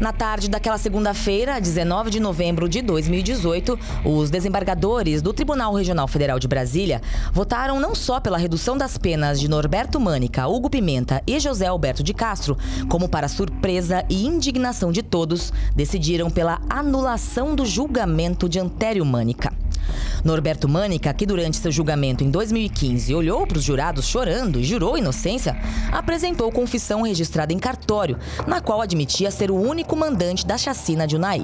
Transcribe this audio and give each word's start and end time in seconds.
Na 0.00 0.14
tarde 0.14 0.48
daquela 0.48 0.78
segunda-feira, 0.78 1.60
19 1.60 2.08
de 2.08 2.20
novembro 2.20 2.66
de 2.66 2.80
2018, 2.80 3.78
os 4.02 4.30
desembargadores 4.30 5.20
do 5.20 5.30
Tribunal 5.30 5.74
Regional 5.74 6.08
Federal 6.08 6.38
de 6.38 6.48
Brasília 6.48 7.02
votaram 7.34 7.78
não 7.78 7.94
só 7.94 8.18
pela 8.18 8.38
redução 8.38 8.78
das 8.78 8.96
penas 8.96 9.38
de 9.38 9.46
Norberto 9.46 10.00
Mânica, 10.00 10.48
Hugo 10.48 10.70
Pimenta 10.70 11.22
e 11.26 11.38
José 11.38 11.66
Alberto 11.66 12.02
de 12.02 12.14
Castro, 12.14 12.56
como 12.88 13.10
para 13.10 13.28
surpresa 13.28 14.02
e 14.08 14.26
indignação 14.26 14.90
de 14.90 15.02
todos, 15.02 15.52
decidiram 15.76 16.30
pela 16.30 16.62
anulação 16.70 17.54
do 17.54 17.66
julgamento 17.66 18.48
de 18.48 18.58
Antério 18.58 19.04
Mânica. 19.04 19.59
Norberto 20.24 20.68
Mânica, 20.68 21.12
que 21.14 21.26
durante 21.26 21.56
seu 21.56 21.70
julgamento 21.70 22.24
em 22.24 22.30
2015 22.30 23.14
olhou 23.14 23.46
para 23.46 23.58
os 23.58 23.64
jurados 23.64 24.06
chorando 24.06 24.58
e 24.58 24.64
jurou 24.64 24.98
inocência, 24.98 25.56
apresentou 25.92 26.50
confissão 26.52 27.02
registrada 27.02 27.52
em 27.52 27.58
cartório, 27.58 28.18
na 28.46 28.60
qual 28.60 28.80
admitia 28.80 29.30
ser 29.30 29.50
o 29.50 29.60
único 29.60 29.96
mandante 29.96 30.46
da 30.46 30.58
chacina 30.58 31.06
de 31.06 31.16
Unai. 31.16 31.42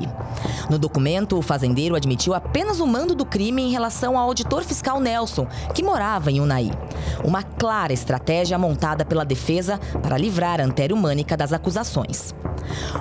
No 0.71 0.79
documento, 0.79 1.39
o 1.39 1.43
fazendeiro 1.43 1.95
admitiu 1.95 2.35
apenas 2.35 2.81
o 2.81 2.87
mando 2.87 3.15
do 3.15 3.25
crime 3.25 3.63
em 3.63 3.71
relação 3.71 4.19
ao 4.19 4.25
auditor 4.25 4.65
fiscal 4.65 5.01
Nelson, 5.01 5.47
que 5.75 5.83
morava 5.83 6.31
em 6.31 6.41
Unai. 6.41 6.71
Uma 7.25 7.43
clara 7.43 7.93
estratégia 7.93 8.59
montada 8.59 9.05
pela 9.05 9.25
defesa 9.25 9.79
para 10.03 10.19
livrar 10.19 10.61
Antério 10.61 10.97
Mânica 10.97 11.37
das 11.37 11.53
acusações. 11.53 12.35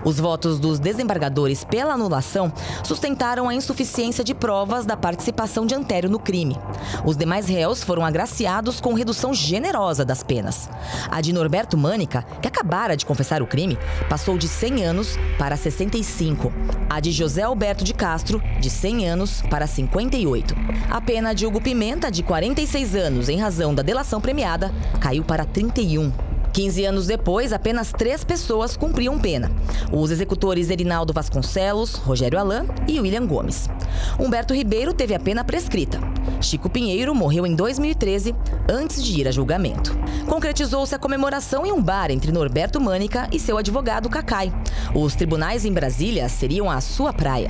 Os 0.03 0.19
votos 0.19 0.59
dos 0.59 0.79
desembargadores 0.79 1.63
pela 1.63 1.93
anulação 1.93 2.53
sustentaram 2.83 3.49
a 3.49 3.55
insuficiência 3.55 4.23
de 4.23 4.35
provas 4.35 4.85
da 4.85 4.95
participação 4.95 5.44
de 5.65 5.75
Antério 5.75 6.09
no 6.09 6.19
crime. 6.19 6.57
Os 7.05 7.15
demais 7.15 7.47
réus 7.47 7.83
foram 7.83 8.03
agraciados 8.03 8.81
com 8.81 8.93
redução 8.93 9.33
generosa 9.33 10.03
das 10.03 10.23
penas. 10.23 10.69
A 11.09 11.21
de 11.21 11.31
Norberto 11.31 11.77
Mânica, 11.77 12.25
que 12.41 12.47
acabara 12.47 12.97
de 12.97 13.05
confessar 13.05 13.41
o 13.41 13.47
crime, 13.47 13.77
passou 14.09 14.37
de 14.37 14.47
100 14.47 14.83
anos 14.83 15.19
para 15.37 15.55
65. 15.55 16.51
A 16.89 16.99
de 16.99 17.11
José 17.11 17.43
Alberto 17.43 17.83
de 17.83 17.93
Castro, 17.93 18.41
de 18.59 18.69
100 18.69 19.07
anos 19.07 19.41
para 19.49 19.67
58. 19.67 20.55
A 20.89 20.99
pena 20.99 21.33
de 21.33 21.45
Hugo 21.45 21.61
Pimenta, 21.61 22.11
de 22.11 22.23
46 22.23 22.95
anos, 22.95 23.29
em 23.29 23.39
razão 23.39 23.73
da 23.73 23.83
delação 23.83 24.19
premiada, 24.19 24.73
caiu 24.99 25.23
para 25.23 25.45
31. 25.45 26.34
15 26.55 26.85
anos 26.85 27.05
depois, 27.05 27.51
apenas 27.51 27.91
três 27.91 28.23
pessoas 28.23 28.77
cumpriam 28.77 29.19
pena: 29.19 29.51
os 29.91 30.09
executores 30.09 30.69
Erinaldo 30.69 31.11
Vasconcelos, 31.11 31.95
Rogério 31.95 32.39
Alain 32.39 32.65
e 32.87 32.97
William 32.97 33.27
Gomes. 33.27 33.69
Humberto 34.17 34.53
Ribeiro 34.53 34.93
teve 34.93 35.13
a 35.13 35.19
pena 35.19 35.43
prescrita. 35.43 35.99
Chico 36.39 36.69
Pinheiro 36.69 37.13
morreu 37.13 37.45
em 37.45 37.53
2013, 37.53 38.33
antes 38.69 39.03
de 39.03 39.19
ir 39.19 39.27
a 39.27 39.31
julgamento. 39.31 39.97
Concretizou-se 40.29 40.95
a 40.95 40.99
comemoração 40.99 41.65
em 41.65 41.73
um 41.73 41.83
bar 41.83 42.09
entre 42.09 42.31
Norberto 42.31 42.79
Mânica 42.79 43.27
e 43.33 43.39
seu 43.39 43.57
advogado 43.57 44.09
Cacai. 44.09 44.53
Os 44.95 45.13
tribunais 45.13 45.65
em 45.65 45.73
Brasília 45.73 46.29
seriam 46.29 46.71
a 46.71 46.79
sua 46.79 47.11
praia. 47.11 47.49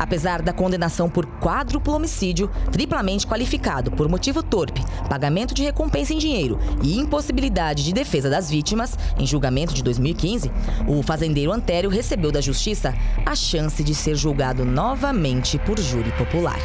Apesar 0.00 0.40
da 0.40 0.50
condenação 0.50 1.10
por 1.10 1.26
quádruplo 1.26 1.92
homicídio, 1.92 2.50
triplamente 2.72 3.26
qualificado 3.26 3.90
por 3.90 4.08
motivo 4.08 4.42
torpe, 4.42 4.82
pagamento 5.10 5.52
de 5.52 5.62
recompensa 5.62 6.14
em 6.14 6.18
dinheiro 6.18 6.58
e 6.82 6.98
impossibilidade 6.98 7.84
de 7.84 7.92
defesa 7.92 8.30
das 8.30 8.48
vítimas, 8.48 8.98
em 9.18 9.26
julgamento 9.26 9.74
de 9.74 9.82
2015, 9.82 10.50
o 10.88 11.02
fazendeiro 11.02 11.52
Antério 11.52 11.90
recebeu 11.90 12.32
da 12.32 12.40
Justiça 12.40 12.94
a 13.26 13.34
chance 13.34 13.84
de 13.84 13.94
ser 13.94 14.14
julgado 14.16 14.64
novamente 14.64 15.58
por 15.58 15.78
júri 15.78 16.10
popular. 16.12 16.58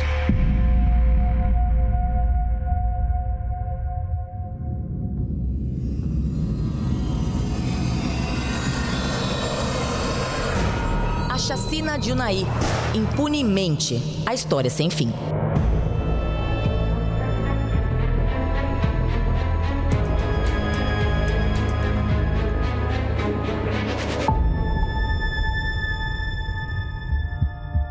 De 12.05 12.11
Unai. 12.11 12.45
Impunemente. 12.93 13.99
A 14.27 14.33
história 14.35 14.69
sem 14.69 14.91
fim. 14.91 15.11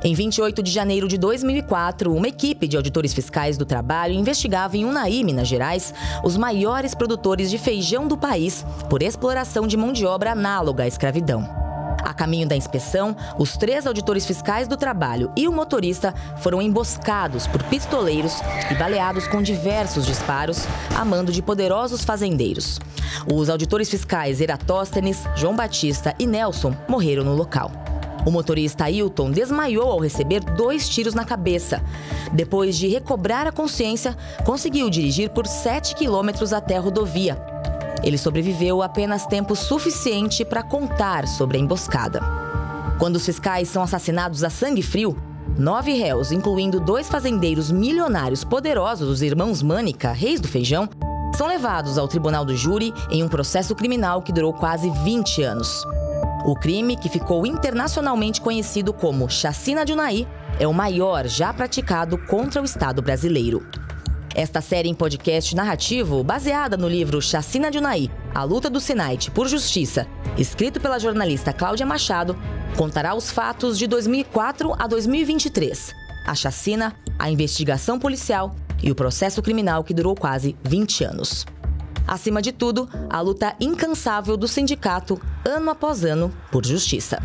Em 0.05 0.15
28 0.15 0.63
de 0.63 0.71
janeiro 0.71 1.09
de 1.09 1.19
2004, 1.19 2.15
uma 2.15 2.29
equipe 2.29 2.69
de 2.69 2.77
auditores 2.77 3.13
fiscais 3.13 3.59
do 3.59 3.65
trabalho 3.65 4.15
investigava 4.15 4.77
em 4.77 4.85
Unai, 4.85 5.25
Minas 5.25 5.49
Gerais, 5.49 5.93
os 6.23 6.37
maiores 6.37 6.95
produtores 6.95 7.51
de 7.51 7.59
feijão 7.59 8.07
do 8.07 8.17
país 8.17 8.65
por 8.89 9.03
exploração 9.03 9.67
de 9.67 9.77
mão 9.77 9.93
de 9.93 10.07
obra 10.07 10.31
análoga 10.31 10.85
à 10.85 10.87
escravidão. 10.87 11.64
A 12.05 12.13
caminho 12.13 12.47
da 12.47 12.55
inspeção, 12.55 13.17
os 13.39 13.57
três 13.57 13.87
auditores 13.87 14.27
fiscais 14.27 14.69
do 14.69 14.77
trabalho 14.77 15.33
e 15.35 15.49
o 15.49 15.53
motorista 15.53 16.15
foram 16.39 16.61
emboscados 16.61 17.47
por 17.47 17.63
pistoleiros 17.65 18.41
e 18.71 18.75
baleados 18.75 19.27
com 19.27 19.41
diversos 19.41 20.05
disparos 20.05 20.67
a 20.95 21.05
mando 21.05 21.33
de 21.33 21.41
poderosos 21.41 22.05
fazendeiros. 22.05 22.79
Os 23.33 23.49
auditores 23.49 23.89
fiscais 23.89 24.41
Eratóstenes, 24.41 25.25
João 25.35 25.57
Batista 25.57 26.15
e 26.19 26.27
Nelson 26.27 26.77
morreram 26.87 27.25
no 27.25 27.35
local. 27.35 27.71
O 28.27 28.31
motorista 28.31 28.85
Ailton 28.85 29.31
desmaiou 29.31 29.91
ao 29.91 29.99
receber 29.99 30.41
dois 30.41 30.89
tiros 30.89 31.15
na 31.15 31.25
cabeça. 31.25 31.83
Depois 32.33 32.77
de 32.77 32.89
recobrar 32.89 33.47
a 33.47 33.53
consciência, 33.53 34.17
conseguiu 34.45 34.89
dirigir 34.89 35.31
por 35.31 35.47
7 35.47 35.95
quilômetros 35.95 36.53
até 36.53 36.77
a 36.77 36.81
rodovia. 36.81 37.54
Ele 38.05 38.19
sobreviveu 38.19 38.83
apenas 38.83 39.25
tempo 39.25 39.57
suficiente 39.57 40.45
para 40.45 40.63
contar 40.63 41.27
sobre 41.27 41.57
a 41.57 41.61
emboscada. 41.61 42.21
Quando 42.99 43.17
os 43.17 43.25
fiscais 43.25 43.69
são 43.69 43.83
assassinados 43.83 44.45
a 44.45 44.51
sangue 44.51 44.83
frio, 44.83 45.17
nove 45.59 45.95
réus, 45.95 46.31
incluindo 46.31 46.79
dois 46.79 47.09
fazendeiros 47.09 47.73
milionários 47.73 48.45
poderosos, 48.45 49.09
os 49.09 49.23
irmãos 49.23 49.63
Mânica, 49.63 50.13
reis 50.13 50.39
do 50.39 50.47
feijão, 50.47 50.89
são 51.35 51.47
levados 51.47 51.97
ao 51.97 52.07
tribunal 52.07 52.45
do 52.45 52.55
júri 52.55 52.93
em 53.11 53.23
um 53.23 53.29
processo 53.29 53.75
criminal 53.75 54.23
que 54.23 54.33
durou 54.33 54.53
quase 54.53 54.91
20 55.03 55.43
anos. 55.43 55.85
O 56.45 56.55
crime, 56.55 56.97
que 56.97 57.09
ficou 57.09 57.47
internacionalmente 57.47 58.39
conhecido 58.39 58.93
como 58.93 59.31
Chacina 59.31 59.83
de 59.83 59.95
Unai, 59.95 60.29
é 60.61 60.69
o 60.69 60.75
maior 60.75 61.27
já 61.27 61.55
praticado 61.55 62.19
contra 62.19 62.61
o 62.61 62.65
Estado 62.65 63.01
brasileiro. 63.01 63.67
Esta 64.35 64.61
série 64.61 64.89
em 64.89 64.95
podcast 64.95 65.55
narrativo, 65.55 66.25
baseada 66.25 66.77
no 66.77 66.89
livro 66.89 67.23
Chacina 67.23 67.71
de 67.71 67.79
Unai, 67.79 68.11
A 68.35 68.43
Luta 68.43 68.69
do 68.69 68.81
Senate 68.81 69.31
por 69.31 69.47
Justiça, 69.47 70.09
escrito 70.37 70.81
pela 70.81 70.99
jornalista 70.99 71.53
Cláudia 71.53 71.87
Machado, 71.87 72.37
contará 72.77 73.15
os 73.15 73.31
fatos 73.31 73.79
de 73.79 73.87
2004 73.87 74.75
a 74.77 74.89
2023, 74.89 75.95
a 76.27 76.35
chacina, 76.35 76.97
a 77.17 77.31
investigação 77.31 77.97
policial 77.97 78.57
e 78.83 78.91
o 78.91 78.95
processo 78.97 79.41
criminal 79.41 79.85
que 79.85 79.95
durou 79.95 80.17
quase 80.17 80.57
20 80.65 81.05
anos. 81.05 81.47
Acima 82.05 82.43
de 82.43 82.51
tudo, 82.51 82.89
a 83.09 83.21
luta 83.21 83.55
incansável 83.61 84.37
do 84.37 84.49
sindicato, 84.49 85.21
ano 85.45 85.71
após 85.71 86.05
ano, 86.05 86.35
por 86.51 86.67
justiça. 86.67 87.23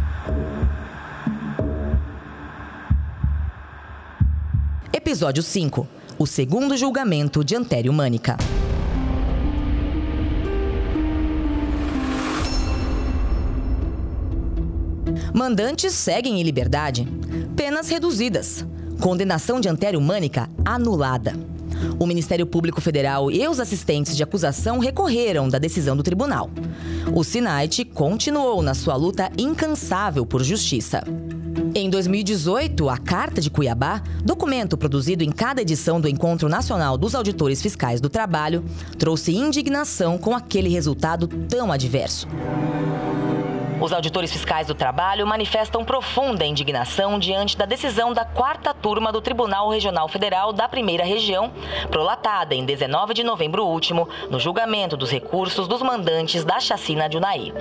Episódio 4.93 5.41
5 5.41 5.98
O 6.19 6.27
segundo 6.27 6.75
julgamento 6.75 7.45
de 7.45 7.55
Antério 7.55 7.93
Mânica. 7.93 8.35
Mandantes 15.33 15.93
seguem 15.93 16.41
em 16.41 16.43
liberdade. 16.43 17.07
Penas 17.55 17.87
reduzidas. 17.87 18.65
Condenação 18.99 19.61
de 19.61 19.69
Antério 19.69 20.01
Mânica 20.01 20.49
anulada. 20.65 21.33
O 21.97 22.05
Ministério 22.05 22.45
Público 22.45 22.81
Federal 22.81 23.31
e 23.31 23.47
os 23.47 23.57
assistentes 23.57 24.13
de 24.13 24.21
acusação 24.21 24.79
recorreram 24.79 25.47
da 25.47 25.57
decisão 25.57 25.95
do 25.95 26.03
tribunal. 26.03 26.49
O 27.15 27.23
Sinait 27.23 27.85
continuou 27.85 28.61
na 28.61 28.73
sua 28.73 28.97
luta 28.97 29.31
incansável 29.37 30.25
por 30.25 30.43
justiça. 30.43 31.01
Em 31.99 32.01
2018, 32.01 32.87
a 32.87 32.97
Carta 32.97 33.41
de 33.41 33.49
Cuiabá, 33.49 34.01
documento 34.23 34.77
produzido 34.77 35.21
em 35.21 35.29
cada 35.29 35.61
edição 35.61 35.99
do 35.99 36.07
Encontro 36.07 36.47
Nacional 36.47 36.97
dos 36.97 37.13
Auditores 37.13 37.61
Fiscais 37.61 37.99
do 37.99 38.07
Trabalho, 38.07 38.63
trouxe 38.97 39.35
indignação 39.35 40.17
com 40.17 40.33
aquele 40.33 40.69
resultado 40.69 41.27
tão 41.27 41.73
adverso. 41.73 42.25
Os 43.81 43.93
auditores 43.93 44.29
fiscais 44.29 44.67
do 44.67 44.75
trabalho 44.75 45.25
manifestam 45.25 45.85
profunda 45.85 46.45
indignação 46.45 47.17
diante 47.17 47.55
da 47.55 47.65
decisão 47.65 48.11
da 48.11 48.25
quarta 48.25 48.73
turma 48.73 49.09
do 49.09 49.21
Tribunal 49.21 49.69
Regional 49.69 50.09
Federal 50.09 50.51
da 50.51 50.67
Primeira 50.67 51.05
Região, 51.05 51.49
prolatada 51.89 52.53
em 52.53 52.65
19 52.65 53.13
de 53.13 53.23
novembro 53.23 53.65
último, 53.65 54.09
no 54.29 54.37
julgamento 54.37 54.97
dos 54.97 55.09
recursos 55.09 55.65
dos 55.65 55.81
mandantes 55.81 56.43
da 56.43 56.59
chacina 56.59 57.07
de 57.07 57.15
Unai. 57.15 57.53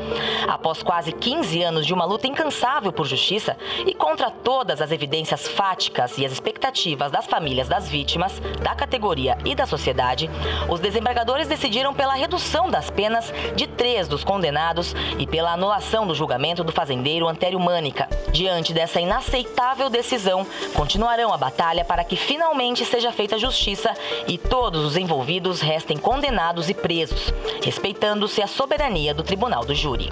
Após 0.49 0.83
quase 0.83 1.13
15 1.13 1.63
anos 1.63 1.87
de 1.87 1.95
uma 1.95 2.05
luta 2.05 2.27
incansável 2.27 2.93
por 2.93 3.07
justiça 3.07 3.57
e 3.87 3.95
contra 3.95 4.29
todas 4.29 4.83
as 4.83 4.91
evidências 4.91 5.47
fáticas 5.47 6.19
e 6.19 6.27
as 6.27 6.33
expectativas 6.33 7.13
das 7.13 7.27
famílias 7.27 7.69
das 7.69 7.89
vítimas, 7.89 8.41
da 8.61 8.75
categoria 8.75 9.39
e 9.45 9.55
da 9.55 9.67
sociedade, 9.67 10.29
os 10.69 10.81
desembargadores 10.81 11.47
decidiram 11.47 11.95
pela 11.95 12.15
redução 12.15 12.69
das 12.69 12.91
penas 12.91 13.33
de 13.55 13.69
três 13.69 14.09
dos 14.09 14.25
condenados 14.25 14.97
e 15.17 15.25
pela 15.25 15.53
anulação 15.53 16.08
do 16.09 16.15
julgamento 16.15 16.65
do 16.65 16.73
fazendeiro 16.73 17.29
Antério 17.29 17.61
Mânica. 17.61 18.09
Diante 18.33 18.73
dessa 18.73 19.01
inaceitável 19.01 19.89
decisão, 19.89 20.47
continuarão 20.75 21.33
a 21.33 21.37
batalha 21.37 21.85
para 21.85 22.03
que 22.03 22.17
finalmente 22.17 22.85
seja 22.85 23.13
feita 23.13 23.39
justiça 23.39 23.95
e 24.27 24.37
todos 24.37 24.85
os 24.85 24.97
envolvidos 24.97 25.61
restem 25.61 25.97
condenados 25.97 26.69
e 26.69 26.75
presos, 26.75 27.33
respeitando-se 27.63 28.43
a 28.43 28.47
soberania 28.47 29.15
do 29.15 29.23
Tribunal 29.23 29.65
do 29.65 29.75
Júri. 29.75 30.11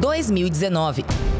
2019 0.00 1.33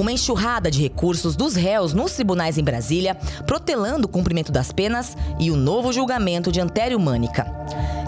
uma 0.00 0.12
enxurrada 0.12 0.70
de 0.70 0.82
recursos 0.82 1.36
dos 1.36 1.54
réus 1.54 1.92
nos 1.92 2.12
tribunais 2.12 2.56
em 2.56 2.64
Brasília, 2.64 3.14
protelando 3.46 4.06
o 4.06 4.10
cumprimento 4.10 4.50
das 4.50 4.72
penas 4.72 5.16
e 5.38 5.50
o 5.50 5.56
novo 5.56 5.92
julgamento 5.92 6.50
de 6.50 6.60
Antério 6.60 6.98
Mânica. 6.98 7.44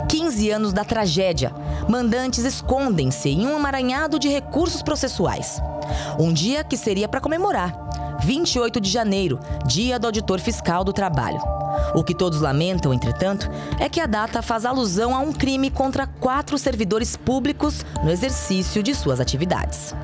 15 0.09 0.51
anos 0.51 0.73
da 0.73 0.85
tragédia, 0.85 1.53
mandantes 1.89 2.45
escondem-se 2.45 3.29
em 3.29 3.47
um 3.47 3.57
emaranhado 3.57 4.19
de 4.19 4.29
recursos 4.29 4.83
processuais. 4.83 5.61
Um 6.19 6.33
dia 6.33 6.65
que 6.65 6.77
seria 6.77 7.09
para 7.09 7.21
comemorar, 7.21 7.75
28 8.23 8.81
de 8.81 8.91
janeiro, 8.91 9.39
dia 9.67 9.99
do 9.99 10.07
auditor 10.07 10.41
fiscal 10.41 10.85
do 10.85 10.93
trabalho. 10.93 11.62
O 11.95 12.03
que 12.03 12.15
todos 12.15 12.41
lamentam, 12.41 12.93
entretanto, 12.93 13.51
é 13.79 13.89
que 13.89 14.01
a 14.01 14.07
data 14.07 14.43
faz 14.43 14.65
alusão 14.65 15.15
a 15.15 15.19
um 15.19 15.33
crime 15.33 15.71
contra 15.71 16.07
quatro 16.07 16.59
servidores 16.59 17.17
públicos 17.17 17.85
no 18.03 18.11
exercício 18.11 18.83
de 18.83 18.95
suas 18.95 19.21
atividades. 19.21 19.95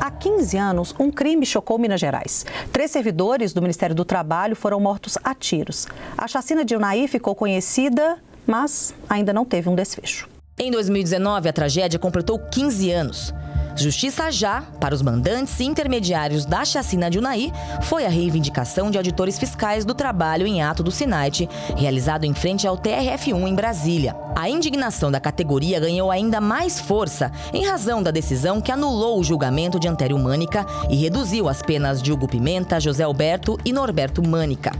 Há 0.00 0.10
15 0.10 0.56
anos, 0.56 0.94
um 0.98 1.10
crime 1.10 1.46
chocou 1.46 1.78
Minas 1.78 2.00
Gerais. 2.00 2.44
Três 2.72 2.90
servidores 2.90 3.52
do 3.52 3.62
Ministério 3.62 3.94
do 3.94 4.04
Trabalho 4.04 4.56
foram 4.56 4.80
mortos 4.80 5.16
a 5.22 5.34
tiros. 5.34 5.86
A 6.16 6.26
chacina 6.26 6.64
de 6.64 6.74
Unai 6.74 7.06
ficou 7.06 7.34
conhecida, 7.34 8.18
mas 8.46 8.94
ainda 9.08 9.32
não 9.32 9.44
teve 9.44 9.68
um 9.68 9.74
desfecho. 9.74 10.28
Em 10.58 10.70
2019, 10.70 11.48
a 11.48 11.52
tragédia 11.52 11.98
completou 11.98 12.38
15 12.38 12.90
anos. 12.90 13.34
Justiça 13.74 14.30
já 14.30 14.62
para 14.78 14.94
os 14.94 15.02
mandantes 15.02 15.58
e 15.58 15.64
intermediários 15.64 16.44
da 16.44 16.64
chacina 16.64 17.10
de 17.10 17.18
Unai 17.18 17.52
foi 17.82 18.04
a 18.04 18.08
reivindicação 18.08 18.90
de 18.90 18.98
auditores 18.98 19.38
fiscais 19.38 19.84
do 19.84 19.94
trabalho 19.94 20.46
em 20.46 20.62
ato 20.62 20.82
do 20.82 20.90
SINAIT, 20.90 21.48
realizado 21.76 22.24
em 22.24 22.34
frente 22.34 22.66
ao 22.66 22.76
TRF1 22.76 23.48
em 23.48 23.54
Brasília. 23.54 24.14
A 24.36 24.48
indignação 24.48 25.10
da 25.10 25.20
categoria 25.20 25.80
ganhou 25.80 26.10
ainda 26.10 26.40
mais 26.40 26.80
força 26.80 27.32
em 27.52 27.64
razão 27.64 28.02
da 28.02 28.10
decisão 28.10 28.60
que 28.60 28.72
anulou 28.72 29.18
o 29.18 29.24
julgamento 29.24 29.80
de 29.80 29.88
Antério 29.88 30.18
Mânica 30.18 30.66
e 30.90 30.96
reduziu 30.96 31.48
as 31.48 31.62
penas 31.62 32.02
de 32.02 32.12
Hugo 32.12 32.28
Pimenta, 32.28 32.80
José 32.80 33.04
Alberto 33.04 33.58
e 33.64 33.72
Norberto 33.72 34.26
Mânica. 34.26 34.72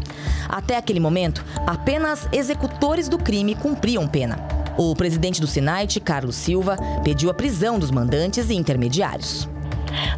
Até 0.48 0.76
aquele 0.76 1.00
momento, 1.00 1.44
apenas 1.66 2.28
executores 2.32 3.08
do 3.08 3.18
crime 3.18 3.54
cumpriam 3.54 4.06
pena. 4.06 4.61
O 4.76 4.94
presidente 4.94 5.40
do 5.40 5.46
Sinait, 5.46 6.00
Carlos 6.00 6.36
Silva, 6.36 6.76
pediu 7.04 7.30
a 7.30 7.34
prisão 7.34 7.78
dos 7.78 7.90
mandantes 7.90 8.50
e 8.50 8.54
intermediários. 8.54 9.48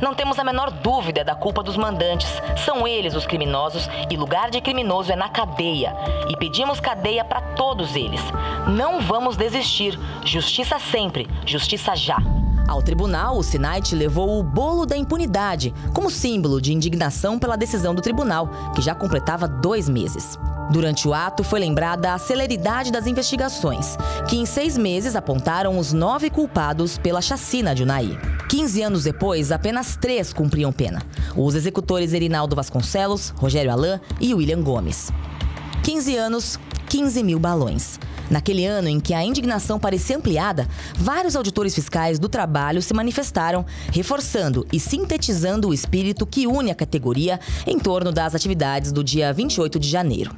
Não 0.00 0.14
temos 0.14 0.38
a 0.38 0.44
menor 0.44 0.70
dúvida 0.70 1.24
da 1.24 1.34
culpa 1.34 1.62
dos 1.62 1.76
mandantes. 1.76 2.28
São 2.64 2.86
eles 2.86 3.14
os 3.14 3.26
criminosos 3.26 3.88
e 4.10 4.16
lugar 4.16 4.50
de 4.50 4.60
criminoso 4.60 5.12
é 5.12 5.16
na 5.16 5.28
cadeia. 5.28 5.94
E 6.28 6.36
pedimos 6.36 6.80
cadeia 6.80 7.24
para 7.24 7.40
todos 7.40 7.96
eles. 7.96 8.20
Não 8.68 9.00
vamos 9.00 9.36
desistir. 9.36 9.98
Justiça 10.24 10.78
sempre, 10.78 11.28
justiça 11.44 11.96
já. 11.96 12.18
Ao 12.66 12.82
tribunal, 12.82 13.36
o 13.36 13.42
Sinait 13.42 13.94
levou 13.94 14.38
o 14.38 14.42
bolo 14.42 14.86
da 14.86 14.96
impunidade 14.96 15.74
como 15.92 16.10
símbolo 16.10 16.60
de 16.60 16.72
indignação 16.72 17.38
pela 17.38 17.56
decisão 17.56 17.94
do 17.94 18.00
tribunal, 18.00 18.48
que 18.74 18.80
já 18.80 18.94
completava 18.94 19.46
dois 19.46 19.88
meses. 19.88 20.38
Durante 20.74 21.06
o 21.06 21.14
ato, 21.14 21.44
foi 21.44 21.60
lembrada 21.60 22.12
a 22.12 22.18
celeridade 22.18 22.90
das 22.90 23.06
investigações, 23.06 23.96
que 24.28 24.36
em 24.36 24.44
seis 24.44 24.76
meses 24.76 25.14
apontaram 25.14 25.78
os 25.78 25.92
nove 25.92 26.28
culpados 26.28 26.98
pela 26.98 27.22
chacina 27.22 27.72
de 27.72 27.84
Unai. 27.84 28.18
15 28.48 28.82
anos 28.82 29.04
depois, 29.04 29.52
apenas 29.52 29.94
três 29.94 30.32
cumpriam 30.32 30.72
pena: 30.72 31.00
os 31.36 31.54
executores 31.54 32.12
Erinaldo 32.12 32.56
Vasconcelos, 32.56 33.32
Rogério 33.36 33.70
Alain 33.70 34.00
e 34.20 34.34
William 34.34 34.64
Gomes. 34.64 35.12
15 35.84 36.16
anos, 36.16 36.58
15 36.88 37.22
mil 37.22 37.38
balões. 37.38 38.00
Naquele 38.30 38.64
ano 38.64 38.88
em 38.88 39.00
que 39.00 39.14
a 39.14 39.24
indignação 39.24 39.78
parecia 39.78 40.16
ampliada, 40.16 40.66
vários 40.96 41.36
auditores 41.36 41.74
fiscais 41.74 42.18
do 42.18 42.28
trabalho 42.28 42.82
se 42.82 42.94
manifestaram, 42.94 43.64
reforçando 43.92 44.66
e 44.72 44.80
sintetizando 44.80 45.68
o 45.68 45.74
espírito 45.74 46.26
que 46.26 46.46
une 46.46 46.70
a 46.70 46.74
categoria 46.74 47.38
em 47.66 47.78
torno 47.78 48.12
das 48.12 48.34
atividades 48.34 48.92
do 48.92 49.04
dia 49.04 49.32
28 49.32 49.78
de 49.78 49.88
janeiro. 49.88 50.34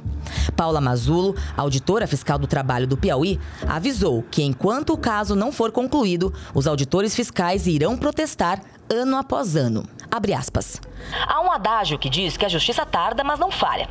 Paula 0.55 0.81
Mazulo, 0.81 1.35
auditora 1.55 2.07
fiscal 2.07 2.37
do 2.37 2.47
trabalho 2.47 2.87
do 2.87 2.97
Piauí, 2.97 3.39
avisou 3.67 4.23
que 4.29 4.43
enquanto 4.43 4.93
o 4.93 4.97
caso 4.97 5.35
não 5.35 5.51
for 5.51 5.71
concluído, 5.71 6.33
os 6.53 6.67
auditores 6.67 7.15
fiscais 7.15 7.67
irão 7.67 7.97
protestar 7.97 8.61
ano 8.89 9.17
após 9.17 9.55
ano. 9.55 9.87
Abre 10.09 10.33
aspas. 10.33 10.81
Há 11.27 11.41
um 11.41 11.51
adágio 11.51 11.99
que 11.99 12.09
diz 12.09 12.37
que 12.37 12.45
a 12.45 12.49
justiça 12.49 12.85
tarda, 12.85 13.23
mas 13.23 13.39
não 13.39 13.51
falha. 13.51 13.87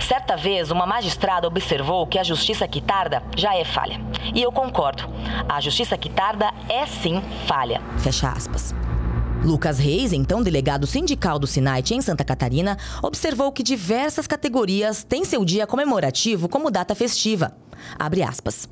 Certa 0.00 0.36
vez, 0.36 0.70
uma 0.70 0.86
magistrada 0.86 1.46
observou 1.46 2.06
que 2.06 2.18
a 2.18 2.24
justiça 2.24 2.66
que 2.66 2.80
tarda 2.80 3.22
já 3.36 3.54
é 3.54 3.64
falha. 3.64 4.00
E 4.34 4.42
eu 4.42 4.50
concordo. 4.50 5.04
A 5.48 5.60
justiça 5.60 5.96
que 5.96 6.08
tarda 6.08 6.52
é 6.68 6.86
sim 6.86 7.22
falha. 7.46 7.80
Fecha 7.98 8.28
aspas. 8.28 8.74
Lucas 9.44 9.78
Reis, 9.78 10.12
então 10.12 10.42
delegado 10.42 10.86
sindical 10.86 11.38
do 11.38 11.46
Sinait 11.46 11.90
em 11.92 12.00
Santa 12.00 12.24
Catarina, 12.24 12.76
observou 13.02 13.52
que 13.52 13.62
diversas 13.62 14.26
categorias 14.26 15.04
têm 15.04 15.24
seu 15.24 15.44
dia 15.44 15.66
comemorativo 15.66 16.48
como 16.48 16.70
data 16.70 16.94
festiva. 16.94 17.52
Abre 17.96 18.22
aspas. 18.22 18.68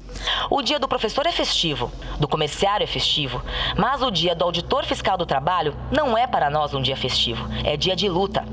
O 0.50 0.60
dia 0.62 0.80
do 0.80 0.88
professor 0.88 1.26
é 1.26 1.32
festivo, 1.32 1.92
do 2.18 2.26
comerciário 2.26 2.82
é 2.82 2.86
festivo, 2.86 3.40
mas 3.76 4.02
o 4.02 4.10
dia 4.10 4.34
do 4.34 4.44
auditor 4.44 4.84
fiscal 4.84 5.16
do 5.16 5.24
trabalho 5.24 5.76
não 5.92 6.18
é 6.18 6.26
para 6.26 6.50
nós 6.50 6.74
um 6.74 6.82
dia 6.82 6.96
festivo, 6.96 7.48
é 7.64 7.76
dia 7.76 7.94
de 7.94 8.08
luta. 8.08 8.44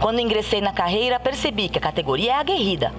Quando 0.00 0.20
ingressei 0.20 0.60
na 0.60 0.72
carreira, 0.72 1.18
percebi 1.18 1.70
que 1.70 1.78
a 1.78 1.82
categoria 1.82 2.32
é 2.32 2.34
aguerrida. 2.34 2.92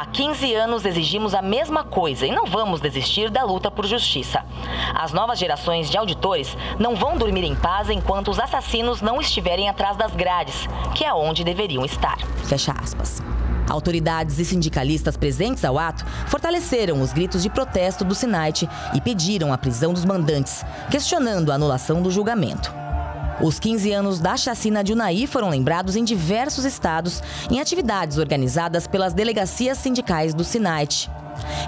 Há 0.00 0.06
15 0.06 0.54
anos 0.54 0.86
exigimos 0.86 1.34
a 1.34 1.42
mesma 1.42 1.84
coisa 1.84 2.24
e 2.24 2.32
não 2.32 2.46
vamos 2.46 2.80
desistir 2.80 3.28
da 3.28 3.44
luta 3.44 3.70
por 3.70 3.84
justiça. 3.84 4.42
As 4.94 5.12
novas 5.12 5.38
gerações 5.38 5.90
de 5.90 5.98
auditores 5.98 6.56
não 6.78 6.96
vão 6.96 7.18
dormir 7.18 7.44
em 7.44 7.54
paz 7.54 7.90
enquanto 7.90 8.30
os 8.30 8.38
assassinos 8.38 9.02
não 9.02 9.20
estiverem 9.20 9.68
atrás 9.68 9.98
das 9.98 10.14
grades, 10.14 10.66
que 10.94 11.04
é 11.04 11.12
onde 11.12 11.44
deveriam 11.44 11.84
estar. 11.84 12.16
Fecha 12.46 12.72
aspas. 12.72 13.22
Autoridades 13.68 14.38
e 14.38 14.44
sindicalistas 14.46 15.18
presentes 15.18 15.66
ao 15.66 15.78
ato 15.78 16.06
fortaleceram 16.28 17.02
os 17.02 17.12
gritos 17.12 17.42
de 17.42 17.50
protesto 17.50 18.02
do 18.02 18.14
Sinait 18.14 18.66
e 18.94 19.02
pediram 19.02 19.52
a 19.52 19.58
prisão 19.58 19.92
dos 19.92 20.06
mandantes, 20.06 20.64
questionando 20.90 21.52
a 21.52 21.56
anulação 21.56 22.00
do 22.00 22.10
julgamento. 22.10 22.72
Os 23.42 23.58
15 23.58 23.90
anos 23.92 24.20
da 24.20 24.36
chacina 24.36 24.84
de 24.84 24.92
Unai 24.92 25.26
foram 25.26 25.48
lembrados 25.48 25.96
em 25.96 26.04
diversos 26.04 26.66
estados 26.66 27.22
em 27.50 27.58
atividades 27.58 28.18
organizadas 28.18 28.86
pelas 28.86 29.14
delegacias 29.14 29.78
sindicais 29.78 30.34
do 30.34 30.44
Sinait. 30.44 31.10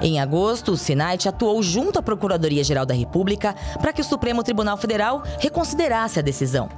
Em 0.02 0.20
agosto, 0.20 0.72
o 0.72 0.76
Sinait 0.76 1.26
atuou 1.26 1.62
junto 1.62 1.98
à 1.98 2.02
Procuradoria-Geral 2.02 2.84
da 2.84 2.92
República 2.92 3.54
para 3.80 3.90
que 3.90 4.02
o 4.02 4.04
Supremo 4.04 4.42
Tribunal 4.42 4.76
Federal 4.76 5.22
reconsiderasse 5.38 6.18
a 6.18 6.22
decisão. 6.22 6.68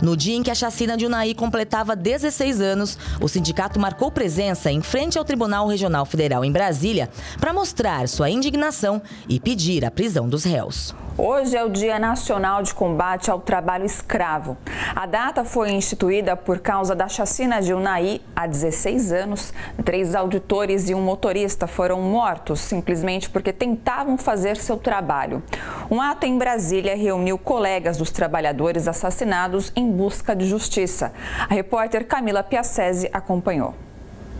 No 0.00 0.16
dia 0.16 0.36
em 0.36 0.42
que 0.42 0.50
a 0.50 0.54
chacina 0.54 0.96
de 0.96 1.04
Unai 1.04 1.34
completava 1.34 1.94
16 1.94 2.60
anos, 2.60 2.98
o 3.20 3.28
sindicato 3.28 3.78
marcou 3.78 4.10
presença 4.10 4.70
em 4.70 4.80
frente 4.80 5.18
ao 5.18 5.24
Tribunal 5.24 5.66
Regional 5.66 6.06
Federal 6.06 6.42
em 6.42 6.52
Brasília 6.52 7.10
para 7.38 7.52
mostrar 7.52 8.08
sua 8.08 8.30
indignação 8.30 9.02
e 9.28 9.38
pedir 9.38 9.84
a 9.84 9.90
prisão 9.90 10.28
dos 10.28 10.44
réus. 10.44 10.94
Hoje 11.18 11.54
é 11.54 11.62
o 11.62 11.68
Dia 11.68 11.98
Nacional 11.98 12.62
de 12.62 12.74
Combate 12.74 13.30
ao 13.30 13.38
Trabalho 13.38 13.84
Escravo. 13.84 14.56
A 14.96 15.04
data 15.04 15.44
foi 15.44 15.70
instituída 15.70 16.34
por 16.34 16.58
causa 16.58 16.94
da 16.94 17.06
chacina 17.06 17.60
de 17.60 17.74
Unai 17.74 18.22
há 18.34 18.46
16 18.46 19.12
anos. 19.12 19.52
Três 19.84 20.14
auditores 20.14 20.88
e 20.88 20.94
um 20.94 21.02
motorista 21.02 21.66
foram 21.66 22.00
mortos 22.00 22.60
simplesmente 22.60 23.28
porque 23.28 23.52
tentavam 23.52 24.16
fazer 24.16 24.56
seu 24.56 24.78
trabalho. 24.78 25.42
Um 25.90 26.00
ato 26.00 26.24
em 26.24 26.38
Brasília 26.38 26.96
reuniu 26.96 27.36
colegas 27.36 27.98
dos 27.98 28.10
trabalhadores 28.10 28.88
assassinados 28.88 29.70
em 29.76 29.92
busca 29.92 30.34
de 30.34 30.46
justiça. 30.46 31.12
A 31.46 31.52
repórter 31.52 32.06
Camila 32.06 32.42
Piacese 32.42 33.10
acompanhou. 33.12 33.74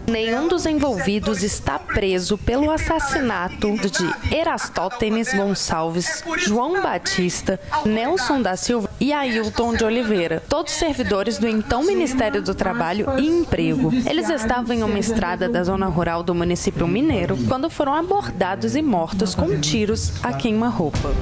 Nenhum 0.06 0.48
dos 0.48 0.66
envolvidos 0.66 1.42
está 1.42 1.78
preso 1.78 2.36
pelo 2.36 2.70
assassinato 2.70 3.72
de 3.76 4.34
Erastótenes 4.34 5.32
Gonçalves, 5.32 6.24
João 6.38 6.82
Batista, 6.82 7.60
Nelson 7.84 8.42
da 8.42 8.56
Silva 8.56 8.90
e 9.00 9.12
Ailton 9.12 9.74
de 9.74 9.84
Oliveira, 9.84 10.42
todos 10.48 10.72
servidores 10.72 11.38
do 11.38 11.46
então 11.46 11.84
Ministério 11.84 12.42
do 12.42 12.54
Trabalho 12.54 13.06
e 13.18 13.26
Emprego. 13.26 13.92
Eles 14.08 14.28
estavam 14.28 14.74
em 14.74 14.82
uma 14.82 14.98
estrada 14.98 15.48
da 15.48 15.62
zona 15.62 15.86
rural 15.86 16.22
do 16.22 16.34
município 16.34 16.86
mineiro 16.86 17.36
quando 17.46 17.70
foram 17.70 17.94
abordados 17.94 18.74
e 18.74 18.82
mortos 18.82 19.34
com 19.34 19.60
tiros 19.60 20.12
a 20.24 20.32
queima-roupa. 20.32 21.14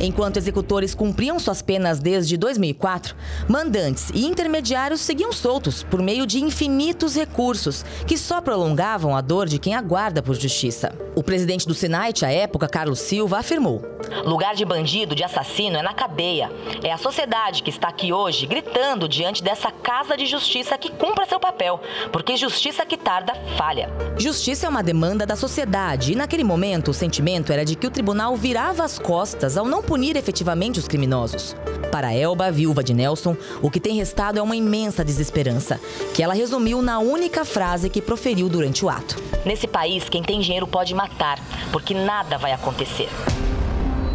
Enquanto 0.00 0.36
executores 0.36 0.94
cumpriam 0.94 1.38
suas 1.38 1.60
penas 1.60 1.98
desde 1.98 2.36
2004, 2.36 3.16
mandantes 3.48 4.10
e 4.14 4.24
intermediários 4.24 5.00
seguiam 5.00 5.32
soltos 5.32 5.82
por 5.82 6.00
meio 6.00 6.26
de 6.26 6.38
infinitos 6.42 7.16
recursos 7.16 7.84
que 8.06 8.16
só 8.16 8.40
prolongavam 8.40 9.16
a 9.16 9.20
dor 9.20 9.48
de 9.48 9.58
quem 9.58 9.74
aguarda 9.74 10.22
por 10.22 10.34
justiça. 10.34 10.92
O 11.14 11.22
presidente 11.22 11.66
do 11.66 11.74
Senate, 11.74 12.24
à 12.24 12.30
época, 12.30 12.68
Carlos 12.68 13.00
Silva, 13.00 13.38
afirmou: 13.38 13.82
Lugar 14.24 14.54
de 14.54 14.64
bandido, 14.64 15.14
de 15.14 15.24
assassino 15.24 15.76
é 15.76 15.82
na 15.82 15.92
cadeia. 15.92 16.50
É 16.82 16.92
a 16.92 16.96
sociedade 16.96 17.62
que 17.62 17.70
está 17.70 17.88
aqui 17.88 18.12
hoje 18.12 18.46
gritando 18.46 19.08
diante 19.08 19.42
dessa 19.42 19.70
casa 19.70 20.16
de 20.16 20.26
justiça 20.26 20.78
que 20.78 20.90
cumpra 20.90 21.26
seu 21.26 21.40
papel, 21.40 21.80
porque 22.12 22.36
justiça 22.36 22.86
que 22.86 22.96
tarda 22.96 23.34
falha. 23.56 23.90
Justiça 24.16 24.66
é 24.66 24.68
uma 24.68 24.82
demanda 24.82 25.26
da 25.26 25.34
sociedade 25.34 26.12
e, 26.12 26.16
naquele 26.16 26.44
momento, 26.44 26.92
o 26.92 26.94
sentimento 26.94 27.52
era 27.52 27.64
de 27.64 27.74
que 27.74 27.86
o 27.86 27.90
tribunal 27.90 28.36
virava 28.36 28.84
as 28.84 28.98
costas 28.98 29.56
ao 29.56 29.66
não 29.66 29.82
punir 29.88 30.18
efetivamente 30.18 30.78
os 30.78 30.86
criminosos. 30.86 31.56
Para 31.90 32.12
Elba, 32.12 32.52
viúva 32.52 32.84
de 32.84 32.92
Nelson, 32.92 33.34
o 33.62 33.70
que 33.70 33.80
tem 33.80 33.96
restado 33.96 34.38
é 34.38 34.42
uma 34.42 34.54
imensa 34.54 35.02
desesperança, 35.02 35.80
que 36.12 36.22
ela 36.22 36.34
resumiu 36.34 36.82
na 36.82 36.98
única 36.98 37.42
frase 37.42 37.88
que 37.88 38.02
proferiu 38.02 38.50
durante 38.50 38.84
o 38.84 38.90
ato. 38.90 39.16
Nesse 39.46 39.66
país, 39.66 40.06
quem 40.06 40.22
tem 40.22 40.40
dinheiro 40.40 40.66
pode 40.66 40.94
matar, 40.94 41.42
porque 41.72 41.94
nada 41.94 42.36
vai 42.36 42.52
acontecer. 42.52 43.08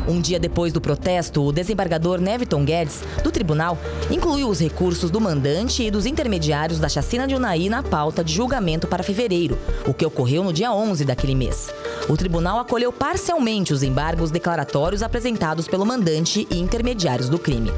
Um 0.08 0.20
dia 0.20 0.40
depois 0.40 0.74
do 0.74 0.82
protesto, 0.82 1.42
o 1.42 1.52
desembargador 1.52 2.20
Neviton 2.20 2.66
Guedes, 2.66 3.02
do 3.24 3.32
tribunal, 3.32 3.78
incluiu 4.12 4.50
os 4.50 4.60
recursos 4.60 5.10
do 5.10 5.22
mandante 5.22 5.84
e 5.84 5.92
dos 5.92 6.06
intermediários 6.06 6.80
da 6.80 6.90
chacina 6.90 7.26
de 7.26 7.36
Unai 7.36 7.70
na 7.70 7.82
pauta 7.82 8.24
de 8.24 8.34
julgamento 8.34 8.88
para 8.88 9.04
fevereiro, 9.04 9.58
o 9.88 9.94
que 9.94 10.06
ocorreu 10.06 10.44
no 10.44 10.52
dia 10.52 10.74
11 10.74 11.06
daquele 11.06 11.36
mês. 11.36 11.74
O 12.10 12.18
tribunal 12.18 12.60
acolheu 12.60 12.92
parcialmente 12.92 13.74
os 13.74 13.82
embargos 13.82 14.30
declaratórios 14.30 15.02
apresentados 15.02 15.68
pelo 15.68 15.86
mandante 15.86 16.46
e 16.52 16.60
intermediários 16.60 17.30
do 17.30 17.40
crime. 17.40 17.72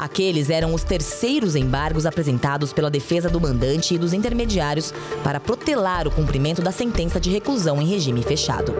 Aqueles 0.00 0.50
eram 0.50 0.74
os 0.74 0.82
terceiros 0.82 1.54
embargos 1.54 2.06
apresentados 2.06 2.72
pela 2.72 2.90
defesa 2.90 3.30
do 3.30 3.40
mandante 3.40 3.94
e 3.94 3.98
dos 3.98 4.12
intermediários 4.12 4.92
para 5.22 5.40
protelar 5.40 6.06
o 6.06 6.10
cumprimento 6.10 6.60
da 6.60 6.72
sentença 6.72 7.20
de 7.20 7.30
reclusão 7.30 7.80
em 7.80 7.86
regime 7.86 8.22
fechado 8.22 8.74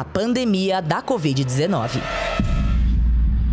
a 0.00 0.04
pandemia 0.04 0.80
da 0.80 1.02
Covid-19. 1.02 2.29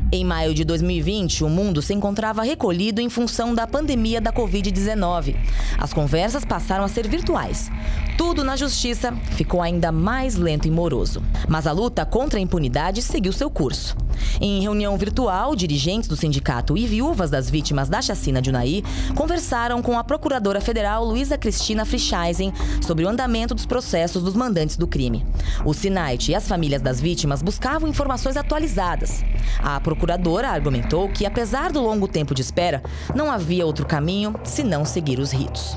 Em 0.10 0.24
maio 0.24 0.54
de 0.54 0.64
2020, 0.64 1.44
o 1.44 1.50
mundo 1.50 1.82
se 1.82 1.94
encontrava 1.94 2.42
recolhido 2.42 3.02
em 3.02 3.10
função 3.10 3.54
da 3.54 3.68
pandemia 3.68 4.22
da 4.22 4.32
Covid-19. 4.32 5.36
As 5.78 5.92
conversas 5.92 6.46
passaram 6.46 6.86
a 6.86 6.88
ser 6.88 7.10
virtuais. 7.10 7.70
Tudo 8.18 8.42
na 8.42 8.56
justiça 8.56 9.14
ficou 9.36 9.62
ainda 9.62 9.92
mais 9.92 10.36
lento 10.36 10.66
e 10.66 10.72
moroso. 10.72 11.22
Mas 11.50 11.68
a 11.68 11.74
luta 11.74 12.06
contra 12.06 12.40
a 12.40 12.42
impunidade 12.42 13.02
seguiu 13.02 13.34
seu 13.34 13.50
curso. 13.50 13.98
Em 14.40 14.62
reunião 14.62 14.98
virtual, 14.98 15.56
dirigentes 15.56 16.08
do 16.08 16.16
sindicato 16.16 16.78
e 16.78 16.88
viúvas 16.88 17.30
das 17.30 17.50
vítimas 17.50 17.90
da 17.90 18.02
chacina 18.02 18.42
de 18.42 18.50
Unai 18.50 18.84
conversaram 19.16 19.82
com 19.82 19.98
a 19.98 20.04
procuradora 20.04 20.62
federal 20.62 21.04
Luísa 21.06 21.38
Cristina 21.38 21.86
Frischeisen 21.86 22.54
sobre 22.82 23.06
o 23.06 23.10
andamento 23.10 23.54
dos 23.54 23.66
processos 23.66 24.24
dos 24.24 24.36
mandantes 24.36 24.78
do 24.78 24.88
crime. 24.88 25.26
O 25.66 25.74
Sinait 25.74 26.30
e 26.30 26.36
as 26.36 26.48
famílias 26.48 26.82
das 26.82 27.00
vítimas 27.00 27.42
buscavam 27.42 27.90
informações 27.90 28.38
atualizadas. 28.38 29.24
A 29.60 29.80
procuradora 29.98 30.50
argumentou 30.50 31.10
que, 31.10 31.26
apesar 31.26 31.72
do 31.72 31.82
longo 31.82 32.08
tempo 32.08 32.36
de 32.36 32.42
espera, 32.42 32.84
não 33.16 33.32
havia 33.32 33.66
outro 33.66 33.84
caminho 33.84 34.36
senão 34.44 34.86
seguir 34.86 35.18
os 35.18 35.32
ritos. 35.32 35.76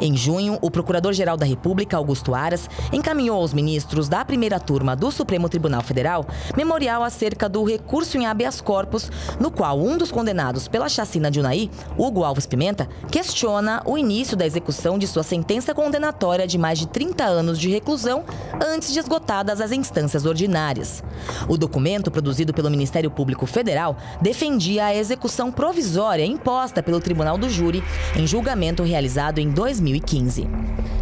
Em 0.00 0.16
junho, 0.16 0.56
o 0.62 0.70
Procurador-Geral 0.70 1.36
da 1.36 1.44
República, 1.44 1.96
Augusto 1.96 2.34
Aras, 2.34 2.70
encaminhou 2.92 3.40
aos 3.40 3.52
ministros 3.52 4.08
da 4.08 4.24
primeira 4.24 4.60
turma 4.60 4.94
do 4.94 5.10
Supremo 5.10 5.48
Tribunal 5.48 5.82
Federal 5.82 6.24
memorial 6.56 7.02
acerca 7.02 7.48
do 7.48 7.64
recurso 7.64 8.16
em 8.16 8.26
habeas 8.26 8.60
corpus, 8.60 9.10
no 9.40 9.50
qual 9.50 9.80
um 9.80 9.98
dos 9.98 10.12
condenados 10.12 10.68
pela 10.68 10.88
chacina 10.88 11.30
de 11.30 11.40
Unai, 11.40 11.68
Hugo 11.98 12.22
Alves 12.22 12.46
Pimenta, 12.46 12.88
questiona 13.10 13.82
o 13.84 13.98
início 13.98 14.36
da 14.36 14.46
execução 14.46 14.96
de 14.96 15.08
sua 15.08 15.24
sentença 15.24 15.74
condenatória 15.74 16.46
de 16.46 16.56
mais 16.56 16.78
de 16.78 16.86
30 16.86 17.24
anos 17.24 17.58
de 17.58 17.68
reclusão 17.68 18.24
antes 18.64 18.92
de 18.92 19.00
esgotadas 19.00 19.60
as 19.60 19.72
instâncias 19.72 20.24
ordinárias. 20.24 21.02
O 21.48 21.58
documento, 21.58 22.10
produzido 22.10 22.54
pelo 22.54 22.70
Ministério 22.70 23.10
Público 23.10 23.46
Federal, 23.56 23.96
defendia 24.20 24.84
a 24.84 24.94
execução 24.94 25.50
provisória 25.50 26.26
imposta 26.26 26.82
pelo 26.82 27.00
Tribunal 27.00 27.38
do 27.38 27.48
Júri 27.48 27.82
em 28.14 28.26
julgamento 28.26 28.82
realizado 28.82 29.38
em 29.38 29.48
2015. 29.48 30.46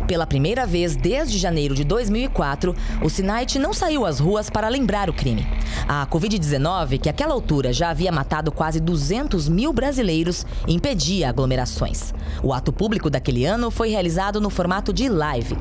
Pela 0.06 0.24
primeira 0.24 0.64
vez 0.64 0.94
desde 0.94 1.36
janeiro 1.36 1.74
de 1.74 1.82
2004, 1.82 2.72
o 3.02 3.10
Sinait 3.10 3.56
não 3.58 3.72
saiu 3.74 4.06
às 4.06 4.20
ruas 4.20 4.48
para 4.48 4.68
lembrar 4.68 5.10
o 5.10 5.12
crime. 5.12 5.44
A 5.88 6.06
Covid-19, 6.06 7.00
que 7.00 7.08
àquela 7.08 7.34
altura 7.34 7.72
já 7.72 7.90
havia 7.90 8.12
matado 8.12 8.52
quase 8.52 8.78
200 8.78 9.48
mil 9.48 9.72
brasileiros, 9.72 10.46
impedia 10.68 11.30
aglomerações. 11.30 12.14
O 12.40 12.52
ato 12.52 12.72
público 12.72 13.10
daquele 13.10 13.44
ano 13.44 13.68
foi 13.68 13.88
realizado 13.88 14.40
no 14.40 14.48
formato 14.48 14.92
de 14.92 15.08
live. 15.08 15.56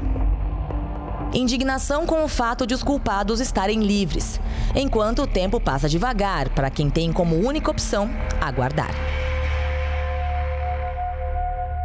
Indignação 1.33 2.05
com 2.05 2.23
o 2.23 2.27
fato 2.27 2.67
de 2.67 2.75
os 2.75 2.83
culpados 2.83 3.39
estarem 3.39 3.81
livres, 3.81 4.39
enquanto 4.75 5.23
o 5.23 5.27
tempo 5.27 5.59
passa 5.59 5.89
devagar 5.89 6.49
para 6.49 6.69
quem 6.69 6.91
tem 6.91 7.11
como 7.11 7.35
única 7.35 7.71
opção 7.71 8.07
aguardar. 8.39 8.91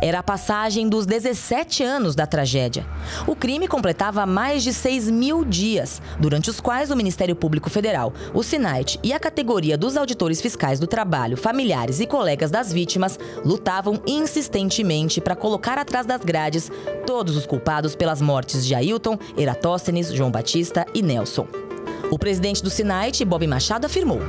Era 0.00 0.20
a 0.20 0.22
passagem 0.22 0.88
dos 0.88 1.06
17 1.06 1.82
anos 1.82 2.14
da 2.14 2.26
tragédia. 2.26 2.86
O 3.26 3.34
crime 3.34 3.66
completava 3.66 4.24
mais 4.24 4.62
de 4.62 4.72
6 4.72 5.10
mil 5.10 5.44
dias, 5.44 6.00
durante 6.20 6.48
os 6.48 6.60
quais 6.60 6.90
o 6.90 6.96
Ministério 6.96 7.34
Público 7.34 7.68
Federal, 7.68 8.12
o 8.32 8.42
SINAIT 8.42 9.00
e 9.02 9.12
a 9.12 9.18
categoria 9.18 9.76
dos 9.76 9.96
auditores 9.96 10.40
fiscais 10.40 10.78
do 10.78 10.86
trabalho, 10.86 11.36
familiares 11.36 11.98
e 11.98 12.06
colegas 12.06 12.50
das 12.50 12.72
vítimas 12.72 13.18
lutavam 13.44 14.00
insistentemente 14.06 15.20
para 15.20 15.34
colocar 15.34 15.78
atrás 15.78 16.06
das 16.06 16.22
grades 16.22 16.70
todos 17.04 17.36
os 17.36 17.46
culpados 17.46 17.96
pelas 17.96 18.22
mortes 18.22 18.64
de 18.64 18.74
Ailton, 18.74 19.18
Eratóstenes, 19.36 20.12
João 20.12 20.30
Batista 20.30 20.86
e 20.94 21.02
Nelson. 21.02 21.67
O 22.10 22.18
presidente 22.18 22.62
do 22.62 22.70
Sinait, 22.70 23.22
Bob 23.24 23.46
Machado, 23.46 23.84
afirmou: 23.84 24.20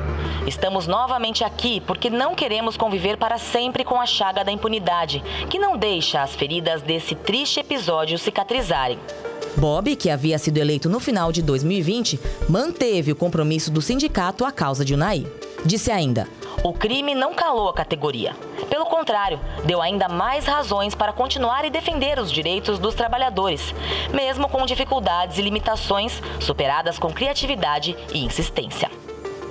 Estamos 0.46 0.86
novamente 0.86 1.44
aqui 1.44 1.80
porque 1.82 2.10
não 2.10 2.36
queremos 2.36 2.76
conviver 2.76 3.18
para 3.18 3.38
sempre 3.38 3.86
com 3.86 4.00
a 4.02 4.06
chaga 4.06 4.44
da 4.44 4.52
impunidade, 4.52 5.24
que 5.50 5.58
não 5.58 5.78
deixa 5.78 6.22
as 6.22 6.36
feridas 6.36 6.82
desse 6.82 7.16
triste 7.16 7.62
episódio 7.62 8.18
cicatrizarem. 8.18 9.00
Bob, 9.56 9.96
que 9.96 10.10
havia 10.10 10.38
sido 10.38 10.58
eleito 10.58 10.90
no 10.90 11.00
final 11.00 11.32
de 11.32 11.42
2020, 11.42 12.20
manteve 12.50 13.14
o 13.14 13.16
compromisso 13.16 13.72
do 13.72 13.82
sindicato 13.82 14.44
à 14.44 14.52
causa 14.52 14.84
de 14.84 14.94
Unai. 14.94 15.26
Disse 15.66 15.90
ainda: 15.90 16.28
o 16.64 16.74
crime 16.74 17.16
não 17.16 17.34
calou 17.34 17.70
a 17.70 17.74
categoria. 17.74 18.36
Pelo 18.70 18.86
contrário, 18.86 19.40
deu 19.66 19.82
ainda 19.82 20.08
mais 20.08 20.46
razões 20.46 20.94
para 20.94 21.14
continuar 21.14 21.66
e 21.66 21.70
defender 21.70 22.20
os 22.20 22.32
direitos 22.32 22.80
dos 22.80 22.96
trabalhadores, 22.96 23.74
mesmo 24.14 24.50
com 24.50 24.66
dificuldades 24.66 25.38
e 25.38 25.42
limitações 25.42 26.22
superadas 26.40 27.00
com 27.00 27.12
criatividade 27.14 27.96
e 28.14 28.24
insistência. 28.24 28.90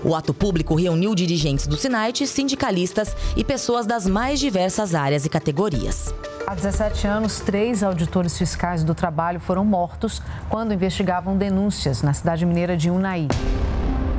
O 0.04 0.14
ato 0.14 0.32
público 0.32 0.76
reuniu 0.76 1.14
dirigentes 1.14 1.66
do 1.66 1.76
Sinait, 1.76 2.24
sindicalistas 2.24 3.16
e 3.36 3.42
pessoas 3.42 3.84
das 3.84 4.06
mais 4.06 4.38
diversas 4.38 4.94
áreas 4.94 5.24
e 5.24 5.28
categorias. 5.28 6.14
Há 6.46 6.54
17 6.54 7.06
anos, 7.06 7.40
três 7.40 7.82
auditores 7.82 8.38
fiscais 8.38 8.84
do 8.84 8.94
trabalho 8.94 9.40
foram 9.40 9.64
mortos 9.64 10.22
quando 10.48 10.72
investigavam 10.72 11.36
denúncias 11.36 12.00
na 12.02 12.14
cidade 12.14 12.46
mineira 12.46 12.76
de 12.76 12.90
Unai. 12.90 13.26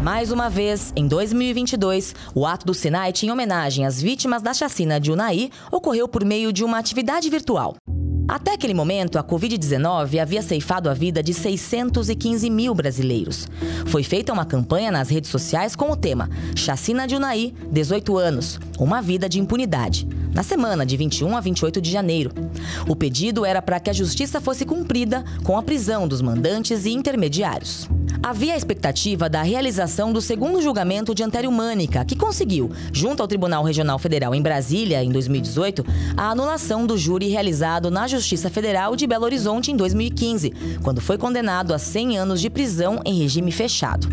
Mais 0.10 0.32
uma 0.32 0.50
vez, 0.50 0.92
em 0.96 1.08
2022, 1.08 2.16
o 2.34 2.44
ato 2.44 2.66
do 2.66 2.74
Senai 2.74 3.14
em 3.14 3.32
homenagem 3.32 3.86
às 3.86 4.02
vítimas 4.02 4.42
da 4.42 4.56
chacina 4.56 5.00
de 5.00 5.12
Unai 5.12 5.52
ocorreu 5.72 6.08
por 6.08 6.26
meio 6.26 6.52
de 6.52 6.64
uma 6.64 6.80
atividade 6.80 7.30
virtual. 7.30 7.76
Até 8.30 8.54
aquele 8.54 8.76
momento, 8.76 9.18
a 9.18 9.24
Covid-19 9.24 10.20
havia 10.20 10.44
ceifado 10.44 10.88
a 10.88 10.94
vida 10.94 11.24
de 11.24 11.34
615 11.34 12.48
mil 12.48 12.76
brasileiros. 12.76 13.48
Foi 13.88 14.04
feita 14.04 14.32
uma 14.32 14.46
campanha 14.46 14.92
nas 14.92 15.10
redes 15.10 15.32
sociais 15.32 15.76
com 15.76 15.90
o 15.90 15.96
tema 15.96 16.30
Chacina 16.56 17.08
de 17.08 17.16
Unai, 17.16 17.56
18 17.72 18.16
anos, 18.20 18.60
uma 18.78 19.02
vida 19.02 19.28
de 19.28 19.40
impunidade, 19.40 20.08
na 20.32 20.44
semana 20.44 20.86
de 20.86 20.96
21 20.96 21.36
a 21.36 21.42
28 21.42 21.82
de 21.82 21.90
janeiro. 21.90 22.32
O 22.88 22.96
pedido 22.96 23.44
era 23.44 23.64
para 23.64 23.80
que 23.80 23.90
a 23.90 23.94
justiça 23.94 24.40
fosse 24.40 24.64
cumprida 24.64 25.26
com 25.44 25.58
a 25.58 25.64
prisão 25.64 26.08
dos 26.08 26.22
mandantes 26.22 26.86
e 26.86 26.92
intermediários. 26.92 27.90
Havia 28.22 28.54
a 28.54 28.58
expectativa 28.58 29.28
da 29.28 29.42
realização 29.42 30.14
do 30.14 30.22
segundo 30.22 30.62
julgamento 30.62 31.16
de 31.16 31.24
Antério 31.24 31.52
Mânica, 31.52 32.06
que 32.06 32.16
conseguiu, 32.16 32.70
junto 32.94 33.22
ao 33.22 33.28
Tribunal 33.28 33.64
Regional 33.64 33.98
Federal 33.98 34.36
em 34.36 34.42
Brasília, 34.42 35.04
em 35.04 35.10
2018, 35.10 35.86
a 36.16 36.30
anulação 36.30 36.86
do 36.86 36.98
júri 36.98 37.30
realizado 37.30 37.90
na 37.90 38.08
Justiça 38.08 38.19
Federal 38.50 38.96
de 38.96 39.08
Belo 39.08 39.26
Horizonte 39.26 39.72
em 39.72 39.76
2015, 39.76 40.54
quando 40.84 41.02
foi 41.02 41.18
condenado 41.18 41.74
a 41.74 41.78
100 41.78 42.18
anos 42.18 42.42
de 42.42 42.50
prisão 42.50 43.02
em 43.06 43.20
regime 43.20 43.52
fechado. 43.52 44.08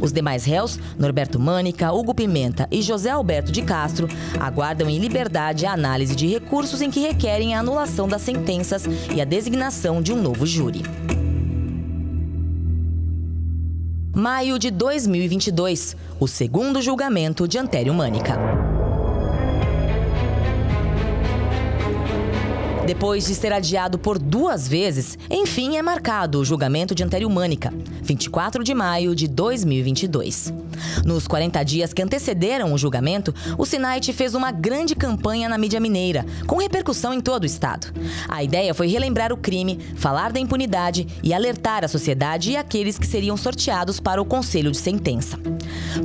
Os 0.00 0.12
demais 0.12 0.44
réus, 0.44 0.78
Norberto 0.98 1.38
Mânica, 1.38 1.92
Hugo 1.92 2.14
Pimenta 2.14 2.68
e 2.70 2.82
José 2.82 3.10
Alberto 3.10 3.52
de 3.52 3.62
Castro, 3.62 4.08
aguardam 4.40 4.88
em 4.88 4.98
liberdade 4.98 5.66
a 5.66 5.72
análise 5.72 6.16
de 6.16 6.26
recursos 6.26 6.80
em 6.80 6.90
que 6.90 7.00
requerem 7.00 7.54
a 7.54 7.60
anulação 7.60 8.08
das 8.08 8.22
sentenças 8.22 8.84
e 9.14 9.20
a 9.20 9.24
designação 9.24 10.02
de 10.02 10.12
um 10.12 10.20
novo 10.20 10.46
júri. 10.46 10.82
maio 14.22 14.56
de 14.56 14.70
2022, 14.70 15.96
o 16.20 16.28
segundo 16.28 16.80
julgamento 16.80 17.48
de 17.48 17.58
Antério 17.58 17.92
Mânica. 17.92 18.81
Depois 22.86 23.24
de 23.26 23.34
ser 23.36 23.52
adiado 23.52 23.96
por 23.96 24.18
duas 24.18 24.66
vezes, 24.66 25.16
enfim 25.30 25.76
é 25.76 25.82
marcado 25.82 26.40
o 26.40 26.44
julgamento 26.44 26.96
de 26.96 27.04
Antério 27.04 27.30
Mânica, 27.30 27.72
24 28.02 28.64
de 28.64 28.74
maio 28.74 29.14
de 29.14 29.28
2022. 29.28 30.52
Nos 31.04 31.28
40 31.28 31.62
dias 31.62 31.92
que 31.92 32.02
antecederam 32.02 32.72
o 32.72 32.78
julgamento, 32.78 33.32
o 33.56 33.64
Sinait 33.64 34.12
fez 34.12 34.34
uma 34.34 34.50
grande 34.50 34.96
campanha 34.96 35.48
na 35.48 35.56
mídia 35.56 35.78
mineira, 35.78 36.26
com 36.46 36.56
repercussão 36.56 37.14
em 37.14 37.20
todo 37.20 37.44
o 37.44 37.46
estado. 37.46 37.92
A 38.28 38.42
ideia 38.42 38.74
foi 38.74 38.88
relembrar 38.88 39.32
o 39.32 39.36
crime, 39.36 39.78
falar 39.96 40.32
da 40.32 40.40
impunidade 40.40 41.06
e 41.22 41.32
alertar 41.32 41.84
a 41.84 41.88
sociedade 41.88 42.50
e 42.50 42.56
aqueles 42.56 42.98
que 42.98 43.06
seriam 43.06 43.36
sorteados 43.36 44.00
para 44.00 44.20
o 44.20 44.24
conselho 44.24 44.72
de 44.72 44.78
sentença. 44.78 45.38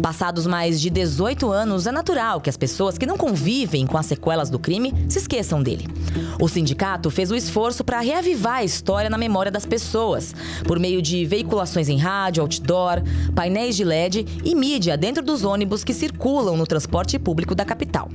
Passados 0.02 0.46
mais 0.46 0.80
de 0.80 0.90
18 0.90 1.52
anos, 1.52 1.88
é 1.88 1.92
natural 1.92 2.40
que 2.40 2.50
as 2.50 2.58
pessoas 2.58 2.98
que 2.98 3.06
não 3.06 3.18
convivem 3.18 3.88
com 3.88 3.98
as 3.98 4.06
sequelas 4.06 4.50
do 4.50 4.60
crime 4.60 4.94
se 5.10 5.18
esqueçam 5.18 5.64
dele. 5.64 5.88
O 6.40 6.48
sindicato 6.68 7.10
fez 7.10 7.32
o 7.32 7.36
esforço 7.36 7.82
para 7.82 8.02
reavivar 8.02 8.58
a 8.58 8.64
história 8.64 9.10
na 9.10 9.18
memória 9.18 9.50
das 9.50 9.66
pessoas, 9.66 10.36
por 10.66 10.78
meio 10.78 11.02
de 11.02 11.26
veiculações 11.26 11.88
em 11.88 11.98
rádio, 11.98 12.42
outdoor, 12.42 13.02
painéis 13.34 13.78
de 13.78 13.86
LED 13.86 14.26
e 14.44 14.54
mídia 14.54 14.98
dentro 14.98 15.24
dos 15.24 15.46
ônibus 15.46 15.86
que 15.86 15.94
circulam 15.94 16.58
no 16.58 16.68
transporte 16.68 17.18
público 17.18 17.56
da 17.56 17.64
capital. 17.64 18.10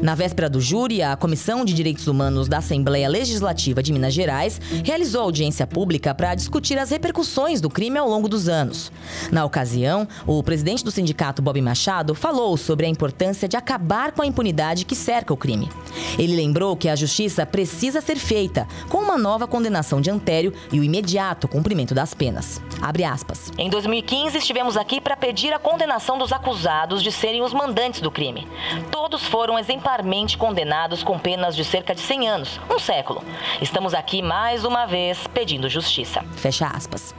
Na 0.00 0.14
véspera 0.14 0.48
do 0.48 0.60
júri, 0.60 1.02
a 1.02 1.16
Comissão 1.16 1.64
de 1.64 1.74
Direitos 1.74 2.06
Humanos 2.06 2.46
da 2.46 2.58
Assembleia 2.58 3.08
Legislativa 3.08 3.82
de 3.82 3.92
Minas 3.92 4.14
Gerais 4.14 4.60
realizou 4.84 5.22
audiência 5.22 5.66
pública 5.66 6.14
para 6.14 6.36
discutir 6.36 6.78
as 6.78 6.90
repercussões 6.90 7.60
do 7.60 7.68
crime 7.68 7.98
ao 7.98 8.08
longo 8.08 8.28
dos 8.28 8.48
anos. 8.48 8.92
Na 9.32 9.44
ocasião, 9.44 10.06
o 10.24 10.40
presidente 10.40 10.84
do 10.84 10.92
sindicato, 10.92 11.42
Bob 11.42 11.60
Machado, 11.60 12.14
falou 12.14 12.56
sobre 12.56 12.86
a 12.86 12.88
importância 12.88 13.48
de 13.48 13.56
acabar 13.56 14.12
com 14.12 14.22
a 14.22 14.26
impunidade 14.26 14.84
que 14.84 14.94
cerca 14.94 15.34
o 15.34 15.36
crime. 15.36 15.68
Ele 16.16 16.36
lembrou 16.36 16.76
que 16.76 16.88
a 16.88 16.94
justiça 16.94 17.44
precisa 17.44 17.87
ser 18.00 18.16
feita 18.16 18.66
com 18.88 18.98
uma 18.98 19.16
nova 19.16 19.46
condenação 19.46 20.00
de 20.00 20.10
Antério 20.10 20.52
e 20.72 20.78
o 20.78 20.84
imediato 20.84 21.48
cumprimento 21.48 21.94
das 21.94 22.14
penas. 22.14 22.60
Abre 22.80 23.04
aspas. 23.04 23.52
Em 23.56 23.70
2015, 23.70 24.38
estivemos 24.38 24.76
aqui 24.76 25.00
para 25.00 25.16
pedir 25.16 25.52
a 25.52 25.58
condenação 25.58 26.18
dos 26.18 26.32
acusados 26.32 27.02
de 27.02 27.10
serem 27.10 27.42
os 27.42 27.52
mandantes 27.52 28.00
do 28.00 28.10
crime. 28.10 28.46
Todos 28.90 29.24
foram 29.24 29.58
exemplarmente 29.58 30.36
condenados 30.36 31.02
com 31.02 31.18
penas 31.18 31.56
de 31.56 31.64
cerca 31.64 31.94
de 31.94 32.00
100 32.00 32.28
anos, 32.28 32.60
um 32.70 32.78
século. 32.78 33.22
Estamos 33.60 33.94
aqui 33.94 34.22
mais 34.22 34.64
uma 34.64 34.86
vez 34.86 35.26
pedindo 35.32 35.68
justiça. 35.68 36.22
Fecha 36.36 36.66
aspas. 36.66 37.14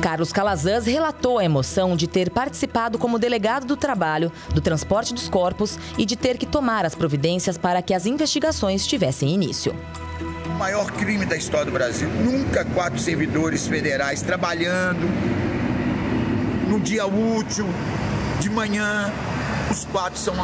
Carlos 0.00 0.32
Calazans 0.32 0.86
relatou 0.86 1.38
a 1.38 1.44
emoção 1.44 1.96
de 1.96 2.06
ter 2.06 2.30
participado 2.30 2.98
como 2.98 3.18
delegado 3.18 3.66
do 3.66 3.76
trabalho, 3.76 4.32
do 4.54 4.60
transporte 4.60 5.12
dos 5.12 5.28
corpos 5.28 5.78
e 5.98 6.06
de 6.06 6.16
ter 6.16 6.38
que 6.38 6.46
tomar 6.46 6.84
as 6.84 6.94
providências 6.94 7.58
para 7.58 7.82
que 7.82 7.92
as 7.92 8.06
investigações 8.06 8.86
tivessem 8.86 9.28
início. 9.28 9.74
O 10.46 10.58
maior 10.58 10.90
crime 10.92 11.26
da 11.26 11.36
história 11.36 11.66
do 11.66 11.72
Brasil. 11.72 12.08
Nunca 12.08 12.64
quatro 12.64 12.98
servidores 12.98 13.66
federais 13.66 14.22
trabalhando 14.22 15.08
no 16.68 16.80
dia 16.80 17.06
útil, 17.06 17.66
de 18.40 18.48
manhã. 18.48 19.12
Os 19.70 19.84
quatro 19.84 20.18
são, 20.18 20.34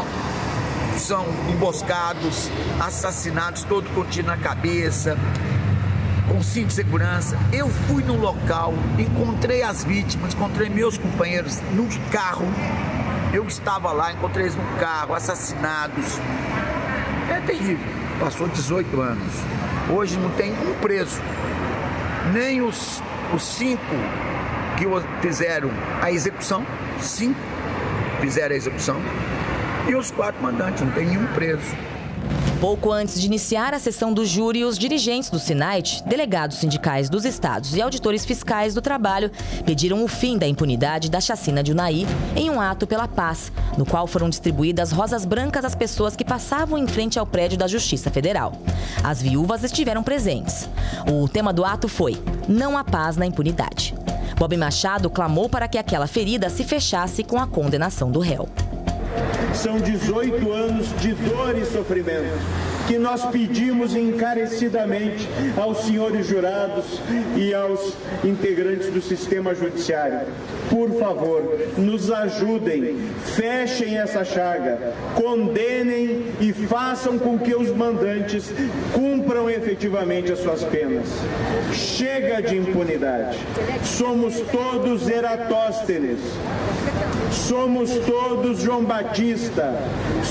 são 0.99 1.25
emboscados, 1.51 2.51
assassinados, 2.81 3.65
todo 3.65 3.89
com 3.95 4.05
tiro 4.05 4.27
na 4.27 4.37
cabeça 4.37 5.17
com 6.29 6.43
cinto 6.43 6.69
de 6.69 6.75
segurança. 6.75 7.37
Eu 7.53 7.69
fui 7.69 8.03
no 8.03 8.17
local, 8.17 8.75
encontrei 8.99 9.63
as 9.63 9.85
vítimas, 9.85 10.35
encontrei 10.35 10.69
meus 10.69 10.99
companheiros 10.99 11.61
no 11.73 11.89
carro. 12.11 12.47
Eu 13.33 13.47
estava 13.47 13.93
lá, 13.93 14.13
encontrei 14.13 14.45
eles 14.47 14.57
no 14.57 14.79
carro, 14.79 15.15
assassinados. 15.15 16.19
É 17.31 17.41
terrível. 17.41 17.87
Passou 18.21 18.49
18 18.49 19.01
anos. 19.01 19.33
Hoje 19.91 20.17
não 20.17 20.31
tem 20.31 20.53
um 20.53 20.75
preso. 20.81 21.21
Nem 22.33 22.61
os, 22.61 23.03
os 23.35 23.43
cinco 23.43 23.81
que 24.77 24.85
fizeram 25.21 25.71
a 26.03 26.11
execução, 26.13 26.65
cinco 27.01 27.41
fizeram 28.21 28.55
a 28.55 28.57
execução, 28.57 29.01
e 29.89 29.95
os 29.95 30.11
quatro 30.11 30.43
mandantes, 30.43 30.83
não 30.83 30.91
tem 30.93 31.07
nenhum 31.07 31.27
preso. 31.29 31.75
Pouco 32.61 32.91
antes 32.91 33.21
de 33.21 33.27
iniciar 33.27 33.73
a 33.73 33.79
sessão 33.79 34.13
do 34.13 34.27
júri, 34.27 34.65
os 34.65 34.77
dirigentes 34.77 35.31
do 35.31 35.39
SINAIT, 35.39 36.03
delegados 36.05 36.57
sindicais 36.57 37.09
dos 37.09 37.25
estados 37.25 37.77
e 37.77 37.81
auditores 37.81 38.25
fiscais 38.25 38.75
do 38.75 38.83
trabalho 38.83 39.31
pediram 39.65 40.03
o 40.03 40.09
fim 40.09 40.37
da 40.37 40.49
impunidade 40.49 41.09
da 41.09 41.21
chacina 41.21 41.63
de 41.63 41.71
Unai 41.71 42.05
em 42.35 42.51
um 42.51 42.61
ato 42.61 42.85
pela 42.85 43.07
paz, 43.07 43.53
no 43.77 43.87
qual 43.87 44.09
foram 44.09 44.29
distribuídas 44.29 44.91
rosas 44.91 45.25
brancas 45.25 45.65
às 45.65 45.77
pessoas 45.77 46.17
que 46.17 46.25
passavam 46.25 46.77
em 46.77 46.89
frente 46.89 47.17
ao 47.17 47.27
prédio 47.27 47.57
da 47.57 47.69
Justiça 47.69 48.11
Federal. 48.11 48.53
As 49.05 49.23
viúvas 49.23 49.63
estiveram 49.63 50.03
presentes. 50.03 50.69
O 51.09 51.29
tema 51.29 51.53
do 51.53 51.65
ato 51.65 51.87
foi 51.87 52.17
Não 52.49 52.77
há 52.77 52.83
paz 52.83 53.17
na 53.17 53.25
impunidade. 53.25 53.95
Bob 54.37 54.57
Machado 54.57 55.09
clamou 55.09 55.49
para 55.49 55.69
que 55.69 55.79
aquela 55.79 56.09
ferida 56.09 56.51
se 56.51 56.65
fechasse 56.65 57.23
com 57.23 57.39
a 57.39 57.47
condenação 57.47 58.11
do 58.11 58.19
réu. 58.19 58.49
São 59.55 59.79
18 59.79 60.53
anos 60.53 60.89
de 61.01 61.13
dor 61.15 61.57
e 61.57 61.65
sofrimento 61.65 62.68
que 62.89 62.97
nós 62.97 63.27
pedimos 63.27 63.95
encarecidamente 63.95 65.29
aos 65.59 65.85
senhores 65.85 66.27
jurados 66.27 66.87
e 67.37 67.53
aos 67.53 67.93
integrantes 68.25 68.91
do 68.91 69.03
sistema 69.03 69.55
judiciário. 69.55 70.21
Por 70.71 70.99
favor, 70.99 71.59
nos 71.77 72.11
ajudem, 72.11 72.97
fechem 73.37 73.99
essa 73.99 74.25
chaga, 74.25 74.95
condenem 75.15 76.25
e 76.41 76.51
façam 76.51 77.19
com 77.19 77.39
que 77.39 77.55
os 77.55 77.71
mandantes 77.77 78.51
cumpram 78.95 79.51
efetivamente 79.51 80.33
as 80.33 80.39
suas 80.39 80.65
penas. 80.65 81.09
Chega 81.75 82.41
de 82.41 82.57
impunidade. 82.57 83.39
Somos 83.85 84.41
todos 84.51 85.07
Eratóstenes. 85.07 86.21
Somos 87.31 87.91
todos 88.07 88.63
João 88.63 88.85
Batista, 88.85 89.75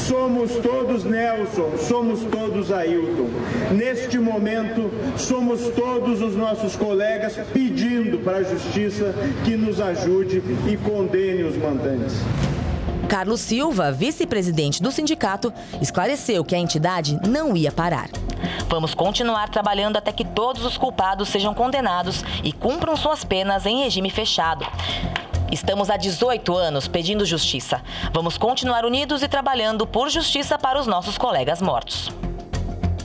somos 0.08 0.52
todos 0.58 1.04
Nelson, 1.04 1.78
somos 1.78 2.22
todos 2.22 2.47
Ailton. 2.72 3.30
Neste 3.72 4.18
momento, 4.18 4.92
somos 5.18 5.70
todos 5.70 6.22
os 6.22 6.36
nossos 6.36 6.76
colegas 6.76 7.38
pedindo 7.54 8.20
para 8.20 8.38
a 8.38 8.44
justiça 8.44 9.14
que 9.44 9.56
nos 9.56 9.80
ajude 9.80 10.42
e 10.68 10.78
condene 10.78 11.44
os 11.44 11.56
mandantes. 11.58 12.16
Carlos 13.08 13.40
Silva, 13.40 13.92
vice-presidente 13.92 14.82
do 14.82 14.92
sindicato, 14.92 15.54
esclareceu 15.82 16.44
que 16.44 16.54
a 16.54 16.60
entidade 16.60 17.18
não 17.28 17.56
ia 17.56 17.72
parar. 17.72 18.10
Vamos 18.68 18.94
continuar 18.94 19.50
trabalhando 19.50 19.96
até 19.96 20.12
que 20.12 20.26
todos 20.26 20.66
os 20.66 20.78
culpados 20.78 21.30
sejam 21.30 21.54
condenados 21.54 22.24
e 22.44 22.52
cumpram 22.52 22.98
suas 22.98 23.24
penas 23.24 23.66
em 23.66 23.84
regime 23.84 24.10
fechado. 24.10 24.66
Estamos 25.52 25.90
há 25.90 25.96
18 25.96 26.56
anos 26.56 26.88
pedindo 26.88 27.26
justiça. 27.26 27.82
Vamos 28.14 28.38
continuar 28.38 28.86
unidos 28.86 29.24
e 29.24 29.28
trabalhando 29.28 29.88
por 29.88 30.10
justiça 30.10 30.60
para 30.60 30.80
os 30.80 30.86
nossos 30.86 31.18
colegas 31.18 31.62
mortos. 31.62 32.12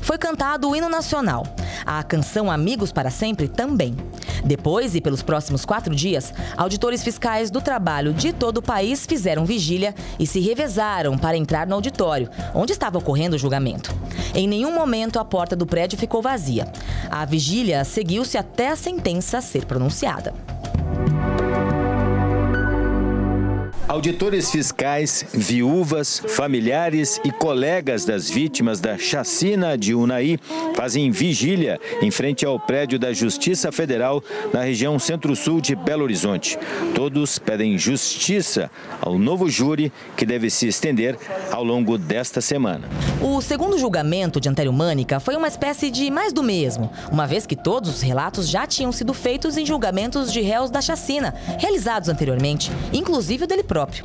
Foi 0.03 0.19
cantado 0.19 0.69
o 0.69 0.77
hino 0.77 0.88
nacional. 0.88 1.47
A 1.87 2.03
canção 2.03 2.51
Amigos 2.51 2.93
para 2.93 3.11
Sempre 3.11 3.49
também. 3.49 3.97
Depois 4.45 4.95
e 4.95 5.01
pelos 5.01 5.23
próximos 5.23 5.65
quatro 5.65 5.95
dias, 5.95 6.35
auditores 6.57 7.03
fiscais 7.03 7.51
do 7.51 7.61
trabalho 7.61 8.12
de 8.12 8.33
todo 8.33 8.59
o 8.59 8.62
país 8.62 9.07
fizeram 9.07 9.47
vigília 9.47 9.95
e 10.19 10.27
se 10.27 10.41
revezaram 10.41 11.17
para 11.17 11.37
entrar 11.37 11.67
no 11.67 11.75
auditório, 11.75 12.29
onde 12.55 12.73
estava 12.73 12.99
ocorrendo 12.99 13.37
o 13.37 13.38
julgamento. 13.38 13.95
Em 14.35 14.49
nenhum 14.49 14.75
momento 14.75 15.19
a 15.19 15.25
porta 15.25 15.55
do 15.55 15.67
prédio 15.67 15.99
ficou 15.99 16.21
vazia. 16.21 16.67
A 17.09 17.25
vigília 17.25 17.85
seguiu-se 17.85 18.37
até 18.37 18.69
a 18.69 18.77
sentença 18.77 19.41
ser 19.41 19.65
pronunciada. 19.65 20.35
Auditores 23.88 24.51
fiscais, 24.51 25.27
viúvas, 25.35 26.23
familiares 26.29 27.21
e 27.25 27.33
colegas 27.33 28.05
das 28.05 28.31
vítimas 28.31 28.81
da 28.81 28.97
chacina 28.97 29.77
de 29.77 29.92
Unai 29.92 30.38
fazem 30.75 31.11
vigília 31.11 31.81
em 32.01 32.11
frente 32.11 32.47
ao 32.47 32.59
prédio 32.59 32.99
da 32.99 33.12
Justiça 33.12 33.71
Federal 33.73 34.23
na 34.53 34.62
região 34.62 34.99
centro-sul 34.99 35.61
de 35.61 35.75
Belo 35.75 36.05
Horizonte. 36.05 36.59
Todos 36.95 37.38
pedem 37.38 37.77
justiça 37.77 38.71
ao 39.01 39.18
novo 39.18 39.51
júri 39.51 39.92
que 40.16 40.25
deve 40.25 40.49
se 40.49 40.68
estender 40.68 41.18
ao 41.51 41.64
longo 41.64 41.99
desta 41.99 42.40
semana. 42.40 42.88
O 43.21 43.42
segundo 43.42 43.79
julgamento 43.79 44.40
de 44.40 44.49
Antério 44.49 44.73
Mânica 44.73 45.21
foi 45.21 45.37
uma 45.37 45.49
espécie 45.49 45.90
de 45.90 46.11
mais 46.11 46.33
do 46.33 46.42
mesmo, 46.42 46.90
uma 47.11 47.27
vez 47.27 47.47
que 47.47 47.57
todos 47.57 47.90
os 47.90 48.01
relatos 48.01 48.49
já 48.49 48.66
tinham 48.66 48.90
sido 48.90 49.12
feitos 49.12 49.57
em 49.57 49.66
julgamentos 49.66 50.33
de 50.33 50.40
réus 50.40 50.71
da 50.71 50.81
chacina, 50.81 51.35
realizados 51.59 52.09
anteriormente, 52.09 52.71
inclusive 52.92 53.45
o 53.45 53.47
dele 53.47 53.62
próprio. 53.72 54.04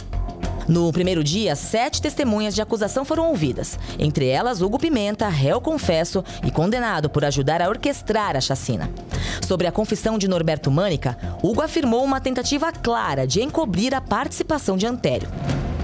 No 0.65 0.93
primeiro 0.93 1.21
dia, 1.21 1.57
sete 1.57 2.01
testemunhas 2.01 2.55
de 2.55 2.61
acusação 2.61 3.03
foram 3.03 3.27
ouvidas. 3.27 3.77
Entre 3.99 4.27
elas, 4.27 4.61
Hugo 4.61 4.79
Pimenta, 4.79 5.27
réu 5.27 5.59
confesso 5.59 6.23
e 6.41 6.49
condenado 6.49 7.09
por 7.09 7.25
ajudar 7.25 7.61
a 7.61 7.67
orquestrar 7.67 8.37
a 8.37 8.41
chacina. 8.41 8.89
Sobre 9.45 9.67
a 9.67 9.71
confissão 9.71 10.17
de 10.17 10.25
Norberto 10.25 10.71
Mânica, 10.71 11.17
Hugo 11.43 11.61
afirmou 11.61 12.01
uma 12.01 12.21
tentativa 12.21 12.71
clara 12.71 13.27
de 13.27 13.41
encobrir 13.41 13.93
a 13.93 13.99
participação 13.99 14.77
de 14.77 14.87
Antério. 14.87 15.27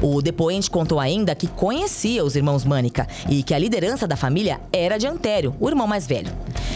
O 0.05 0.21
depoente 0.21 0.69
contou 0.69 0.99
ainda 0.99 1.33
que 1.33 1.47
conhecia 1.47 2.25
os 2.25 2.35
irmãos 2.35 2.65
Mânica 2.65 3.07
e 3.29 3.41
que 3.41 3.53
a 3.53 3.57
liderança 3.57 4.05
da 4.05 4.17
família 4.17 4.59
era 4.73 4.97
de 4.97 5.07
Antério, 5.07 5.55
o 5.61 5.69
irmão 5.69 5.87
mais 5.87 6.05
velho. 6.05 6.29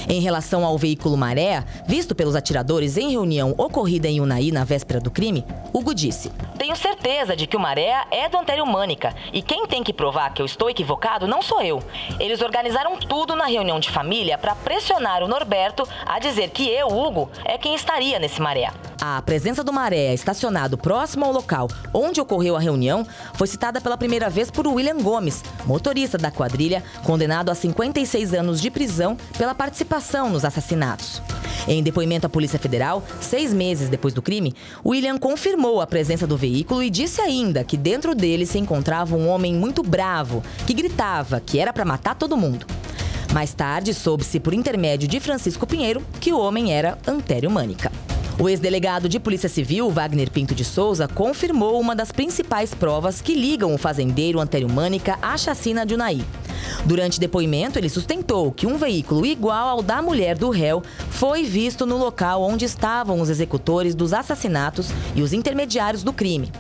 Em 0.07 0.21
relação 0.21 0.63
ao 0.63 0.77
veículo 0.77 1.17
Maré, 1.17 1.61
visto 1.85 2.15
pelos 2.15 2.37
atiradores 2.37 2.95
em 2.95 3.11
reunião 3.11 3.53
ocorrida 3.57 4.07
em 4.07 4.21
Unai 4.21 4.49
na 4.49 4.63
véspera 4.63 5.01
do 5.01 5.11
crime, 5.11 5.43
Hugo 5.73 5.93
disse: 5.93 6.31
Tenho 6.57 6.73
certeza 6.77 7.35
de 7.35 7.45
que 7.45 7.57
o 7.57 7.59
Maré 7.59 8.05
é 8.11 8.29
do 8.29 8.37
Antério 8.37 8.65
Mânica 8.65 9.13
e 9.33 9.41
quem 9.41 9.67
tem 9.67 9.83
que 9.83 9.91
provar 9.91 10.33
que 10.33 10.41
eu 10.41 10.45
estou 10.45 10.69
equivocado 10.69 11.27
não 11.27 11.41
sou 11.41 11.61
eu. 11.61 11.83
Eles 12.21 12.41
organizaram 12.41 12.95
tudo 12.95 13.35
na 13.35 13.47
reunião 13.47 13.77
de 13.77 13.89
família 13.89 14.37
para 14.37 14.55
pressionar 14.55 15.21
o 15.21 15.27
Norberto 15.27 15.85
a 16.05 16.17
dizer 16.17 16.51
que 16.51 16.65
eu, 16.69 16.87
Hugo, 16.87 17.29
é 17.43 17.57
quem 17.57 17.75
estaria 17.75 18.19
nesse 18.19 18.41
Maré. 18.41 18.71
A 18.99 19.21
presença 19.21 19.63
do 19.63 19.71
Maré 19.71 20.13
estacionado 20.13 20.77
próximo 20.77 21.23
ao 21.23 21.31
local 21.31 21.69
onde 21.93 22.19
ocorreu 22.19 22.55
a 22.55 22.60
reunião 22.60 23.05
foi 23.33 23.45
citada 23.45 23.79
pela 23.79 23.97
primeira 23.97 24.29
vez 24.29 24.49
por 24.49 24.67
William 24.67 24.97
Gomes, 24.97 25.43
motorista 25.65 26.17
da 26.17 26.31
quadrilha, 26.31 26.83
condenado 27.03 27.49
a 27.49 27.55
56 27.55 28.33
anos 28.33 28.60
de 28.60 28.71
prisão 28.71 29.15
pela 29.38 29.53
participação 29.53 30.29
nos 30.29 30.43
assassinatos. 30.43 31.21
Em 31.67 31.83
depoimento 31.83 32.25
à 32.25 32.29
Polícia 32.29 32.57
Federal, 32.57 33.03
seis 33.21 33.53
meses 33.53 33.89
depois 33.89 34.13
do 34.13 34.21
crime, 34.21 34.55
William 34.86 35.17
confirmou 35.17 35.79
a 35.79 35.88
presença 35.88 36.25
do 36.25 36.38
veículo 36.38 36.81
e 36.81 36.89
disse 36.89 37.21
ainda 37.21 37.63
que 37.63 37.77
dentro 37.77 38.15
dele 38.15 38.45
se 38.45 38.57
encontrava 38.57 39.15
um 39.15 39.27
homem 39.27 39.53
muito 39.53 39.83
bravo, 39.83 40.41
que 40.65 40.73
gritava 40.73 41.39
que 41.39 41.60
era 41.60 41.71
para 41.71 41.86
matar 41.86 42.15
todo 42.15 42.38
mundo. 42.38 42.65
Mais 43.33 43.53
tarde, 43.53 43.93
soube-se 43.93 44.39
por 44.39 44.53
intermédio 44.53 45.07
de 45.07 45.19
Francisco 45.19 45.67
Pinheiro 45.67 46.01
que 46.19 46.31
o 46.31 46.39
homem 46.39 46.73
era 46.73 46.97
Antério 47.05 47.51
Mânica. 47.51 47.91
O 48.39 48.47
ex-delegado 48.47 49.10
de 49.10 49.19
Polícia 49.19 49.50
Civil, 49.50 49.89
Wagner 49.89 50.30
Pinto 50.30 50.54
de 50.54 50.63
Souza, 50.63 51.08
confirmou 51.08 51.82
uma 51.82 51.95
das 51.95 52.12
principais 52.12 52.71
provas 52.71 53.19
que 53.19 53.34
ligam 53.34 53.73
o 53.73 53.80
fazendeiro 53.80 54.39
Antério 54.39 54.69
Mânica 54.69 55.17
à 55.23 55.36
chacina 55.36 55.84
de 55.84 55.95
Unai. 55.95 56.23
Durante 56.86 57.19
depoimento, 57.19 57.80
ele 57.80 57.89
sustentou 57.89 58.52
que 58.52 58.67
um 58.67 58.78
veículo 58.78 59.26
igual 59.26 59.67
ao 59.67 59.82
da 59.82 60.04
mulher 60.04 60.38
do 60.38 60.52
réu 60.52 60.84
foi 61.10 61.45
visto 61.45 61.84
no 61.84 61.97
local 61.97 62.43
onde 62.43 62.63
estavam 62.63 63.19
os 63.19 63.30
executores 63.30 63.95
dos 63.95 64.13
assassinatos 64.13 64.89
e 65.15 65.23
os 65.23 65.34
intermediários 65.34 66.04
do 66.04 66.13
crime. 66.13 66.52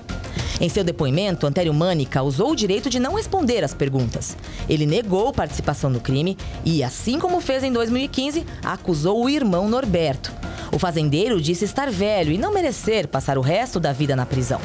Em 0.59 0.69
seu 0.69 0.83
depoimento, 0.83 1.45
Antério 1.45 1.75
Mânica 1.75 2.23
usou 2.23 2.53
o 2.53 2.55
direito 2.55 2.89
de 2.89 2.99
não 2.99 3.13
responder 3.13 3.63
às 3.63 3.75
perguntas. 3.75 4.35
Ele 4.67 4.87
negou 4.87 5.31
participação 5.31 5.91
no 5.91 5.99
crime 5.99 6.35
e, 6.65 6.83
assim 6.83 7.19
como 7.19 7.39
fez 7.39 7.63
em 7.63 7.71
2015, 7.71 8.43
acusou 8.63 9.23
o 9.23 9.29
irmão 9.29 9.69
Norberto. 9.69 10.46
O 10.77 10.79
fazendeiro 10.79 11.41
disse 11.41 11.65
estar 11.65 11.89
velho 11.89 12.31
e 12.31 12.37
não 12.37 12.53
merecer 12.53 13.07
passar 13.07 13.35
o 13.35 13.41
resto 13.41 13.79
da 13.79 13.91
vida 13.91 14.15
na 14.15 14.27
prisão. 14.27 14.61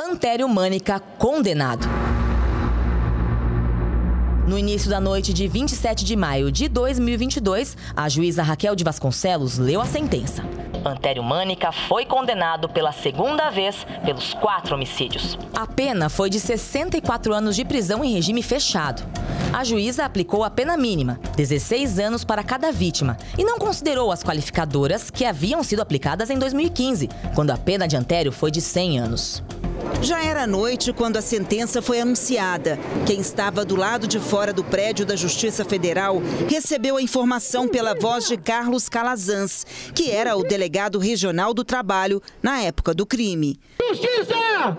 Antério 0.00 0.48
Mânica 0.48 1.00
condenado. 1.00 1.88
No 4.46 4.56
início 4.56 4.88
da 4.88 5.00
noite 5.00 5.32
de 5.32 5.48
27 5.48 6.04
de 6.04 6.14
maio 6.14 6.52
de 6.52 6.68
2022, 6.68 7.76
a 7.96 8.08
juíza 8.08 8.44
Raquel 8.44 8.76
de 8.76 8.84
Vasconcelos 8.84 9.58
leu 9.58 9.80
a 9.80 9.84
sentença. 9.84 10.44
Antério 10.84 11.24
Mânica 11.24 11.72
foi 11.72 12.04
condenado 12.04 12.68
pela 12.68 12.92
segunda 12.92 13.50
vez 13.50 13.84
pelos 14.04 14.32
quatro 14.32 14.76
homicídios. 14.76 15.36
A 15.52 15.66
pena 15.66 16.08
foi 16.08 16.30
de 16.30 16.38
64 16.38 17.34
anos 17.34 17.56
de 17.56 17.64
prisão 17.64 18.04
em 18.04 18.14
regime 18.14 18.44
fechado. 18.44 19.02
A 19.50 19.64
juíza 19.64 20.04
aplicou 20.04 20.44
a 20.44 20.50
pena 20.50 20.76
mínima, 20.76 21.18
16 21.36 21.98
anos 21.98 22.24
para 22.24 22.42
cada 22.42 22.70
vítima, 22.70 23.16
e 23.38 23.44
não 23.44 23.58
considerou 23.58 24.12
as 24.12 24.22
qualificadoras 24.22 25.10
que 25.10 25.24
haviam 25.24 25.62
sido 25.62 25.80
aplicadas 25.80 26.28
em 26.30 26.38
2015, 26.38 27.08
quando 27.34 27.50
a 27.50 27.56
pena 27.56 27.88
de 27.88 27.96
Antério 27.96 28.32
foi 28.32 28.50
de 28.50 28.60
100 28.60 28.98
anos. 28.98 29.42
Já 30.00 30.24
era 30.24 30.46
noite 30.46 30.92
quando 30.92 31.16
a 31.16 31.22
sentença 31.22 31.80
foi 31.80 32.00
anunciada. 32.00 32.78
Quem 33.06 33.20
estava 33.20 33.64
do 33.64 33.76
lado 33.76 34.06
de 34.06 34.18
fora 34.18 34.52
do 34.52 34.64
prédio 34.64 35.06
da 35.06 35.14
Justiça 35.14 35.64
Federal 35.64 36.20
recebeu 36.48 36.96
a 36.96 37.02
informação 37.02 37.68
pela 37.68 37.94
voz 37.94 38.26
de 38.26 38.36
Carlos 38.36 38.88
Calazans, 38.88 39.66
que 39.94 40.10
era 40.10 40.36
o 40.36 40.42
delegado 40.42 40.98
regional 40.98 41.54
do 41.54 41.64
trabalho 41.64 42.20
na 42.42 42.60
época 42.60 42.94
do 42.94 43.06
crime. 43.06 43.60
Justiça! 43.80 44.78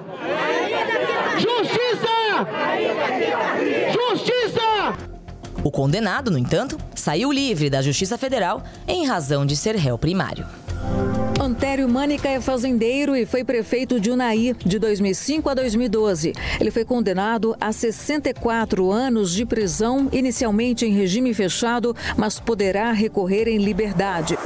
Justiça! 1.38 1.40
Justiça! 1.40 2.73
Condenado, 5.74 6.30
no 6.30 6.38
entanto, 6.38 6.78
saiu 6.94 7.32
livre 7.32 7.68
da 7.68 7.82
Justiça 7.82 8.16
Federal 8.16 8.64
em 8.88 9.08
razão 9.08 9.44
de 9.44 9.58
ser 9.58 9.76
réu 9.76 9.98
primário. 9.98 10.46
Antério 11.42 11.90
Mânica 11.90 12.30
é 12.30 12.40
fazendeiro 12.40 13.16
e 13.16 13.26
foi 13.26 13.44
prefeito 13.44 14.00
de 14.00 14.12
Unai 14.12 14.56
de 14.64 14.78
2005 14.78 15.50
a 15.50 15.54
2012. 15.56 16.34
Ele 16.60 16.70
foi 16.70 16.86
condenado 16.86 17.56
a 17.60 17.74
64 17.74 18.92
anos 18.92 19.34
de 19.34 19.46
prisão, 19.46 20.08
inicialmente 20.14 20.86
em 20.86 20.94
regime 20.94 21.34
fechado, 21.34 21.96
mas 22.16 22.40
poderá 22.40 22.92
recorrer 22.92 23.48
em 23.48 23.58
liberdade. 23.58 24.38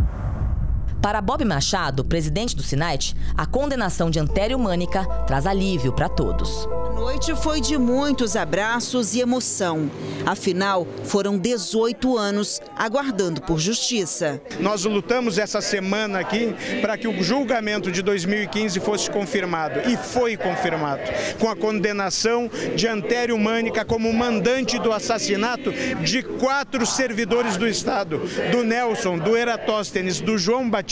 Para 1.01 1.21
Bob 1.21 1.45
Machado, 1.45 2.03
presidente 2.03 2.55
do 2.55 2.63
Sinait, 2.63 3.13
a 3.37 3.45
condenação 3.45 4.09
de 4.09 4.19
Antério 4.19 4.57
Mânica 4.57 5.05
traz 5.27 5.45
alívio 5.45 5.93
para 5.93 6.09
todos. 6.09 6.67
A 6.89 6.99
noite 6.99 7.35
foi 7.35 7.61
de 7.61 7.77
muitos 7.77 8.35
abraços 8.35 9.13
e 9.13 9.19
emoção. 9.19 9.89
Afinal, 10.25 10.87
foram 11.03 11.37
18 11.37 12.17
anos 12.17 12.59
aguardando 12.75 13.41
por 13.41 13.59
justiça. 13.59 14.41
Nós 14.59 14.83
lutamos 14.83 15.37
essa 15.37 15.61
semana 15.61 16.19
aqui 16.19 16.55
para 16.81 16.97
que 16.97 17.07
o 17.07 17.23
julgamento 17.23 17.91
de 17.91 18.01
2015 18.01 18.79
fosse 18.79 19.09
confirmado 19.09 19.87
e 19.87 19.95
foi 19.95 20.35
confirmado, 20.35 21.03
com 21.39 21.47
a 21.47 21.55
condenação 21.55 22.49
de 22.75 22.87
Antério 22.87 23.37
Mânica 23.37 23.85
como 23.85 24.11
mandante 24.11 24.79
do 24.79 24.91
assassinato 24.91 25.71
de 26.03 26.23
quatro 26.23 26.85
servidores 26.85 27.55
do 27.55 27.67
Estado, 27.67 28.19
do 28.51 28.63
Nelson, 28.63 29.19
do 29.19 29.37
Eratóstenes, 29.37 30.19
do 30.19 30.37
João 30.37 30.67
Batista 30.67 30.86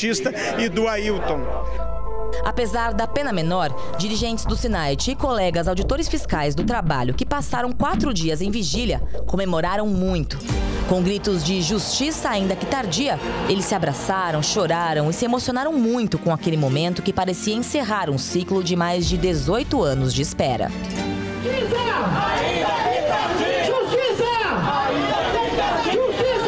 e 0.59 0.67
do 0.67 0.87
Ailton. 0.87 1.41
Apesar 2.43 2.93
da 2.93 3.07
pena 3.07 3.31
menor, 3.31 3.73
dirigentes 3.97 4.45
do 4.45 4.55
Sinait 4.55 5.07
e 5.07 5.15
colegas 5.15 5.67
auditores 5.67 6.07
fiscais 6.07 6.53
do 6.53 6.63
trabalho 6.63 7.13
que 7.13 7.25
passaram 7.25 7.71
quatro 7.71 8.13
dias 8.13 8.41
em 8.41 8.51
vigília 8.51 9.01
comemoraram 9.25 9.87
muito. 9.87 10.37
Com 10.89 11.01
gritos 11.01 11.43
de 11.43 11.61
justiça, 11.61 12.29
ainda 12.29 12.55
que 12.55 12.65
tardia, 12.65 13.19
eles 13.49 13.65
se 13.65 13.73
abraçaram, 13.73 14.43
choraram 14.43 15.09
e 15.09 15.13
se 15.13 15.25
emocionaram 15.25 15.73
muito 15.73 16.19
com 16.19 16.31
aquele 16.31 16.57
momento 16.57 17.01
que 17.01 17.13
parecia 17.13 17.55
encerrar 17.55 18.09
um 18.09 18.17
ciclo 18.17 18.63
de 18.63 18.75
mais 18.75 19.07
de 19.07 19.17
18 19.17 19.81
anos 19.81 20.13
de 20.13 20.21
espera. 20.21 20.69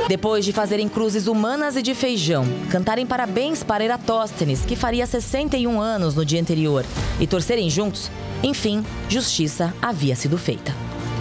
Depois 0.08 0.46
de 0.46 0.54
fazerem 0.54 0.88
cruzes 0.88 1.28
humanas 1.28 1.76
e 1.76 1.82
de 1.82 1.93
feijão, 1.93 2.46
cantarem 2.72 3.06
parabéns 3.06 3.62
para 3.62 3.84
Eratóstenes, 3.84 4.65
que 4.65 4.74
faria 4.74 5.06
61 5.06 5.82
anos 5.82 6.15
no 6.15 6.24
dia 6.24 6.39
anterior, 6.39 6.86
e 7.20 7.28
torcerem 7.28 7.70
juntos, 7.70 8.10
enfim, 8.41 8.86
justiça 9.10 9.74
havia 9.82 10.15
sido 10.15 10.38
feita. 10.38 10.74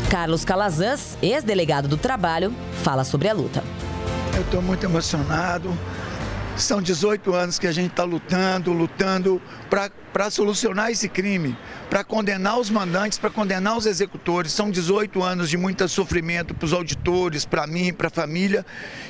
Carlos 0.09 0.45
Calazans, 0.45 1.19
ex-delegado 1.21 1.89
do 1.89 1.97
trabalho, 1.97 2.55
fala 2.85 3.03
sobre 3.03 3.29
a 3.29 3.33
luta. 3.33 3.65
Eu 4.37 4.43
estou 4.43 4.63
muito 4.63 4.85
emocionado. 4.85 5.77
São 6.57 6.81
18 6.81 7.35
anos 7.35 7.59
que 7.59 7.67
a 7.67 7.73
gente 7.73 7.91
está 7.91 8.03
lutando, 8.03 8.73
lutando 8.73 9.43
para 10.13 10.31
solucionar 10.31 10.91
esse 10.91 11.07
crime, 11.07 11.57
para 11.91 12.03
condenar 12.03 12.59
os 12.59 12.71
mandantes, 12.71 13.19
para 13.19 13.29
condenar 13.29 13.77
os 13.77 13.85
executores. 13.85 14.53
São 14.53 14.71
18 14.71 15.23
anos 15.23 15.51
de 15.51 15.59
muito 15.59 15.87
sofrimento 15.87 16.55
para 16.55 16.65
os 16.65 16.73
auditores, 16.73 17.45
para 17.45 17.67
mim, 17.67 17.93
para 17.93 18.07
a 18.07 18.11
família. 18.11 18.65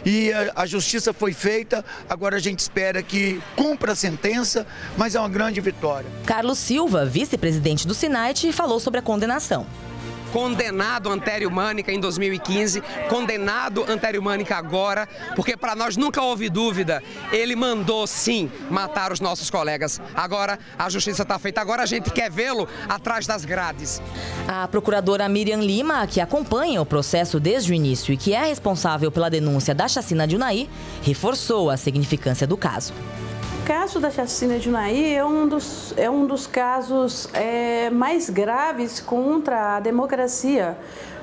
E 0.05 0.33
a, 0.33 0.63
a 0.63 0.67
justiça 0.67 1.13
foi 1.13 1.33
feita, 1.33 1.85
agora 2.09 2.37
a 2.37 2.41
gente 2.41 2.59
espera 2.59 3.01
que 3.01 3.41
cumpra 3.55 3.93
a 3.93 3.97
sentença, 3.97 4.67
mas 4.97 5.15
é 5.15 5.21
uma 5.21 5.29
grande 5.29 5.61
vitória. 5.61 6.11
Carlos 6.27 6.59
Silva, 6.59 7.07
vice-presidente 7.07 7.87
do 7.87 7.95
Sinait, 7.95 8.51
falou 8.53 8.81
sobre 8.81 8.99
a 8.99 9.03
condenação 9.03 9.67
condenado 10.37 11.11
Antério 11.11 11.51
Mânica 11.51 11.91
em 11.91 11.99
2015, 11.99 12.83
condenado 13.09 13.87
Antério 13.89 14.23
Mânica 14.23 14.55
agora, 14.55 15.09
porque 15.35 15.57
para 15.57 15.75
nós 15.75 15.97
nunca 15.97 16.21
houve 16.21 16.51
dúvida, 16.51 17.03
ele 17.33 17.57
mandou 17.57 18.07
sim 18.07 18.51
matar 18.69 19.13
os 19.13 19.19
nossos 19.19 19.49
colegas. 19.49 19.99
Agora 20.15 20.59
a 20.79 20.91
justiça 20.91 21.23
está 21.23 21.39
feita, 21.39 21.63
agora 21.63 21.85
a 21.85 21.87
gente 21.87 22.11
quer 22.11 22.31
vê-lo 22.31 22.69
atrás 22.87 23.27
das 23.27 23.47
grades. 23.47 24.03
A 24.47 24.69
procuradora 24.69 25.27
Miriam 25.27 25.63
Lima, 25.63 26.07
que 26.07 26.21
acompanha 26.21 26.83
o 26.83 26.87
processo 26.87 27.41
desde 27.41 27.73
o 27.73 27.75
início 27.75 28.13
e 28.13 28.19
que 28.19 28.35
é 28.35 28.45
responsável 28.45 29.11
pela 29.11 29.31
denúncia 29.31 29.75
da 29.75 29.89
chacina 29.89 30.27
de 30.27 30.37
Unai, 30.37 30.69
reforçou 31.03 31.71
a 31.71 31.79
significância 31.79 32.47
do 32.47 32.59
caso. 32.59 32.93
Caso 33.67 33.99
da 33.99 34.13
chacina 34.13 34.61
de 34.61 34.69
Unaí 34.69 35.13
é 35.13 35.25
um 35.25 35.49
dos, 35.49 35.93
é 35.97 36.09
um 36.09 36.25
dos 36.25 36.47
casos 36.47 37.29
é, 37.35 37.91
mais 37.91 38.31
graves 38.31 39.01
contra 39.01 39.75
a 39.75 39.81
democracia 39.81 40.79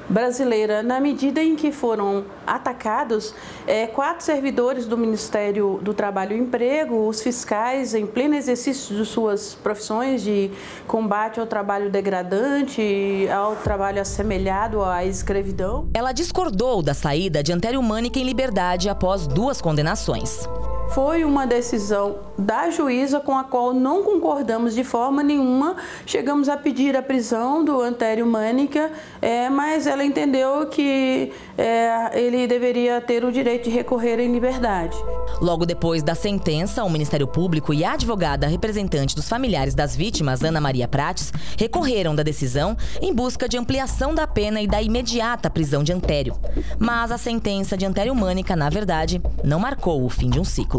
brasileira, 0.09 0.83
na 0.83 0.99
medida 0.99 1.41
em 1.41 1.55
que 1.55 1.71
foram 1.71 2.25
atacados 2.45 3.33
é, 3.65 3.87
quatro 3.87 4.25
servidores 4.25 4.85
do 4.85 4.97
Ministério 4.97 5.79
do 5.81 5.93
Trabalho 5.93 6.35
e 6.35 6.39
Emprego, 6.41 7.07
os 7.07 7.21
fiscais, 7.23 7.95
em 7.95 8.05
pleno 8.05 8.35
exercício 8.35 8.93
de 8.93 9.05
suas 9.05 9.55
profissões 9.55 10.21
de 10.21 10.51
combate 10.85 11.39
ao 11.39 11.45
trabalho 11.45 11.89
degradante, 11.89 13.25
ao 13.33 13.55
trabalho 13.55 14.01
assemelhado 14.01 14.83
à 14.83 15.05
escravidão. 15.05 15.87
Ela 15.93 16.11
discordou 16.11 16.83
da 16.83 16.93
saída 16.93 17.41
de 17.41 17.53
Antério 17.53 17.81
Mânica 17.81 18.19
em 18.19 18.25
liberdade 18.25 18.89
após 18.89 19.25
duas 19.27 19.61
condenações 19.61 20.45
foi 20.89 21.23
uma 21.23 21.47
decisão 21.47 22.17
da 22.37 22.69
juíza 22.69 23.19
com 23.19 23.37
a 23.37 23.43
qual 23.43 23.73
não 23.73 24.03
concordamos 24.03 24.73
de 24.73 24.83
forma 24.83 25.23
nenhuma. 25.23 25.75
Chegamos 26.05 26.49
a 26.49 26.57
pedir 26.57 26.95
a 26.95 27.01
prisão 27.01 27.63
do 27.63 27.81
Antério 27.81 28.25
Mânica, 28.25 28.91
é, 29.21 29.49
mas 29.49 29.87
ela 29.87 30.03
entendeu 30.03 30.67
que 30.67 31.31
é, 31.57 32.19
ele 32.19 32.47
deveria 32.47 32.99
ter 33.01 33.23
o 33.23 33.31
direito 33.31 33.65
de 33.65 33.69
recorrer 33.69 34.19
em 34.19 34.31
liberdade. 34.31 34.97
Logo 35.41 35.65
depois 35.65 36.03
da 36.03 36.15
sentença, 36.15 36.83
o 36.83 36.89
Ministério 36.89 37.27
Público 37.27 37.73
e 37.73 37.83
a 37.83 37.93
advogada 37.93 38.47
representante 38.47 39.15
dos 39.15 39.27
familiares 39.27 39.73
das 39.73 39.95
vítimas, 39.95 40.43
Ana 40.43 40.61
Maria 40.61 40.87
Prates, 40.87 41.31
recorreram 41.57 42.15
da 42.15 42.23
decisão 42.23 42.77
em 43.01 43.13
busca 43.13 43.47
de 43.47 43.57
ampliação 43.57 44.13
da 44.13 44.27
pena 44.27 44.61
e 44.61 44.67
da 44.67 44.81
imediata 44.81 45.49
prisão 45.49 45.83
de 45.83 45.93
Antério. 45.93 46.35
Mas 46.79 47.11
a 47.11 47.17
sentença 47.17 47.77
de 47.77 47.85
Antério 47.85 48.15
Mânica, 48.15 48.55
na 48.55 48.69
verdade, 48.69 49.21
não 49.43 49.59
marcou 49.59 50.03
o 50.03 50.09
fim 50.09 50.29
de 50.29 50.39
um 50.39 50.43
ciclo. 50.43 50.72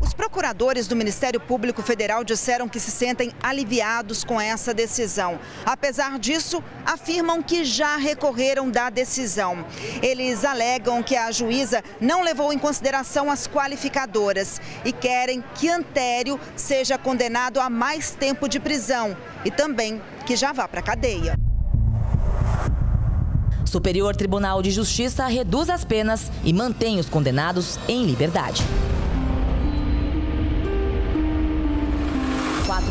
Os 0.00 0.12
procuradores 0.12 0.86
do 0.86 0.96
Ministério 0.96 1.38
Público 1.38 1.82
Federal 1.82 2.24
disseram 2.24 2.68
que 2.68 2.80
se 2.80 2.90
sentem 2.90 3.32
aliviados 3.42 4.24
com 4.24 4.40
essa 4.40 4.74
decisão. 4.74 5.38
Apesar 5.64 6.18
disso, 6.18 6.62
afirmam 6.84 7.42
que 7.42 7.64
já 7.64 7.96
recorreram 7.96 8.70
da 8.70 8.90
decisão. 8.90 9.64
Eles 10.02 10.44
alegam 10.44 11.02
que 11.02 11.16
a 11.16 11.30
juíza 11.30 11.82
não 12.00 12.22
levou 12.22 12.52
em 12.52 12.58
consideração 12.58 13.30
as 13.30 13.46
qualificadoras 13.46 14.60
e 14.84 14.92
querem 14.92 15.44
que 15.54 15.68
Antério 15.68 16.40
seja 16.56 16.98
condenado 16.98 17.60
a 17.60 17.70
mais 17.70 18.10
tempo 18.10 18.48
de 18.48 18.58
prisão 18.58 19.16
e 19.44 19.50
também 19.50 20.02
que 20.26 20.36
já 20.36 20.52
vá 20.52 20.66
para 20.66 20.80
a 20.80 20.82
cadeia. 20.82 21.34
Superior 23.64 24.16
Tribunal 24.16 24.62
de 24.62 24.70
Justiça 24.70 25.26
reduz 25.26 25.70
as 25.70 25.84
penas 25.84 26.30
e 26.42 26.52
mantém 26.52 26.98
os 26.98 27.08
condenados 27.08 27.78
em 27.86 28.04
liberdade. 28.04 28.64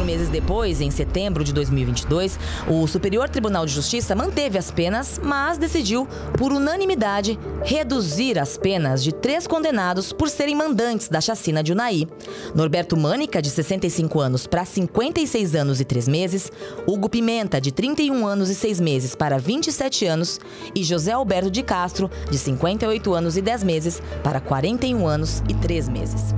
Meses 0.09 0.29
depois, 0.29 0.81
em 0.81 0.89
setembro 0.89 1.43
de 1.43 1.53
2022, 1.53 2.39
o 2.67 2.87
Superior 2.87 3.29
Tribunal 3.29 3.63
de 3.67 3.71
Justiça 3.71 4.15
manteve 4.15 4.57
as 4.57 4.71
penas, 4.71 5.21
mas 5.23 5.59
decidiu, 5.59 6.07
por 6.35 6.51
unanimidade, 6.51 7.37
reduzir 7.63 8.39
as 8.39 8.57
penas 8.57 9.03
de 9.03 9.13
três 9.13 9.45
condenados 9.45 10.11
por 10.11 10.27
serem 10.27 10.55
mandantes 10.55 11.09
da 11.09 11.21
chacina 11.21 11.61
de 11.61 11.73
Unai. 11.73 12.07
Norberto 12.55 12.97
Mânica, 12.97 13.39
de 13.39 13.51
65 13.51 14.19
anos 14.19 14.47
para 14.47 14.65
56 14.65 15.53
anos 15.53 15.79
e 15.79 15.85
3 15.85 16.07
meses, 16.07 16.51
Hugo 16.87 17.07
Pimenta, 17.07 17.61
de 17.61 17.71
31 17.71 18.25
anos 18.25 18.49
e 18.49 18.55
6 18.55 18.79
meses 18.79 19.13
para 19.13 19.37
27 19.37 20.07
anos, 20.07 20.39
e 20.73 20.83
José 20.83 21.11
Alberto 21.11 21.51
de 21.51 21.61
Castro, 21.61 22.09
de 22.31 22.37
58 22.39 23.13
anos 23.13 23.37
e 23.37 23.43
10 23.43 23.63
meses 23.63 24.01
para 24.23 24.41
41 24.41 25.05
anos 25.05 25.43
e 25.47 25.53
3 25.53 25.87
meses. 25.87 26.33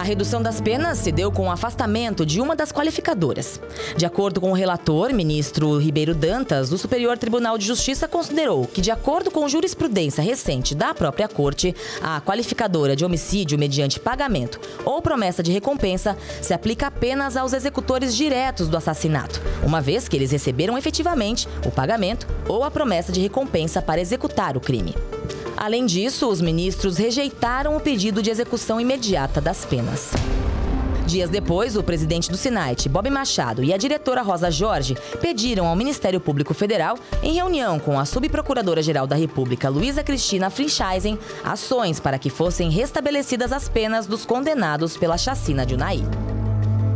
A 0.00 0.02
redução 0.02 0.40
das 0.40 0.62
penas 0.62 0.96
se 0.96 1.12
deu 1.12 1.30
com 1.30 1.48
o 1.48 1.50
afastamento 1.50 2.24
de 2.24 2.40
uma 2.40 2.56
das 2.56 2.72
qualificadoras. 2.72 3.60
De 3.98 4.06
acordo 4.06 4.40
com 4.40 4.50
o 4.50 4.54
relator, 4.54 5.12
ministro 5.12 5.76
Ribeiro 5.76 6.14
Dantas, 6.14 6.72
o 6.72 6.78
Superior 6.78 7.18
Tribunal 7.18 7.58
de 7.58 7.66
Justiça 7.66 8.08
considerou 8.08 8.66
que, 8.66 8.80
de 8.80 8.90
acordo 8.90 9.30
com 9.30 9.46
jurisprudência 9.46 10.24
recente 10.24 10.74
da 10.74 10.94
própria 10.94 11.28
Corte, 11.28 11.76
a 12.00 12.18
qualificadora 12.18 12.96
de 12.96 13.04
homicídio 13.04 13.58
mediante 13.58 14.00
pagamento 14.00 14.58
ou 14.86 15.02
promessa 15.02 15.42
de 15.42 15.52
recompensa 15.52 16.16
se 16.40 16.54
aplica 16.54 16.86
apenas 16.86 17.36
aos 17.36 17.52
executores 17.52 18.16
diretos 18.16 18.68
do 18.68 18.78
assassinato, 18.78 19.38
uma 19.62 19.82
vez 19.82 20.08
que 20.08 20.16
eles 20.16 20.30
receberam 20.30 20.78
efetivamente 20.78 21.46
o 21.66 21.70
pagamento 21.70 22.26
ou 22.48 22.64
a 22.64 22.70
promessa 22.70 23.12
de 23.12 23.20
recompensa 23.20 23.82
para 23.82 24.00
executar 24.00 24.56
o 24.56 24.60
crime. 24.62 24.94
Além 25.60 25.84
disso, 25.84 26.26
os 26.26 26.40
ministros 26.40 26.96
rejeitaram 26.96 27.76
o 27.76 27.80
pedido 27.80 28.22
de 28.22 28.30
execução 28.30 28.80
imediata 28.80 29.42
das 29.42 29.62
penas. 29.62 30.10
Dias 31.06 31.28
depois, 31.28 31.76
o 31.76 31.82
presidente 31.82 32.30
do 32.30 32.36
Sinait, 32.38 32.88
Bob 32.88 33.10
Machado, 33.10 33.62
e 33.62 33.74
a 33.74 33.76
diretora 33.76 34.22
Rosa 34.22 34.50
Jorge 34.50 34.96
pediram 35.20 35.66
ao 35.66 35.76
Ministério 35.76 36.18
Público 36.18 36.54
Federal, 36.54 36.96
em 37.22 37.34
reunião 37.34 37.78
com 37.78 38.00
a 38.00 38.06
subprocuradora-geral 38.06 39.06
da 39.06 39.16
República, 39.16 39.68
Luísa 39.68 40.02
Cristina 40.02 40.48
Frinchaisen, 40.48 41.18
ações 41.44 42.00
para 42.00 42.18
que 42.18 42.30
fossem 42.30 42.70
restabelecidas 42.70 43.52
as 43.52 43.68
penas 43.68 44.06
dos 44.06 44.24
condenados 44.24 44.96
pela 44.96 45.18
chacina 45.18 45.66
de 45.66 45.74
Unai. 45.74 46.00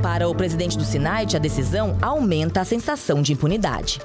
Para 0.02 0.26
o 0.26 0.34
presidente 0.34 0.78
do 0.78 0.84
Sinait, 0.84 1.34
a 1.34 1.38
decisão 1.38 1.98
aumenta 2.00 2.62
a 2.62 2.64
sensação 2.64 3.20
de 3.20 3.34
impunidade. 3.34 4.00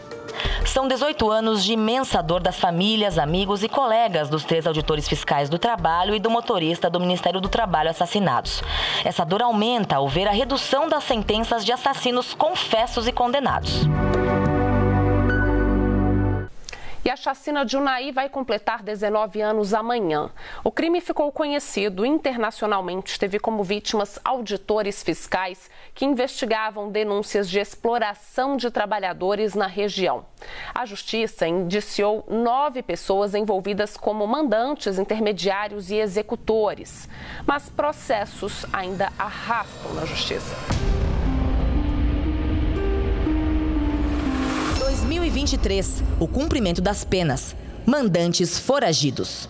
São 0.66 0.88
18 0.88 1.30
anos 1.32 1.64
de 1.64 1.74
imensa 1.74 2.22
dor 2.22 2.42
das 2.42 2.60
famílias, 2.60 3.18
amigos 3.18 3.64
e 3.64 3.70
colegas 3.70 4.30
dos 4.30 4.44
três 4.44 4.68
auditores 4.68 5.08
fiscais 5.08 5.50
do 5.50 5.58
trabalho 5.58 6.14
e 6.14 6.20
do 6.20 6.30
motorista 6.30 6.90
do 6.90 7.00
Ministério 7.00 7.42
do 7.42 7.50
Trabalho 7.50 7.90
assassinados. 7.90 8.62
Essa 9.04 9.26
dor 9.26 9.42
aumenta 9.42 9.96
ao 9.96 10.08
ver 10.08 10.28
a 10.28 10.32
redução 10.32 10.88
das 10.88 11.04
sentenças 11.04 11.66
de 11.66 11.72
assassinos 11.72 12.34
confessos 12.34 13.08
e 13.08 13.12
condenados. 13.12 13.88
E 17.04 17.10
a 17.10 17.16
chacina 17.16 17.64
de 17.64 17.78
Unai 17.78 18.12
vai 18.12 18.28
completar 18.28 18.84
19 18.84 19.40
anos 19.42 19.74
amanhã. 19.74 20.30
O 20.64 20.72
crime 20.72 21.00
ficou 21.00 21.32
conhecido 21.32 22.06
internacionalmente, 22.06 23.18
teve 23.18 23.40
como 23.40 23.64
vítimas 23.64 24.20
auditores 24.24 25.02
fiscais 25.02 25.70
que 25.96 26.04
investigavam 26.04 26.92
denúncias 26.92 27.50
de 27.50 27.58
exploração 27.58 28.58
de 28.58 28.70
trabalhadores 28.70 29.56
na 29.56 29.66
região. 29.66 30.26
A 30.76 30.86
justiça 30.86 31.48
indiciou 31.48 32.26
nove 32.28 32.84
pessoas 32.84 33.34
envolvidas 33.34 33.96
como 33.96 34.28
mandantes, 34.28 35.00
intermediários 35.00 35.90
e 35.90 35.96
executores. 35.96 37.08
Mas 37.48 37.70
processos 37.70 38.66
ainda 38.74 39.10
arrastam 39.18 39.94
na 39.94 40.06
justiça. 40.06 40.54
2023, 45.30 46.04
o 46.20 46.28
cumprimento 46.28 46.82
das 46.82 47.04
penas. 47.04 47.56
Mandantes 47.86 48.58
foragidos. 48.58 49.48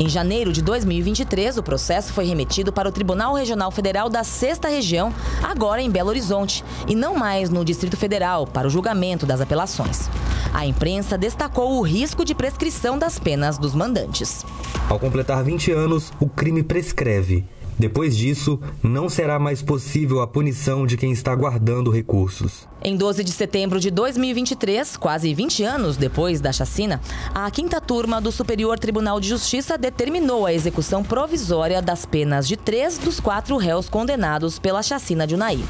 Em 0.00 0.08
janeiro 0.08 0.52
de 0.52 0.60
2023, 0.62 1.58
o 1.58 1.62
processo 1.62 2.12
foi 2.12 2.24
remetido 2.24 2.72
para 2.72 2.88
o 2.88 2.92
Tribunal 2.92 3.34
Regional 3.34 3.70
Federal 3.70 4.08
da 4.08 4.24
Sexta 4.24 4.68
Região, 4.68 5.12
agora 5.42 5.80
em 5.80 5.90
Belo 5.90 6.08
Horizonte, 6.08 6.64
e 6.88 6.94
não 6.94 7.14
mais 7.14 7.50
no 7.50 7.64
Distrito 7.64 7.96
Federal, 7.96 8.46
para 8.46 8.66
o 8.66 8.70
julgamento 8.70 9.24
das 9.24 9.40
apelações. 9.40 10.08
A 10.52 10.66
imprensa 10.66 11.16
destacou 11.16 11.78
o 11.78 11.82
risco 11.82 12.24
de 12.24 12.34
prescrição 12.34 12.98
das 12.98 13.18
penas 13.18 13.58
dos 13.58 13.74
mandantes. 13.74 14.44
Ao 14.88 14.98
completar 14.98 15.44
20 15.44 15.70
anos, 15.72 16.12
o 16.18 16.28
crime 16.28 16.62
prescreve 16.62 17.44
depois 17.78 18.16
disso, 18.16 18.60
não 18.82 19.08
será 19.08 19.38
mais 19.38 19.60
possível 19.60 20.20
a 20.20 20.26
punição 20.26 20.86
de 20.86 20.96
quem 20.96 21.10
está 21.10 21.34
guardando 21.34 21.90
recursos. 21.90 22.68
Em 22.86 22.98
12 22.98 23.24
de 23.24 23.32
setembro 23.32 23.80
de 23.80 23.90
2023, 23.90 24.98
quase 24.98 25.32
20 25.32 25.64
anos 25.64 25.96
depois 25.96 26.38
da 26.42 26.52
chacina, 26.52 27.00
a 27.34 27.50
quinta 27.50 27.80
turma 27.80 28.20
do 28.20 28.30
Superior 28.30 28.78
Tribunal 28.78 29.18
de 29.18 29.26
Justiça 29.26 29.78
determinou 29.78 30.44
a 30.44 30.52
execução 30.52 31.02
provisória 31.02 31.80
das 31.80 32.04
penas 32.04 32.46
de 32.46 32.58
três 32.58 32.98
dos 32.98 33.18
quatro 33.18 33.56
réus 33.56 33.88
condenados 33.88 34.58
pela 34.58 34.82
chacina 34.82 35.26
de 35.26 35.34
Unai. 35.34 35.64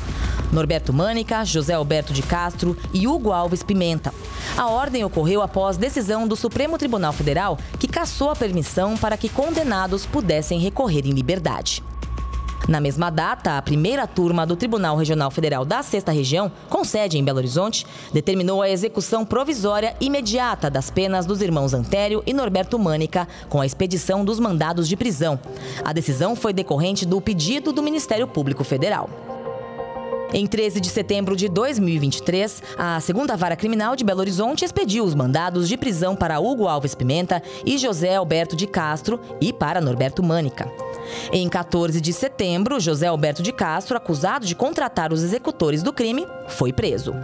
Norberto 0.53 0.93
Mânica, 0.93 1.45
José 1.45 1.75
Alberto 1.75 2.13
de 2.13 2.23
Castro 2.23 2.77
e 2.93 3.07
Hugo 3.07 3.31
Alves 3.31 3.63
Pimenta. 3.63 4.13
A 4.57 4.67
ordem 4.67 5.05
ocorreu 5.05 5.41
após 5.41 5.77
decisão 5.77 6.27
do 6.27 6.35
Supremo 6.35 6.77
Tribunal 6.77 7.13
Federal, 7.13 7.57
que 7.79 7.87
cassou 7.87 8.29
a 8.29 8.35
permissão 8.35 8.97
para 8.97 9.17
que 9.17 9.29
condenados 9.29 10.05
pudessem 10.05 10.59
recorrer 10.59 11.07
em 11.07 11.13
liberdade. 11.13 11.81
Na 12.67 12.81
mesma 12.81 13.11
data, 13.11 13.59
a 13.59 13.63
primeira 13.63 14.07
turma 14.07 14.47
do 14.47 14.57
Tribunal 14.57 14.97
Regional 14.97 15.31
Federal 15.31 15.67
da 15.67 15.83
Sexta 15.83 16.11
Região, 16.11 16.51
com 16.71 16.83
sede 16.83 17.19
em 17.19 17.25
Belo 17.25 17.39
Horizonte, 17.39 17.87
determinou 18.13 18.63
a 18.63 18.71
execução 18.71 19.25
provisória 19.25 19.95
imediata 20.01 20.71
das 20.71 20.91
penas 20.91 21.27
dos 21.27 21.43
irmãos 21.43 21.75
Antério 21.75 22.23
e 22.27 22.33
Norberto 22.33 22.79
Mânica, 22.79 23.29
com 23.51 23.61
a 23.61 23.67
expedição 23.67 24.25
dos 24.25 24.41
mandados 24.41 24.89
de 24.89 24.97
prisão. 24.97 25.39
A 25.85 25.93
decisão 25.93 26.35
foi 26.35 26.55
decorrente 26.55 27.05
do 27.05 27.21
pedido 27.21 27.71
do 27.71 27.83
Ministério 27.83 28.27
Público 28.27 28.65
Federal. 28.65 29.34
Em 30.37 30.49
13 30.49 30.81
de 30.81 30.89
setembro 30.89 31.37
de 31.37 31.49
2023, 31.49 32.61
a 32.77 32.99
segunda 32.99 33.37
vara 33.37 33.55
criminal 33.55 33.95
de 33.95 34.03
Belo 34.03 34.19
Horizonte 34.19 34.65
expediu 34.65 35.05
os 35.05 35.15
mandados 35.15 35.69
de 35.69 35.77
prisão 35.77 36.17
para 36.17 36.41
Hugo 36.41 36.67
Alves 36.67 36.93
Pimenta 36.93 37.41
e 37.65 37.79
José 37.79 38.17
Alberto 38.17 38.57
de 38.57 38.67
Castro 38.67 39.21
e 39.41 39.53
para 39.53 39.81
Norberto 39.81 40.25
Mânica. 40.25 40.69
Em 41.33 41.49
14 41.49 42.01
de 42.01 42.13
setembro, 42.13 42.81
José 42.81 43.07
Alberto 43.07 43.45
de 43.45 43.53
Castro, 43.53 43.97
acusado 43.97 44.45
de 44.45 44.57
contratar 44.57 45.13
os 45.13 45.23
executores 45.23 45.85
do 45.85 45.93
crime, 45.93 46.27
foi 46.49 46.73
preso. 46.73 47.15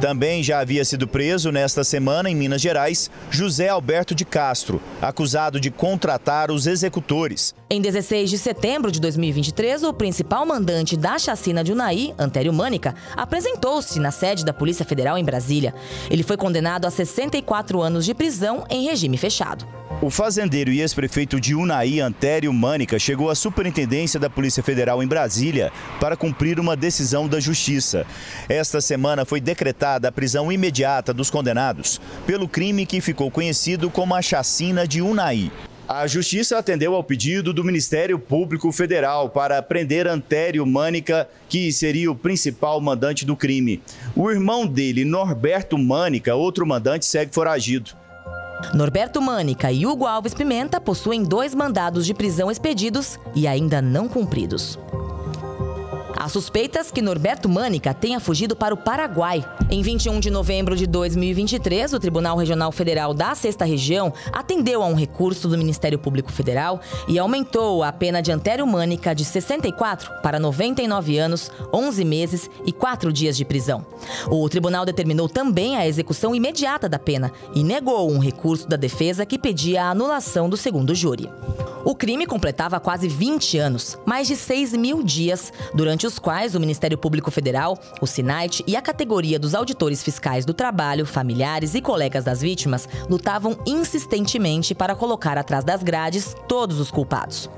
Também 0.00 0.44
já 0.44 0.60
havia 0.60 0.84
sido 0.84 1.08
preso 1.08 1.50
nesta 1.50 1.82
semana 1.82 2.30
em 2.30 2.34
Minas 2.34 2.60
Gerais 2.60 3.10
José 3.32 3.68
Alberto 3.68 4.14
de 4.14 4.24
Castro, 4.24 4.80
acusado 5.02 5.58
de 5.58 5.72
contratar 5.72 6.52
os 6.52 6.68
executores. 6.68 7.52
Em 7.68 7.80
16 7.80 8.30
de 8.30 8.38
setembro 8.38 8.92
de 8.92 9.00
2023, 9.00 9.82
o 9.82 9.92
principal 9.92 10.46
mandante 10.46 10.96
da 10.96 11.18
chacina 11.18 11.64
de 11.64 11.72
Unai, 11.72 12.14
Antério 12.16 12.52
Mânica, 12.52 12.94
apresentou-se 13.16 13.98
na 13.98 14.12
sede 14.12 14.44
da 14.44 14.52
Polícia 14.52 14.84
Federal 14.84 15.18
em 15.18 15.24
Brasília. 15.24 15.74
Ele 16.08 16.22
foi 16.22 16.36
condenado 16.36 16.86
a 16.86 16.90
64 16.90 17.82
anos 17.82 18.04
de 18.04 18.14
prisão 18.14 18.64
em 18.70 18.86
regime 18.86 19.16
fechado. 19.16 19.66
O 20.00 20.10
fazendeiro 20.10 20.70
e 20.70 20.80
ex-prefeito 20.80 21.40
de 21.40 21.56
Unai, 21.56 21.98
Antério 21.98 22.52
Mânica, 22.52 23.00
chegou 23.00 23.30
à 23.30 23.34
superintendência 23.34 24.20
da 24.20 24.30
Polícia 24.30 24.62
Federal 24.62 25.02
em 25.02 25.08
Brasília 25.08 25.72
para 25.98 26.16
cumprir 26.16 26.60
uma 26.60 26.76
decisão 26.76 27.26
da 27.26 27.40
Justiça. 27.40 28.06
Esta 28.48 28.80
semana 28.80 29.24
foi 29.24 29.40
decretada 29.40 29.87
a 29.96 30.12
prisão 30.12 30.52
imediata 30.52 31.12
dos 31.12 31.30
condenados 31.30 32.00
pelo 32.26 32.48
crime 32.48 32.84
que 32.84 33.00
ficou 33.00 33.30
conhecido 33.30 33.90
como 33.90 34.14
a 34.14 34.22
chacina 34.22 34.86
de 34.86 35.00
Unai. 35.00 35.50
A 35.88 36.06
Justiça 36.06 36.58
atendeu 36.58 36.94
ao 36.94 37.02
pedido 37.02 37.50
do 37.50 37.64
Ministério 37.64 38.18
Público 38.18 38.70
Federal 38.70 39.30
para 39.30 39.62
prender 39.62 40.06
Antério 40.06 40.66
Mânica, 40.66 41.26
que 41.48 41.72
seria 41.72 42.10
o 42.10 42.14
principal 42.14 42.78
mandante 42.78 43.24
do 43.24 43.34
crime. 43.34 43.82
O 44.14 44.30
irmão 44.30 44.66
dele, 44.66 45.02
Norberto 45.02 45.78
Mânica, 45.78 46.34
outro 46.34 46.66
mandante, 46.66 47.06
segue 47.06 47.34
foragido. 47.34 47.92
Norberto 48.74 49.22
Mânica 49.22 49.72
e 49.72 49.86
Hugo 49.86 50.04
Alves 50.04 50.34
Pimenta 50.34 50.78
possuem 50.78 51.22
dois 51.22 51.54
mandados 51.54 52.04
de 52.04 52.12
prisão 52.12 52.50
expedidos 52.50 53.18
e 53.34 53.46
ainda 53.46 53.80
não 53.80 54.08
cumpridos. 54.08 54.78
Há 56.20 56.28
suspeitas 56.28 56.90
que 56.90 57.00
Norberto 57.00 57.48
Mânica 57.48 57.94
tenha 57.94 58.18
fugido 58.18 58.56
para 58.56 58.74
o 58.74 58.76
Paraguai. 58.76 59.48
Em 59.70 59.82
21 59.82 60.18
de 60.18 60.30
novembro 60.30 60.74
de 60.74 60.84
2023, 60.84 61.92
o 61.92 62.00
Tribunal 62.00 62.36
Regional 62.36 62.72
Federal 62.72 63.14
da 63.14 63.36
Sexta 63.36 63.64
Região 63.64 64.12
atendeu 64.32 64.82
a 64.82 64.86
um 64.86 64.96
recurso 64.96 65.46
do 65.46 65.56
Ministério 65.56 65.96
Público 65.96 66.32
Federal 66.32 66.80
e 67.06 67.20
aumentou 67.20 67.84
a 67.84 67.92
pena 67.92 68.20
de 68.20 68.32
Antério 68.32 68.66
Mânica 68.66 69.14
de 69.14 69.24
64 69.24 70.10
para 70.20 70.40
99 70.40 71.16
anos, 71.18 71.52
11 71.72 72.04
meses 72.04 72.50
e 72.66 72.72
4 72.72 73.12
dias 73.12 73.36
de 73.36 73.44
prisão. 73.44 73.86
O 74.28 74.48
tribunal 74.48 74.84
determinou 74.84 75.28
também 75.28 75.76
a 75.76 75.86
execução 75.86 76.34
imediata 76.34 76.88
da 76.88 76.98
pena 76.98 77.30
e 77.54 77.62
negou 77.62 78.10
um 78.10 78.18
recurso 78.18 78.68
da 78.68 78.76
defesa 78.76 79.24
que 79.24 79.38
pedia 79.38 79.84
a 79.84 79.90
anulação 79.90 80.50
do 80.50 80.56
segundo 80.56 80.96
júri. 80.96 81.30
O 81.84 81.94
crime 81.94 82.26
completava 82.26 82.80
quase 82.80 83.08
20 83.08 83.56
anos, 83.56 83.96
mais 84.04 84.26
de 84.26 84.36
6 84.36 84.74
mil 84.74 85.02
dias, 85.02 85.52
durante 85.72 86.07
os 86.08 86.18
quais 86.18 86.54
o 86.54 86.60
Ministério 86.60 86.96
Público 86.96 87.30
Federal, 87.30 87.78
o 88.00 88.06
SINAIT 88.06 88.64
e 88.66 88.74
a 88.74 88.82
categoria 88.82 89.38
dos 89.38 89.54
auditores 89.54 90.02
fiscais 90.02 90.44
do 90.44 90.54
trabalho, 90.54 91.06
familiares 91.06 91.74
e 91.74 91.80
colegas 91.80 92.24
das 92.24 92.40
vítimas 92.40 92.88
lutavam 93.08 93.56
insistentemente 93.66 94.74
para 94.74 94.96
colocar 94.96 95.36
atrás 95.36 95.62
das 95.62 95.82
grades 95.82 96.34
todos 96.48 96.80
os 96.80 96.90
culpados. 96.90 97.50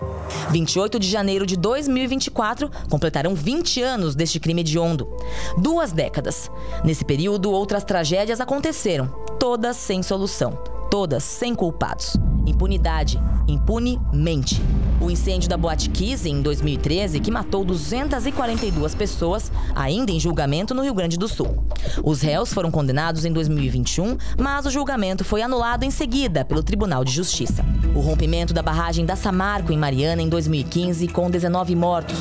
28 0.51 0.99
de 0.99 1.09
janeiro 1.09 1.47
de 1.47 1.57
2024 1.57 2.71
completaram 2.91 3.35
20 3.35 3.83
anos 3.83 4.15
deste 4.15 4.41
crime 4.41 4.63
hediondo. 4.63 5.09
Duas 5.57 5.93
décadas. 5.93 6.51
Nesse 6.85 7.05
período, 7.05 7.53
outras 7.53 7.85
tragédias 7.85 8.41
aconteceram, 8.41 9.07
todas 9.39 9.77
sem 9.77 10.03
solução, 10.03 10.59
todas 10.91 11.23
sem 11.23 11.55
culpados. 11.55 12.17
Impunidade, 12.45 13.21
impunemente. 13.47 14.61
O 15.01 15.11
incêndio 15.11 15.49
da 15.49 15.57
Boate 15.57 15.89
Kiss 15.89 16.29
em 16.29 16.43
2013, 16.43 17.21
que 17.21 17.31
matou 17.31 17.65
242 17.65 18.95
pessoas, 18.95 19.53
ainda 19.75 20.11
em 20.11 20.19
julgamento 20.19 20.75
no 20.75 20.83
Rio 20.83 20.93
Grande 20.93 21.17
do 21.17 21.29
Sul. 21.29 21.65
Os 22.03 22.21
réus 22.21 22.53
foram 22.53 22.71
condenados 22.71 23.25
em 23.25 23.33
2021, 23.33 24.19
mas 24.37 24.67
o 24.67 24.71
julgamento 24.71 25.25
foi 25.25 25.43
anulado 25.43 25.85
em 25.85 25.91
seguida 25.91 26.45
pelo 26.45 26.63
Tribunal 26.63 27.05
de 27.05 27.13
Justiça. 27.13 27.65
O 27.95 28.01
rompimento 28.01 28.53
da 28.53 28.63
barragem 28.63 29.07
da 29.07 29.15
Samarco 29.15 29.73
em 29.73 29.79
Mariana 29.79 30.21
em 30.21 30.29
2015, 30.29 31.07
com 31.09 31.31
19 31.31 31.75
mortos. 31.77 32.19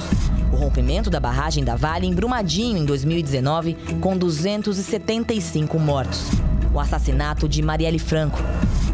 O 0.53 0.55
rompimento 0.55 1.09
da 1.09 1.19
barragem 1.19 1.63
da 1.63 1.75
Vale 1.75 2.05
em 2.05 2.13
Brumadinho 2.13 2.77
em 2.77 2.85
2019, 2.85 3.75
com 3.99 4.15
275 4.15 5.79
mortos. 5.79 6.48
O 6.73 6.79
assassinato 6.79 7.49
de 7.49 7.61
Marielle 7.61 7.99
Franco. 7.99 8.39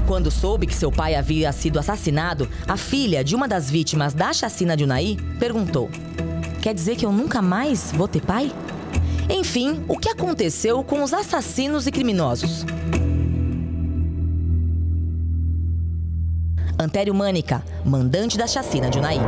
Quando 0.08 0.30
soube 0.30 0.68
que 0.68 0.74
seu 0.76 0.92
pai 0.92 1.16
havia 1.16 1.52
sido 1.52 1.80
assassinado, 1.80 2.48
a 2.68 2.78
filha 2.78 3.24
de 3.24 3.36
uma 3.36 3.48
das 3.48 3.70
vítimas 3.70 4.14
da 4.14 4.32
chacina 4.32 4.78
de 4.78 4.84
Unai 4.84 5.18
perguntou: 5.40 5.90
Quer 6.62 6.74
dizer 6.74 6.96
que 6.96 7.06
eu 7.06 7.12
nunca 7.12 7.42
mais 7.42 7.92
vou 7.92 8.08
ter 8.08 8.22
pai? 8.22 8.52
Enfim, 9.30 9.84
o 9.88 9.98
que 9.98 10.10
aconteceu 10.10 10.84
com 10.84 11.04
os 11.04 11.14
assassinos 11.14 11.88
e 11.88 11.92
criminosos? 11.92 12.66
Antério 16.78 17.14
Mânica, 17.16 17.64
mandante 17.84 18.38
da 18.38 18.48
chacina 18.48 18.90
de 18.90 19.00
Unai. 19.00 19.20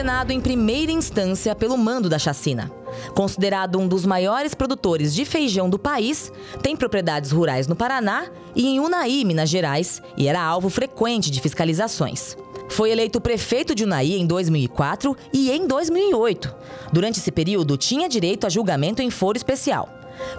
Condenado 0.00 0.30
em 0.30 0.40
primeira 0.40 0.90
instância 0.90 1.54
pelo 1.54 1.76
mando 1.76 2.08
da 2.08 2.18
chacina. 2.18 2.72
Considerado 3.14 3.78
um 3.78 3.86
dos 3.86 4.06
maiores 4.06 4.54
produtores 4.54 5.14
de 5.14 5.26
feijão 5.26 5.68
do 5.68 5.78
país, 5.78 6.32
tem 6.62 6.74
propriedades 6.74 7.30
rurais 7.30 7.68
no 7.68 7.76
Paraná 7.76 8.24
e 8.56 8.66
em 8.66 8.80
Unai, 8.80 9.22
Minas 9.24 9.50
Gerais, 9.50 10.00
e 10.16 10.26
era 10.26 10.40
alvo 10.42 10.70
frequente 10.70 11.30
de 11.30 11.38
fiscalizações. 11.38 12.34
Foi 12.70 12.90
eleito 12.90 13.20
prefeito 13.20 13.74
de 13.74 13.84
Unai 13.84 14.12
em 14.12 14.26
2004 14.26 15.14
e 15.34 15.50
em 15.50 15.66
2008. 15.66 16.56
Durante 16.90 17.18
esse 17.18 17.30
período, 17.30 17.76
tinha 17.76 18.08
direito 18.08 18.46
a 18.46 18.48
julgamento 18.48 19.02
em 19.02 19.10
foro 19.10 19.36
especial. 19.36 19.86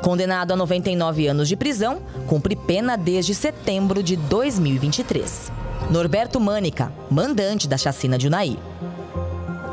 Condenado 0.01 0.53
a 0.53 0.55
99 0.55 1.27
anos 1.27 1.47
de 1.47 1.55
prisão, 1.55 2.01
cumpre 2.25 2.55
pena 2.55 2.97
desde 2.97 3.35
setembro 3.35 4.01
de 4.01 4.15
2023. 4.15 5.51
Norberto 5.91 6.39
Mânica, 6.39 6.91
mandante 7.11 7.67
da 7.67 7.77
chacina 7.77 8.17
de 8.17 8.25
Unai. 8.25 8.57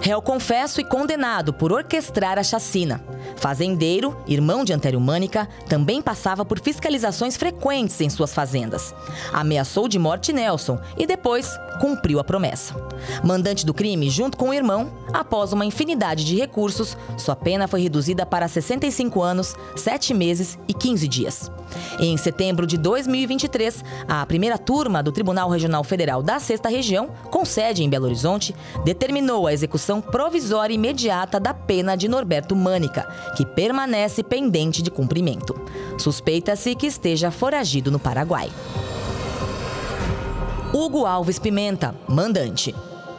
Réu 0.00 0.22
confesso 0.22 0.80
e 0.80 0.84
condenado 0.84 1.52
por 1.52 1.72
orquestrar 1.72 2.38
a 2.38 2.42
chacina. 2.42 3.02
Fazendeiro, 3.36 4.16
irmão 4.26 4.64
de 4.64 4.72
Antério 4.72 5.00
Mânica, 5.00 5.48
também 5.68 6.00
passava 6.00 6.44
por 6.44 6.60
fiscalizações 6.60 7.36
frequentes 7.36 8.00
em 8.00 8.08
suas 8.08 8.32
fazendas. 8.32 8.94
Ameaçou 9.32 9.88
de 9.88 9.98
morte 9.98 10.32
Nelson 10.32 10.78
e 10.96 11.06
depois 11.06 11.50
cumpriu 11.80 12.18
a 12.18 12.24
promessa. 12.24 12.74
Mandante 13.24 13.64
do 13.64 13.74
crime 13.74 14.08
junto 14.08 14.36
com 14.36 14.50
o 14.50 14.54
irmão, 14.54 14.92
após 15.12 15.52
uma 15.52 15.64
infinidade 15.64 16.24
de 16.24 16.36
recursos, 16.36 16.96
sua 17.16 17.36
pena 17.36 17.68
foi 17.68 17.80
reduzida 17.82 18.24
para 18.24 18.48
65 18.48 19.22
anos, 19.22 19.54
7 19.76 20.14
meses 20.14 20.58
e 20.66 20.74
15 20.74 21.08
dias. 21.08 21.50
Em 22.00 22.16
setembro 22.16 22.66
de 22.66 22.78
2023, 22.78 23.84
a 24.08 24.24
primeira 24.24 24.56
turma 24.56 25.02
do 25.02 25.12
Tribunal 25.12 25.50
Regional 25.50 25.84
Federal 25.84 26.22
da 26.22 26.40
Sexta 26.40 26.68
Região, 26.68 27.08
com 27.30 27.44
sede 27.44 27.82
em 27.82 27.90
Belo 27.90 28.06
Horizonte, 28.06 28.54
determinou 28.84 29.46
a 29.46 29.52
execução 29.88 30.00
provisória 30.02 30.74
imediata 30.74 31.40
da 31.40 31.54
pena 31.54 31.96
de 31.96 32.08
Norberto 32.08 32.54
Mânica, 32.54 33.08
que 33.34 33.46
permanece 33.46 34.22
pendente 34.22 34.82
de 34.82 34.90
cumprimento. 34.90 35.54
Suspeita-se 35.96 36.74
que 36.74 36.86
esteja 36.86 37.30
foragido 37.30 37.90
no 37.90 37.98
Paraguai. 37.98 38.50
Hugo 40.72 41.06
Alves 41.06 41.38
Pimenta, 41.38 41.94
mandante. 42.06 42.74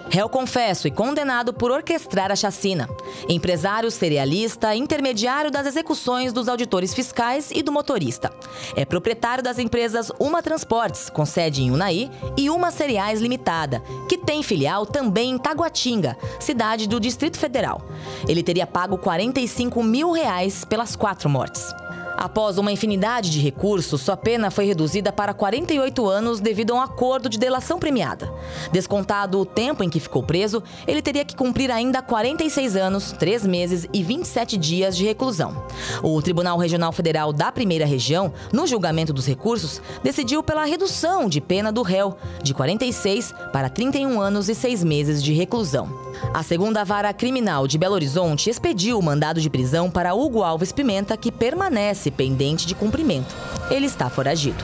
Réu 0.10 0.28
confesso 0.28 0.88
e 0.88 0.91
condenado 0.91 1.54
por 1.54 1.69
orquestrar 1.69 2.32
a 2.32 2.36
chacina. 2.36 2.89
Empresário 3.28 3.91
cerealista, 3.91 4.76
intermediário 4.76 5.52
das 5.52 5.67
execuções 5.67 6.34
dos 6.34 6.50
auditores 6.50 6.93
fiscais 6.93 7.52
e 7.52 7.62
do 7.62 7.72
motorista. 7.72 8.32
É 8.76 8.86
proprietário 8.86 9.43
das 9.43 9.60
empresas 9.60 10.12
Uma 10.19 10.41
Transportes, 10.41 11.10
com 11.12 11.26
sede 11.26 11.62
em 11.62 11.69
Unai, 11.72 12.10
e 12.36 12.50
Uma 12.50 12.72
Cereais 12.72 13.22
Limitada, 13.22 13.84
que 14.08 14.17
tem 14.17 14.41
filial 14.41 14.86
também 14.86 15.32
em 15.32 15.38
Taguatinga, 15.38 16.17
cidade 16.39 16.88
do 16.88 17.00
Distrito 17.00 17.38
Federal. 17.38 17.82
Ele 18.28 18.41
teria 18.41 18.65
pago 18.65 18.98
45 18.98 19.84
mil 19.84 20.12
reais 20.12 20.65
pelas 20.65 20.95
quatro 20.95 21.30
mortes. 21.30 21.72
Após 22.19 22.58
uma 22.58 22.69
infinidade 22.69 23.32
de 23.32 23.39
recursos, 23.39 24.01
sua 24.01 24.17
pena 24.17 24.51
foi 24.51 24.65
reduzida 24.65 25.10
para 25.10 25.34
48 25.34 26.05
anos 26.05 26.41
devido 26.41 26.71
a 26.71 26.75
um 26.75 26.82
acordo 26.82 27.29
de 27.29 27.39
delação 27.39 27.79
premiada. 27.79 28.29
Descontado 28.73 29.39
o 29.39 29.45
tempo 29.45 29.86
em 29.86 29.89
que 29.89 30.01
ficou 30.01 30.22
preso, 30.22 30.61
ele 30.86 31.01
teria 31.01 31.24
que 31.24 31.34
cumprir 31.34 31.72
ainda 31.72 32.01
46 32.01 32.76
anos, 32.76 33.13
3 33.13 33.47
meses 33.47 33.88
e 33.93 34.03
27 34.03 34.57
dias 34.57 34.97
de 34.97 35.05
reclusão. 35.05 35.63
O 36.03 36.22
Tribunal 36.22 36.57
Regional 36.57 36.91
Federal 36.91 37.32
da 37.32 37.53
Primeira 37.53 37.86
Região, 37.86 38.34
no 38.51 38.67
julgamento 38.67 39.13
dos 39.13 39.26
recursos, 39.26 39.82
decidiu 40.03 40.43
pela 40.43 40.65
redução 40.65 41.30
de 41.30 41.39
pena 41.39 41.72
do 41.72 41.84
réu, 41.84 42.17
de 42.43 42.53
46 42.53 43.34
para 43.53 43.70
31 43.70 44.20
anos 44.20 44.49
e 44.49 44.55
6 44.55 44.84
meses 44.84 45.24
de 45.24 45.32
reclusão. 45.32 46.09
A 46.34 46.43
segunda 46.43 46.84
vara 46.84 47.13
criminal 47.13 47.67
de 47.67 47.78
Belo 47.78 47.95
Horizonte 47.95 48.49
expediu 48.49 48.99
o 48.99 49.03
mandado 49.03 49.41
de 49.41 49.49
prisão 49.49 49.89
para 49.89 50.13
Hugo 50.13 50.43
Alves 50.43 50.72
Pimenta, 50.72 51.17
que 51.17 51.32
permanece 51.32 52.11
pendente 52.11 52.67
de 52.67 52.76
cumprimento. 52.76 53.36
Ele 53.72 53.86
está 53.86 54.09
foragido. 54.09 54.63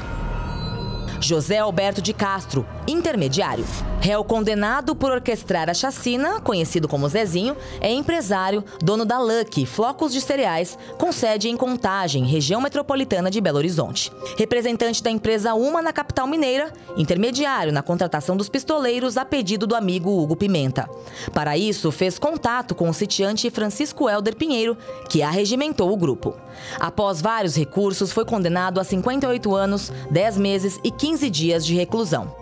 José 1.19 1.59
Alberto 1.59 2.01
de 2.01 2.13
Castro, 2.13 2.65
intermediário. 2.87 3.65
Réu 3.99 4.23
condenado 4.23 4.95
por 4.95 5.11
orquestrar 5.11 5.69
a 5.69 5.73
chacina, 5.73 6.39
conhecido 6.39 6.87
como 6.87 7.09
Zezinho, 7.09 7.57
é 7.81 7.91
empresário, 7.91 8.63
dono 8.79 9.03
da 9.03 9.17
Lucky, 9.19 9.65
flocos 9.65 10.13
de 10.13 10.21
cereais, 10.21 10.77
com 10.97 11.11
sede 11.11 11.49
em 11.49 11.57
Contagem, 11.57 12.25
região 12.25 12.61
metropolitana 12.61 13.31
de 13.31 13.41
Belo 13.41 13.57
Horizonte. 13.57 14.11
Representante 14.37 15.01
da 15.01 15.09
empresa 15.09 15.55
Uma 15.55 15.81
na 15.81 15.91
capital 15.91 16.27
mineira, 16.27 16.71
intermediário 16.95 17.73
na 17.73 17.81
contratação 17.81 18.37
dos 18.37 18.49
pistoleiros 18.49 19.17
a 19.17 19.25
pedido 19.25 19.65
do 19.65 19.75
amigo 19.75 20.21
Hugo 20.21 20.35
Pimenta. 20.35 20.89
Para 21.33 21.57
isso, 21.57 21.91
fez 21.91 22.19
contato 22.19 22.75
com 22.75 22.89
o 22.89 22.93
sitiante 22.93 23.49
Francisco 23.49 24.09
Helder 24.09 24.35
Pinheiro, 24.35 24.77
que 25.09 25.23
arregimentou 25.23 25.91
o 25.91 25.97
grupo. 25.97 26.35
Após 26.79 27.21
vários 27.21 27.55
recursos, 27.55 28.11
foi 28.11 28.25
condenado 28.25 28.79
a 28.79 28.83
58 28.83 29.55
anos, 29.55 29.91
10 30.09 30.37
meses 30.37 30.79
e 30.83 30.91
15 30.91 31.29
dias 31.29 31.65
de 31.65 31.75
reclusão. 31.75 32.33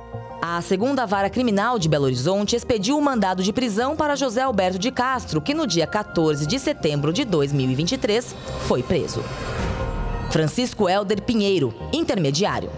A 0.41 0.61
segunda 0.61 1.05
vara 1.05 1.29
criminal 1.29 1.79
de 1.79 1.87
Belo 1.87 2.03
Horizonte 2.03 2.55
expediu 2.55 2.97
o 2.97 2.99
um 2.99 3.01
mandado 3.01 3.41
de 3.41 3.53
prisão 3.53 3.95
para 3.95 4.15
José 4.15 4.41
Alberto 4.41 4.77
de 4.77 4.91
Castro, 4.91 5.39
que 5.39 5.53
no 5.53 5.65
dia 5.65 5.87
14 5.87 6.45
de 6.45 6.59
setembro 6.59 7.13
de 7.13 7.23
2023 7.23 8.35
foi 8.67 8.83
preso. 8.83 9.23
Francisco 10.29 10.89
Helder 10.89 11.21
Pinheiro, 11.21 11.73
intermediário. 11.93 12.69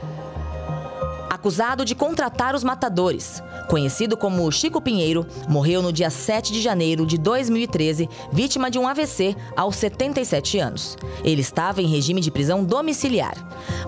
Acusado 1.46 1.86
de 1.86 1.94
contratar 1.94 2.56
os 2.56 2.64
matadores, 2.64 3.44
conhecido 3.70 4.18
como 4.18 4.52
Chico 4.52 4.82
Pinheiro, 4.82 5.28
morreu 5.48 5.80
no 5.80 5.94
dia 5.94 6.10
7 6.10 6.52
de 6.52 6.60
janeiro 6.60 7.06
de 7.06 7.20
2013, 7.20 8.10
vítima 8.32 8.72
de 8.72 8.80
um 8.80 8.88
AVC 8.88 9.36
aos 9.56 9.76
77 9.76 10.58
anos. 10.58 10.98
Ele 11.24 11.42
estava 11.42 11.84
em 11.84 11.86
regime 11.86 12.20
de 12.20 12.32
prisão 12.32 12.64
domiciliar. 12.64 13.36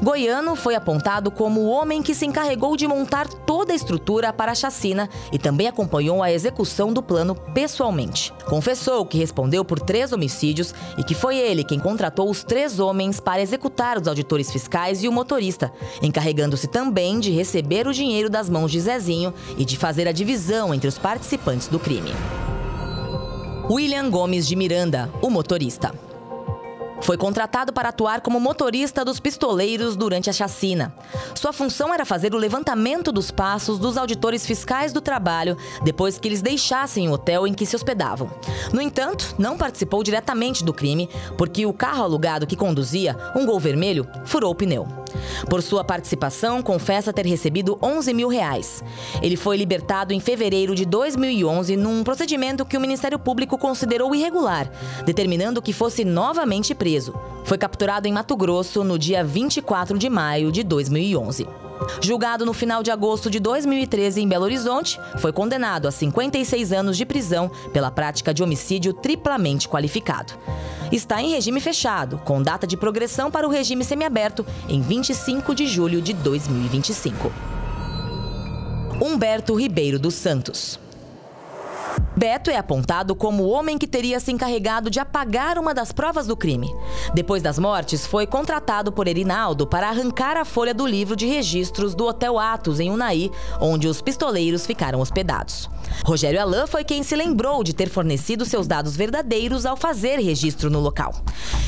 Goiano 0.04 0.56
foi 0.56 0.76
apontado 0.76 1.32
como 1.32 1.62
o 1.62 1.70
homem 1.70 2.04
que 2.04 2.14
se 2.14 2.28
encarregou 2.28 2.78
de 2.78 2.88
montar 2.88 3.28
toda 3.28 3.74
a 3.74 3.76
estrutura 3.76 4.32
para 4.32 4.52
a 4.52 4.56
chacina 4.56 5.10
e 5.32 5.40
também 5.40 5.68
acompanhou 5.68 6.22
a 6.22 6.32
execução 6.32 6.94
do 6.94 7.02
plano 7.02 7.34
pessoalmente. 7.56 8.32
Confessou 8.46 9.04
que 9.04 9.18
respondeu 9.18 9.66
por 9.66 9.80
três 9.80 10.14
homicídios 10.14 10.76
e 10.96 11.04
que 11.04 11.16
foi 11.16 11.38
ele 11.38 11.64
quem 11.64 11.80
contratou 11.80 12.30
os 12.30 12.44
três 12.44 12.80
homens 12.80 13.20
para 13.20 13.42
executar 13.42 14.00
os 14.00 14.08
auditores 14.08 14.52
fiscais 14.52 15.04
e 15.04 15.08
o 15.08 15.12
motorista, 15.12 15.72
encarregando-se 16.04 16.68
também 16.68 17.20
de 17.20 17.32
receber 17.48 17.88
o 17.88 17.94
dinheiro 17.94 18.30
das 18.30 18.50
mãos 18.50 18.70
de 18.70 18.82
Zezinho 18.82 19.34
e 19.58 19.64
de 19.64 19.78
fazer 19.78 20.06
a 20.06 20.12
divisão 20.12 20.74
entre 20.74 20.90
os 20.90 20.98
participantes 20.98 21.70
do 21.70 21.80
crime. 21.80 22.12
William 23.70 24.10
Gomes 24.10 24.46
de 24.46 24.54
Miranda, 24.54 25.10
o 25.22 25.30
motorista. 25.30 25.94
Foi 27.00 27.16
contratado 27.16 27.72
para 27.72 27.90
atuar 27.90 28.20
como 28.20 28.40
motorista 28.40 29.06
dos 29.06 29.20
pistoleiros 29.20 29.96
durante 29.96 30.30
a 30.30 30.34
chacina. 30.34 30.94
Sua 31.36 31.54
função 31.54 31.94
era 31.94 32.04
fazer 32.04 32.34
o 32.34 32.38
levantamento 32.38 33.14
dos 33.14 33.32
passos 33.32 33.80
dos 33.80 33.98
auditores 33.98 34.46
fiscais 34.46 34.92
do 34.92 35.00
trabalho 35.00 35.56
depois 35.84 36.20
que 36.20 36.28
eles 36.28 36.42
deixassem 36.42 37.08
o 37.08 37.14
hotel 37.14 37.48
em 37.48 37.54
que 37.54 37.66
se 37.66 37.76
hospedavam. 37.76 38.30
No 38.74 38.82
entanto, 38.82 39.36
não 39.38 39.58
participou 39.58 40.04
diretamente 40.04 40.66
do 40.66 40.74
crime, 40.74 41.10
porque 41.38 41.66
o 41.66 41.72
carro 41.72 42.04
alugado 42.04 42.48
que 42.48 42.58
conduzia, 42.58 43.16
um 43.36 43.46
Gol 43.46 43.60
Vermelho, 43.60 44.06
furou 44.26 44.52
o 44.52 44.56
pneu. 44.56 44.86
Por 45.50 45.62
sua 45.62 45.84
participação, 45.84 46.62
confessa 46.62 47.14
ter 47.14 47.26
recebido 47.26 47.78
11 47.82 48.14
mil 48.14 48.28
reais. 48.28 48.84
Ele 49.22 49.36
foi 49.36 49.58
libertado 49.58 50.14
em 50.14 50.20
fevereiro 50.20 50.76
de 50.76 50.86
2011 50.86 51.76
num 51.76 52.04
procedimento 52.04 52.66
que 52.66 52.78
o 52.78 52.82
Ministério 52.82 53.20
Público 53.20 53.58
considerou 53.58 54.14
irregular, 54.16 54.70
determinando 55.06 55.62
que 55.62 55.74
fosse 55.74 56.04
novamente 56.04 56.74
preso. 56.76 57.14
Foi 57.48 57.58
capturado 57.58 58.10
em 58.10 58.12
Mato 58.12 58.36
Grosso 58.36 58.84
no 58.84 59.00
dia 59.00 59.24
24 59.24 59.98
de 59.98 60.10
maio 60.10 60.52
de 60.52 60.64
2011. 60.64 61.48
Julgado 62.02 62.46
no 62.46 62.52
final 62.52 62.84
de 62.84 62.92
agosto 62.92 63.30
de 63.30 63.40
2013 63.40 64.20
em 64.20 64.28
Belo 64.28 64.44
Horizonte, 64.44 65.00
foi 65.20 65.32
condenado 65.32 65.88
a 65.88 65.92
56 65.92 66.74
anos 66.74 66.98
de 66.98 67.06
prisão 67.06 67.50
pela 67.72 67.90
prática 67.90 68.34
de 68.34 68.44
homicídio 68.44 68.92
triplamente 68.92 69.70
qualificado. 69.70 70.34
Está 70.92 71.22
em 71.22 71.32
regime 71.32 71.62
fechado, 71.62 72.18
com 72.18 72.44
data 72.44 72.68
de 72.68 72.76
progressão 72.76 73.32
para 73.32 73.48
o 73.48 73.50
regime 73.50 73.86
semiaberto 73.86 74.46
em 74.68 74.82
25 74.82 75.56
de 75.56 75.68
julho 75.68 76.02
de 76.02 76.12
2025. 76.12 77.32
Humberto 79.02 79.56
Ribeiro 79.56 79.98
dos 79.98 80.16
Santos. 80.16 80.78
Beto 82.18 82.50
é 82.50 82.58
apontado 82.58 83.16
como 83.16 83.44
o 83.44 83.50
homem 83.50 83.78
que 83.78 83.86
teria 83.86 84.20
se 84.20 84.32
encarregado 84.32 84.90
de 84.90 85.00
apagar 85.00 85.60
uma 85.60 85.72
das 85.72 85.92
provas 85.92 86.26
do 86.26 86.36
crime. 86.36 86.76
Depois 87.14 87.44
das 87.44 87.60
mortes, 87.60 88.08
foi 88.08 88.26
contratado 88.26 88.92
por 88.92 89.08
Erinaldo 89.08 89.68
para 89.68 89.88
arrancar 89.88 90.36
a 90.36 90.44
folha 90.44 90.74
do 90.74 90.88
livro 90.88 91.16
de 91.16 91.28
registros 91.28 91.94
do 91.94 92.08
Hotel 92.08 92.40
Atos, 92.40 92.80
em 92.80 92.90
Unai, 92.90 93.30
onde 93.62 93.88
os 93.88 94.02
pistoleiros 94.02 94.66
ficaram 94.66 95.00
hospedados. 95.00 95.70
Rogério 96.04 96.42
Alain 96.42 96.66
foi 96.66 96.84
quem 96.84 97.04
se 97.04 97.16
lembrou 97.16 97.64
de 97.64 97.74
ter 97.74 97.88
fornecido 97.88 98.46
seus 98.46 98.66
dados 98.66 98.96
verdadeiros 98.96 99.66
ao 99.66 99.78
fazer 99.78 100.20
registro 100.20 100.72
no 100.72 100.80
local. 100.80 101.14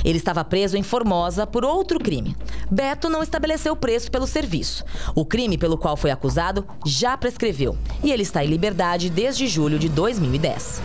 Ele 0.03 0.17
estava 0.17 0.43
preso 0.43 0.75
em 0.75 0.83
Formosa 0.83 1.45
por 1.45 1.63
outro 1.63 1.99
crime. 1.99 2.35
Beto 2.71 3.07
não 3.07 3.21
estabeleceu 3.21 3.75
preço 3.75 4.09
pelo 4.09 4.25
serviço. 4.25 4.83
O 5.13 5.23
crime 5.23 5.59
pelo 5.59 5.77
qual 5.77 5.95
foi 5.95 6.09
acusado 6.09 6.65
já 6.83 7.15
prescreveu 7.15 7.77
e 8.03 8.11
ele 8.11 8.23
está 8.23 8.43
em 8.43 8.47
liberdade 8.47 9.11
desde 9.11 9.47
julho 9.47 9.77
de 9.77 9.87
2010. 9.87 10.18
2010. 10.19 10.81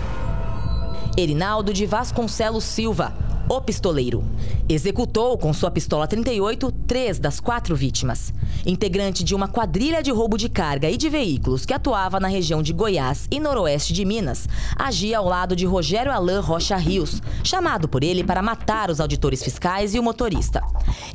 Erinaldo 1.16 1.72
de 1.72 1.86
Vasconcelos 1.86 2.62
Silva, 2.62 3.12
o 3.48 3.60
pistoleiro. 3.60 4.24
Executou 4.68 5.36
com 5.36 5.52
sua 5.52 5.70
pistola 5.70 6.06
38 6.06 6.72
três 6.86 7.18
das 7.18 7.40
quatro 7.40 7.74
vítimas. 7.74 8.32
Integrante 8.64 9.22
de 9.24 9.34
uma 9.34 9.48
quadrilha 9.48 10.02
de 10.02 10.10
roubo 10.10 10.38
de 10.38 10.48
carga 10.48 10.88
e 10.88 10.96
de 10.96 11.08
veículos 11.08 11.66
que 11.66 11.74
atuava 11.74 12.20
na 12.20 12.28
região 12.28 12.62
de 12.62 12.72
Goiás 12.72 13.26
e 13.30 13.40
noroeste 13.40 13.92
de 13.92 14.04
Minas, 14.04 14.48
agia 14.76 15.18
ao 15.18 15.26
lado 15.26 15.54
de 15.54 15.66
Rogério 15.66 16.12
Alain 16.12 16.40
Rocha 16.40 16.76
Rios, 16.76 17.20
chamado 17.42 17.88
por 17.88 18.02
ele 18.02 18.24
para 18.24 18.40
matar 18.40 18.88
os 18.88 19.00
auditores 19.00 19.42
fiscais 19.42 19.94
e 19.94 19.98
o 19.98 20.02
motorista. 20.02 20.62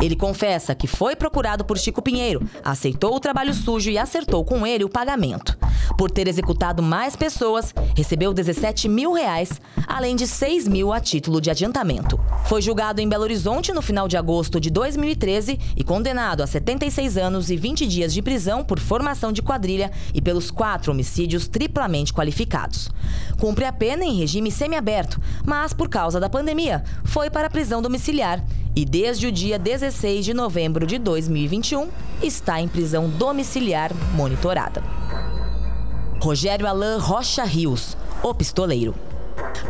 Ele 0.02 0.16
confessa 0.16 0.76
que 0.76 0.88
foi 0.88 1.16
procurado 1.16 1.66
por 1.66 1.78
Chico 1.78 2.02
Pinheiro, 2.02 2.48
aceitou 2.64 3.16
o 3.16 3.20
trabalho 3.20 3.54
sujo 3.54 3.90
e 3.90 3.98
acertou 3.98 4.44
com 4.44 4.68
ele 4.68 4.84
o 4.84 4.90
pagamento. 4.90 5.58
Por 6.00 6.10
ter 6.10 6.30
executado 6.30 6.82
mais 6.82 7.14
pessoas, 7.14 7.76
recebeu 7.94 8.34
17 8.34 8.88
mil 8.88 9.12
reais, 9.12 9.60
além 9.86 10.16
de 10.16 10.26
6 10.26 10.66
mil 10.66 10.94
a 10.94 11.00
título 11.02 11.42
de 11.42 11.52
adiantamento. 11.52 12.18
Foi 12.46 12.62
julgado 12.62 13.02
em 13.02 13.10
Belo 13.10 13.24
Horizonte 13.24 13.74
no 13.74 13.82
final 13.82 14.08
de 14.08 14.16
agosto 14.16 14.62
de 14.62 14.70
2013 14.70 15.60
e 15.76 15.84
condenado 15.84 16.42
a 16.42 16.48
76 16.48 17.18
anos 17.18 17.50
e 17.50 17.58
20 17.58 17.86
dias 17.86 18.14
de 18.14 18.22
prisão 18.22 18.64
por 18.64 18.80
formação 18.80 19.34
de 19.34 19.42
quadrilha 19.42 19.92
e 20.14 20.22
pelos 20.22 20.50
quatro 20.50 20.94
homicídios 20.94 21.50
triplamente 21.50 22.14
qualificados. 22.14 22.90
Cumpre 23.38 23.66
a 23.66 23.74
pena 23.74 24.06
em 24.06 24.20
regime 24.20 24.52
semiaberto, 24.52 25.22
mas 25.46 25.74
por 25.74 25.90
causa 25.90 26.18
da 26.18 26.30
pandemia, 26.30 26.82
foi 27.04 27.30
para 27.30 27.48
a 27.48 27.52
prisão 27.52 27.82
domiciliar 27.82 28.42
e 28.74 28.86
desde 28.86 29.28
o 29.28 29.32
dia 29.34 29.60
16 29.60 30.24
de 30.24 30.34
novembro 30.34 30.88
de 30.88 30.98
2021 30.98 31.90
está 32.24 32.62
em 32.62 32.70
prisão 32.70 33.10
domiciliar 33.10 33.92
monitorada. 34.16 34.82
Rogério 36.22 36.68
Alain 36.68 36.98
Rocha 36.98 37.46
Rios, 37.46 37.98
o 38.22 38.34
pistoleiro. 38.34 38.94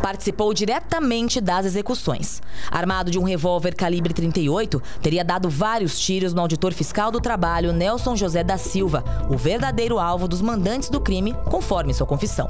Participou 0.02 0.54
diretamente 0.54 1.40
das 1.40 1.66
execuções. 1.66 2.42
Armado 2.70 3.10
de 3.10 3.18
um 3.18 3.22
revólver 3.22 3.74
calibre 3.74 4.14
38, 4.14 4.82
teria 5.02 5.24
dado 5.24 5.50
vários 5.50 5.98
tiros 5.98 6.32
no 6.32 6.40
auditor 6.40 6.72
fiscal 6.72 7.10
do 7.10 7.20
trabalho 7.20 7.72
Nelson 7.72 8.16
José 8.16 8.42
da 8.42 8.56
Silva, 8.56 9.04
o 9.28 9.36
verdadeiro 9.36 9.98
alvo 9.98 10.26
dos 10.26 10.40
mandantes 10.40 10.88
do 10.88 11.00
crime, 11.00 11.34
conforme 11.50 11.92
sua 11.92 12.06
confissão. 12.06 12.48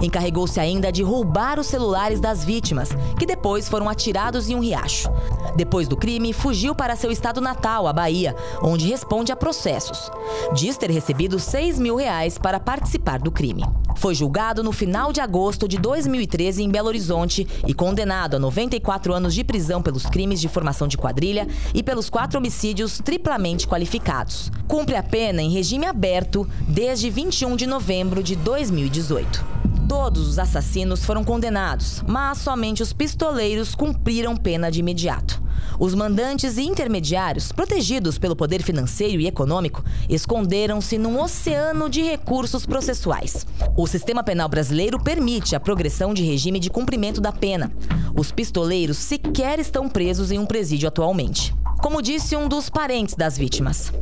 Encarregou-se 0.00 0.58
ainda 0.58 0.90
de 0.90 1.02
roubar 1.02 1.58
os 1.58 1.66
celulares 1.66 2.20
das 2.20 2.44
vítimas, 2.44 2.90
que 3.18 3.26
depois 3.26 3.68
foram 3.68 3.88
atirados 3.88 4.48
em 4.48 4.54
um 4.54 4.60
riacho. 4.60 5.10
Depois 5.56 5.88
do 5.88 5.96
crime, 5.96 6.32
fugiu 6.32 6.74
para 6.74 6.96
seu 6.96 7.10
estado 7.10 7.40
natal, 7.40 7.86
a 7.86 7.92
Bahia, 7.92 8.34
onde 8.62 8.88
responde 8.88 9.32
a 9.32 9.36
processos. 9.36 10.10
Diz 10.54 10.76
ter 10.76 10.90
recebido 10.90 11.38
6 11.38 11.78
mil 11.78 11.96
reais 11.96 12.38
para 12.38 12.60
participar 12.60 13.18
do 13.18 13.30
crime. 13.30 13.64
Foi 13.96 14.14
julgado 14.14 14.62
no 14.62 14.70
final 14.70 15.12
de 15.12 15.20
agosto 15.20 15.66
de 15.66 15.76
2013 15.76 16.47
em 16.56 16.70
Belo 16.70 16.88
Horizonte 16.88 17.46
e 17.66 17.74
condenado 17.74 18.36
a 18.36 18.38
94 18.38 19.12
anos 19.12 19.34
de 19.34 19.44
prisão 19.44 19.82
pelos 19.82 20.06
crimes 20.06 20.40
de 20.40 20.48
formação 20.48 20.86
de 20.86 20.96
quadrilha 20.96 21.48
e 21.74 21.82
pelos 21.82 22.08
quatro 22.08 22.38
homicídios 22.38 23.00
triplamente 23.04 23.66
qualificados. 23.66 24.50
Cumpre 24.68 24.94
a 24.94 25.02
pena 25.02 25.42
em 25.42 25.50
regime 25.50 25.84
aberto 25.84 26.48
desde 26.68 27.10
21 27.10 27.56
de 27.56 27.66
novembro 27.66 28.22
de 28.22 28.36
2018. 28.36 29.44
Todos 29.88 30.28
os 30.28 30.38
assassinos 30.38 31.04
foram 31.04 31.24
condenados, 31.24 32.02
mas 32.06 32.38
somente 32.38 32.82
os 32.82 32.92
pistoleiros 32.92 33.74
cumpriram 33.74 34.36
pena 34.36 34.70
de 34.70 34.80
imediato. 34.80 35.37
Os 35.78 35.94
mandantes 35.94 36.56
e 36.56 36.62
intermediários, 36.62 37.52
protegidos 37.52 38.18
pelo 38.18 38.34
poder 38.34 38.62
financeiro 38.62 39.20
e 39.20 39.28
econômico, 39.28 39.84
esconderam-se 40.08 40.98
num 40.98 41.20
oceano 41.22 41.88
de 41.88 42.02
recursos 42.02 42.66
processuais. 42.66 43.46
O 43.76 43.86
sistema 43.86 44.24
penal 44.24 44.48
brasileiro 44.48 44.98
permite 44.98 45.54
a 45.54 45.60
progressão 45.60 46.12
de 46.12 46.24
regime 46.24 46.58
de 46.58 46.68
cumprimento 46.68 47.20
da 47.20 47.30
pena. 47.30 47.70
Os 48.16 48.32
pistoleiros 48.32 48.96
sequer 48.96 49.60
estão 49.60 49.88
presos 49.88 50.32
em 50.32 50.38
um 50.38 50.46
presídio 50.46 50.88
atualmente. 50.88 51.54
Como 51.80 52.02
disse 52.02 52.34
um 52.34 52.48
dos 52.48 52.68
parentes 52.68 53.14
das 53.14 53.38
vítimas. 53.38 53.92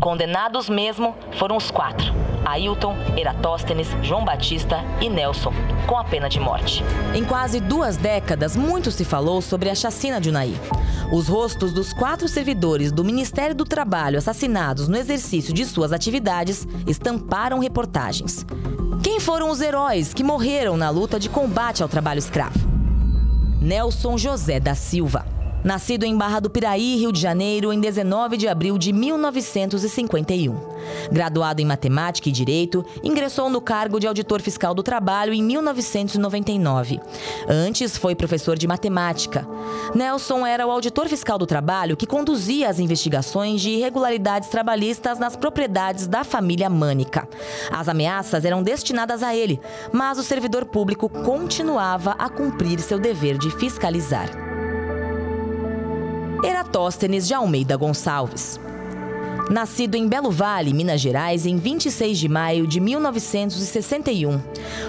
Condenados 0.00 0.68
mesmo 0.68 1.16
foram 1.36 1.56
os 1.56 1.68
quatro: 1.68 2.14
Ailton, 2.44 2.94
Eratóstenes, 3.16 3.88
João 4.02 4.24
Batista 4.24 4.84
e 5.00 5.08
Nelson, 5.08 5.52
com 5.86 5.96
a 5.96 6.04
pena 6.04 6.28
de 6.28 6.38
morte. 6.38 6.84
Em 7.14 7.24
quase 7.24 7.60
duas 7.60 7.96
décadas, 7.96 8.56
muito 8.56 8.90
se 8.90 9.04
falou 9.04 9.40
sobre 9.40 9.70
a 9.70 9.74
chacina 9.74 10.20
de 10.20 10.28
Unai. 10.28 10.54
Os 11.12 11.28
rostos 11.28 11.72
dos 11.72 11.92
quatro 11.92 12.28
servidores 12.28 12.90
do 12.90 13.04
Ministério 13.04 13.54
do 13.54 13.64
Trabalho 13.64 14.18
assassinados 14.18 14.88
no 14.88 14.96
exercício 14.96 15.52
de 15.52 15.64
suas 15.64 15.92
atividades 15.92 16.66
estamparam 16.86 17.58
reportagens. 17.58 18.44
Quem 19.02 19.20
foram 19.20 19.50
os 19.50 19.60
heróis 19.60 20.14
que 20.14 20.24
morreram 20.24 20.76
na 20.76 20.90
luta 20.90 21.20
de 21.20 21.28
combate 21.28 21.82
ao 21.82 21.88
trabalho 21.88 22.18
escravo? 22.18 22.58
Nelson 23.60 24.16
José 24.16 24.58
da 24.58 24.74
Silva. 24.74 25.33
Nascido 25.64 26.04
em 26.04 26.14
Barra 26.14 26.40
do 26.40 26.50
Piraí, 26.50 26.96
Rio 26.96 27.10
de 27.10 27.18
Janeiro, 27.18 27.72
em 27.72 27.80
19 27.80 28.36
de 28.36 28.46
abril 28.46 28.76
de 28.76 28.92
1951. 28.92 30.54
Graduado 31.10 31.62
em 31.62 31.64
Matemática 31.64 32.28
e 32.28 32.32
Direito, 32.32 32.84
ingressou 33.02 33.48
no 33.48 33.62
cargo 33.62 33.98
de 33.98 34.06
Auditor 34.06 34.42
Fiscal 34.42 34.74
do 34.74 34.82
Trabalho 34.82 35.32
em 35.32 35.42
1999. 35.42 37.00
Antes, 37.48 37.96
foi 37.96 38.14
professor 38.14 38.58
de 38.58 38.68
matemática. 38.68 39.48
Nelson 39.94 40.46
era 40.46 40.66
o 40.66 40.70
auditor 40.70 41.08
fiscal 41.08 41.38
do 41.38 41.46
trabalho 41.46 41.96
que 41.96 42.06
conduzia 42.06 42.68
as 42.68 42.78
investigações 42.78 43.62
de 43.62 43.70
irregularidades 43.70 44.50
trabalhistas 44.50 45.18
nas 45.18 45.34
propriedades 45.34 46.06
da 46.06 46.24
família 46.24 46.68
Mânica. 46.68 47.26
As 47.70 47.88
ameaças 47.88 48.44
eram 48.44 48.62
destinadas 48.62 49.22
a 49.22 49.34
ele, 49.34 49.58
mas 49.90 50.18
o 50.18 50.22
servidor 50.22 50.66
público 50.66 51.08
continuava 51.08 52.12
a 52.18 52.28
cumprir 52.28 52.80
seu 52.80 52.98
dever 52.98 53.38
de 53.38 53.50
fiscalizar. 53.50 54.53
Eratóstenes 56.44 57.26
de 57.26 57.32
Almeida 57.32 57.74
Gonçalves. 57.74 58.60
Nascido 59.50 59.94
em 59.94 60.06
Belo 60.06 60.30
Vale, 60.30 60.74
Minas 60.74 61.00
Gerais, 61.00 61.46
em 61.46 61.56
26 61.56 62.18
de 62.18 62.28
maio 62.28 62.66
de 62.66 62.80
1961. 62.80 64.40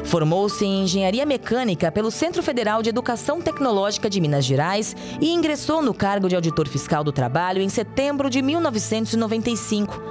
Formou-se 0.03 0.65
em 0.65 0.83
Engenharia 0.83 1.25
Mecânica 1.25 1.91
pelo 1.91 2.11
Centro 2.11 2.43
Federal 2.43 2.81
de 2.81 2.89
Educação 2.89 3.39
Tecnológica 3.41 4.09
de 4.09 4.19
Minas 4.19 4.43
Gerais 4.43 4.95
e 5.21 5.31
ingressou 5.31 5.81
no 5.81 5.93
cargo 5.93 6.27
de 6.27 6.35
auditor 6.35 6.67
fiscal 6.67 7.05
do 7.05 7.11
trabalho 7.11 7.61
em 7.61 7.69
setembro 7.69 8.29
de 8.29 8.41
1995. 8.41 10.01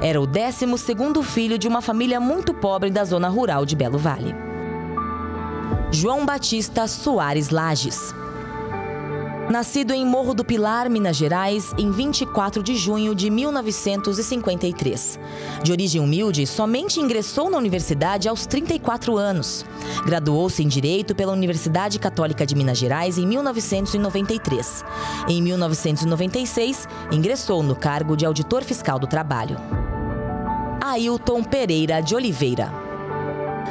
Era 0.00 0.20
o 0.20 0.26
12º 0.26 1.20
filho 1.22 1.58
de 1.58 1.66
uma 1.66 1.82
família 1.82 2.20
muito 2.20 2.54
pobre 2.54 2.90
da 2.90 3.04
zona 3.04 3.28
rural 3.28 3.66
de 3.66 3.74
Belo 3.74 3.98
Vale. 3.98 4.34
João 5.90 6.24
Batista 6.24 6.86
Soares 6.86 7.50
Lages. 7.50 8.21
Nascido 9.52 9.92
em 9.92 10.02
Morro 10.02 10.32
do 10.32 10.42
Pilar, 10.42 10.88
Minas 10.88 11.14
Gerais, 11.14 11.74
em 11.76 11.90
24 11.90 12.62
de 12.62 12.74
junho 12.74 13.14
de 13.14 13.28
1953. 13.28 15.20
De 15.62 15.70
origem 15.70 16.00
humilde, 16.00 16.46
somente 16.46 16.98
ingressou 16.98 17.50
na 17.50 17.58
universidade 17.58 18.30
aos 18.30 18.46
34 18.46 19.18
anos. 19.18 19.62
Graduou-se 20.06 20.62
em 20.62 20.68
Direito 20.68 21.14
pela 21.14 21.34
Universidade 21.34 21.98
Católica 21.98 22.46
de 22.46 22.54
Minas 22.54 22.78
Gerais 22.78 23.18
em 23.18 23.26
1993. 23.26 24.86
Em 25.28 25.42
1996, 25.42 26.88
ingressou 27.12 27.62
no 27.62 27.76
cargo 27.76 28.16
de 28.16 28.24
Auditor 28.24 28.64
Fiscal 28.64 28.98
do 28.98 29.06
Trabalho. 29.06 29.58
Ailton 30.80 31.44
Pereira 31.44 32.00
de 32.00 32.14
Oliveira. 32.14 32.81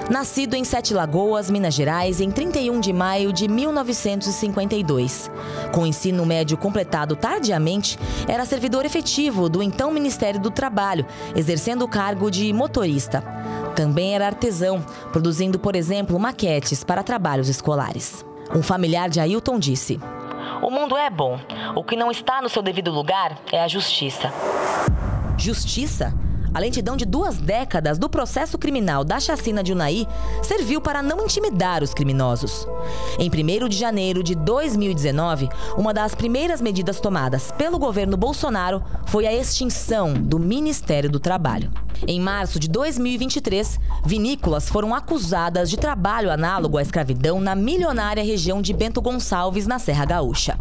Nascido 0.09 0.55
em 0.55 0.63
Sete 0.63 0.93
Lagoas, 0.93 1.49
Minas 1.49 1.73
Gerais, 1.73 2.19
em 2.19 2.29
31 2.29 2.79
de 2.79 2.91
maio 2.91 3.31
de 3.31 3.47
1952. 3.47 5.31
Com 5.71 5.85
ensino 5.85 6.25
médio 6.25 6.57
completado 6.57 7.15
tardiamente, 7.15 7.97
era 8.27 8.45
servidor 8.45 8.85
efetivo 8.85 9.47
do 9.47 9.63
então 9.63 9.91
Ministério 9.91 10.39
do 10.39 10.51
Trabalho, 10.51 11.05
exercendo 11.35 11.83
o 11.83 11.87
cargo 11.87 12.29
de 12.29 12.51
motorista. 12.51 13.23
Também 13.75 14.13
era 14.13 14.25
artesão, 14.25 14.85
produzindo, 15.11 15.57
por 15.57 15.75
exemplo, 15.75 16.19
maquetes 16.19 16.83
para 16.83 17.03
trabalhos 17.03 17.47
escolares. 17.47 18.25
Um 18.53 18.61
familiar 18.61 19.09
de 19.09 19.19
Ailton 19.19 19.57
disse: 19.57 19.99
O 20.61 20.69
mundo 20.69 20.97
é 20.97 21.09
bom. 21.09 21.39
O 21.75 21.83
que 21.83 21.95
não 21.95 22.11
está 22.11 22.41
no 22.41 22.49
seu 22.49 22.61
devido 22.61 22.91
lugar 22.91 23.39
é 23.51 23.63
a 23.63 23.67
justiça. 23.67 24.31
Justiça? 25.37 26.13
A 26.53 26.59
lentidão 26.59 26.97
de 26.97 27.05
duas 27.05 27.37
décadas 27.37 27.97
do 27.97 28.09
processo 28.09 28.57
criminal 28.57 29.05
da 29.05 29.19
chacina 29.19 29.63
de 29.63 29.71
Unai 29.71 30.05
serviu 30.43 30.81
para 30.81 31.01
não 31.01 31.23
intimidar 31.23 31.81
os 31.81 31.93
criminosos. 31.93 32.67
Em 33.17 33.29
1 33.29 33.69
de 33.69 33.77
janeiro 33.77 34.21
de 34.21 34.35
2019, 34.35 35.47
uma 35.77 35.93
das 35.93 36.13
primeiras 36.13 36.61
medidas 36.61 36.99
tomadas 36.99 37.51
pelo 37.53 37.79
governo 37.79 38.17
Bolsonaro 38.17 38.83
foi 39.07 39.25
a 39.25 39.33
extinção 39.33 40.13
do 40.13 40.37
Ministério 40.37 41.09
do 41.09 41.19
Trabalho. 41.19 41.71
Em 42.07 42.19
março 42.19 42.59
de 42.59 42.67
2023, 42.67 43.79
vinícolas 44.05 44.67
foram 44.67 44.95
acusadas 44.95 45.69
de 45.69 45.77
trabalho 45.77 46.31
análogo 46.31 46.77
à 46.77 46.81
escravidão 46.81 47.39
na 47.39 47.55
milionária 47.55 48.23
região 48.23 48.61
de 48.61 48.73
Bento 48.73 49.01
Gonçalves, 49.01 49.67
na 49.67 49.77
Serra 49.77 50.05
Gaúcha. 50.05 50.57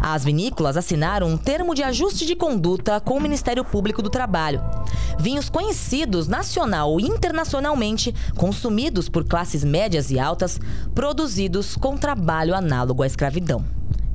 As 0.00 0.24
vinícolas 0.24 0.76
assinaram 0.76 1.26
um 1.28 1.36
termo 1.36 1.74
de 1.74 1.82
ajuste 1.82 2.24
de 2.24 2.36
conduta 2.36 3.00
com 3.00 3.16
o 3.16 3.20
Ministério 3.20 3.64
Público 3.64 4.00
do 4.00 4.10
Trabalho. 4.10 4.62
Vinhos 5.18 5.48
conhecidos 5.48 6.28
nacional 6.28 7.00
e 7.00 7.04
internacionalmente, 7.04 8.14
consumidos 8.36 9.08
por 9.08 9.24
classes 9.24 9.64
médias 9.64 10.10
e 10.10 10.18
altas, 10.18 10.60
produzidos 10.94 11.76
com 11.76 11.96
trabalho 11.96 12.54
análogo 12.54 13.02
à 13.02 13.06
escravidão. 13.06 13.64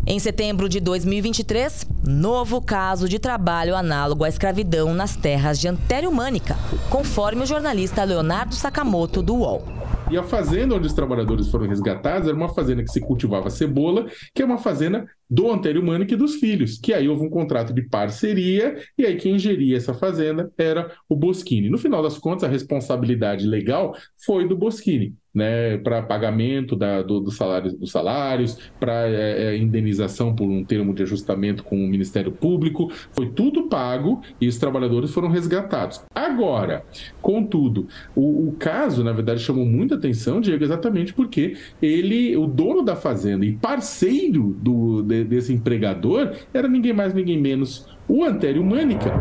Em 0.05 0.17
setembro 0.17 0.67
de 0.67 0.79
2023, 0.79 1.87
novo 2.03 2.59
caso 2.59 3.07
de 3.07 3.19
trabalho 3.19 3.75
análogo 3.75 4.23
à 4.23 4.29
escravidão 4.29 4.95
nas 4.95 5.15
terras 5.15 5.59
de 5.59 5.67
Antério 5.67 6.11
Mânica, 6.11 6.55
conforme 6.89 7.43
o 7.43 7.45
jornalista 7.45 8.03
Leonardo 8.03 8.55
Sakamoto 8.55 9.21
do 9.21 9.35
UOL. 9.35 9.63
E 10.09 10.17
a 10.17 10.23
fazenda 10.23 10.73
onde 10.75 10.87
os 10.87 10.93
trabalhadores 10.93 11.49
foram 11.49 11.67
resgatados 11.67 12.27
era 12.27 12.35
uma 12.35 12.49
fazenda 12.49 12.83
que 12.83 12.91
se 12.91 12.99
cultivava 12.99 13.51
cebola, 13.51 14.07
que 14.33 14.41
é 14.41 14.45
uma 14.45 14.57
fazenda 14.57 15.05
do 15.29 15.51
Antério 15.51 15.85
Mânica 15.85 16.15
e 16.15 16.17
dos 16.17 16.35
filhos, 16.35 16.79
que 16.79 16.93
aí 16.93 17.07
houve 17.07 17.23
um 17.23 17.29
contrato 17.29 17.71
de 17.71 17.83
parceria, 17.83 18.77
e 18.97 19.05
aí 19.05 19.15
quem 19.17 19.37
geria 19.37 19.77
essa 19.77 19.93
fazenda 19.93 20.51
era 20.57 20.91
o 21.07 21.15
Boschini. 21.15 21.69
No 21.69 21.77
final 21.77 22.01
das 22.01 22.17
contas, 22.17 22.43
a 22.43 22.51
responsabilidade 22.51 23.45
legal 23.45 23.95
foi 24.17 24.47
do 24.47 24.57
Boschini 24.57 25.15
né, 25.33 25.77
para 25.77 26.01
pagamento 26.01 26.75
da, 26.75 27.01
do, 27.01 27.19
do 27.19 27.31
salário, 27.31 27.71
dos 27.71 27.91
salários, 27.91 28.57
para 28.79 29.07
é, 29.07 29.55
é, 29.55 29.57
indenização 29.57 30.35
por 30.35 30.45
um 30.45 30.63
termo 30.63 30.93
de 30.93 31.03
ajustamento 31.03 31.63
com 31.63 31.75
o 31.75 31.87
Ministério 31.87 32.31
Público, 32.31 32.91
foi 33.11 33.29
tudo 33.29 33.67
pago 33.67 34.21
e 34.39 34.47
os 34.47 34.57
trabalhadores 34.57 35.11
foram 35.11 35.29
resgatados. 35.29 36.01
Agora, 36.13 36.83
contudo, 37.21 37.87
o, 38.15 38.49
o 38.49 38.55
caso, 38.59 39.03
na 39.03 39.13
verdade, 39.13 39.41
chamou 39.41 39.65
muita 39.65 39.95
atenção, 39.95 40.41
Diego, 40.41 40.63
exatamente 40.63 41.13
porque 41.13 41.55
ele, 41.81 42.35
o 42.35 42.45
dono 42.45 42.81
da 42.81 42.95
fazenda 42.95 43.45
e 43.45 43.53
parceiro 43.53 44.55
do, 44.61 45.01
de, 45.01 45.23
desse 45.23 45.53
empregador, 45.53 46.33
era 46.53 46.67
ninguém 46.67 46.93
mais, 46.93 47.13
ninguém 47.13 47.39
menos 47.39 47.87
o 48.07 48.23
Antério 48.23 48.63
Mânica. 48.63 49.11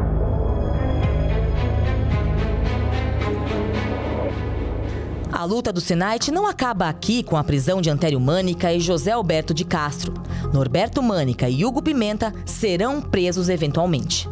A 5.41 5.45
luta 5.45 5.72
do 5.72 5.80
Senate 5.80 6.30
não 6.30 6.47
acaba 6.47 6.86
aqui 6.86 7.22
com 7.22 7.34
a 7.34 7.43
prisão 7.43 7.80
de 7.80 7.88
Antério 7.88 8.20
Mânica 8.20 8.74
e 8.74 8.78
José 8.78 9.12
Alberto 9.12 9.55
de 9.55 9.64
Castro. 9.64 10.12
Norberto 10.53 11.03
Mânica 11.03 11.49
e 11.49 11.64
Hugo 11.64 11.80
Pimenta 11.80 12.34
serão 12.45 13.01
presos 13.01 13.49
eventualmente. 13.49 14.28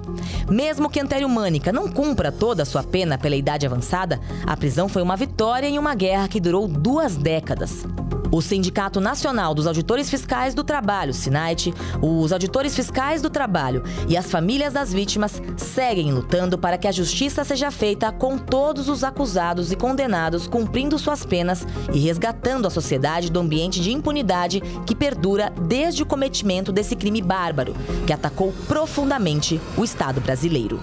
Mesmo 0.50 0.90
que 0.90 1.00
Antério 1.00 1.26
Mânica 1.26 1.72
não 1.72 1.88
cumpra 1.88 2.30
toda 2.30 2.62
a 2.62 2.66
sua 2.66 2.82
pena 2.82 3.16
pela 3.16 3.36
idade 3.36 3.64
avançada, 3.64 4.20
a 4.46 4.54
prisão 4.54 4.86
foi 4.86 5.00
uma 5.00 5.16
vitória 5.16 5.66
em 5.66 5.78
uma 5.78 5.94
guerra 5.94 6.28
que 6.28 6.38
durou 6.38 6.68
duas 6.68 7.16
décadas. 7.16 7.86
O 8.30 8.42
Sindicato 8.42 9.00
Nacional 9.00 9.54
dos 9.54 9.66
Auditores 9.66 10.10
Fiscais 10.10 10.54
do 10.54 10.62
Trabalho, 10.62 11.14
SINAIT, 11.14 11.72
os 12.02 12.32
auditores 12.32 12.76
fiscais 12.76 13.22
do 13.22 13.30
trabalho 13.30 13.82
e 14.06 14.16
as 14.16 14.30
famílias 14.30 14.74
das 14.74 14.92
vítimas 14.92 15.40
seguem 15.56 16.12
lutando 16.12 16.58
para 16.58 16.76
que 16.76 16.86
a 16.86 16.92
justiça 16.92 17.42
seja 17.42 17.70
feita 17.70 18.12
com 18.12 18.36
todos 18.36 18.88
os 18.88 19.02
acusados 19.02 19.72
e 19.72 19.76
condenados 19.76 20.46
cumprindo 20.46 20.98
suas 20.98 21.24
penas 21.24 21.66
e 21.92 21.98
resgatando 21.98 22.66
a 22.66 22.70
sociedade 22.70 23.30
do 23.30 23.40
ambiente 23.40 23.80
de 23.80 23.92
impunidade 23.92 24.60
que 24.86 24.94
perdura 24.94 25.52
desde 25.66 26.02
o 26.02 26.06
cometimento 26.06 26.70
desse 26.70 26.94
crime 26.94 27.22
bárbaro, 27.22 27.74
que 28.06 28.12
atacou 28.12 28.52
profundamente 28.66 29.60
o 29.76 29.84
Estado 29.84 30.20
brasileiro. 30.20 30.80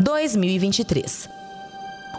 2023 0.00 1.33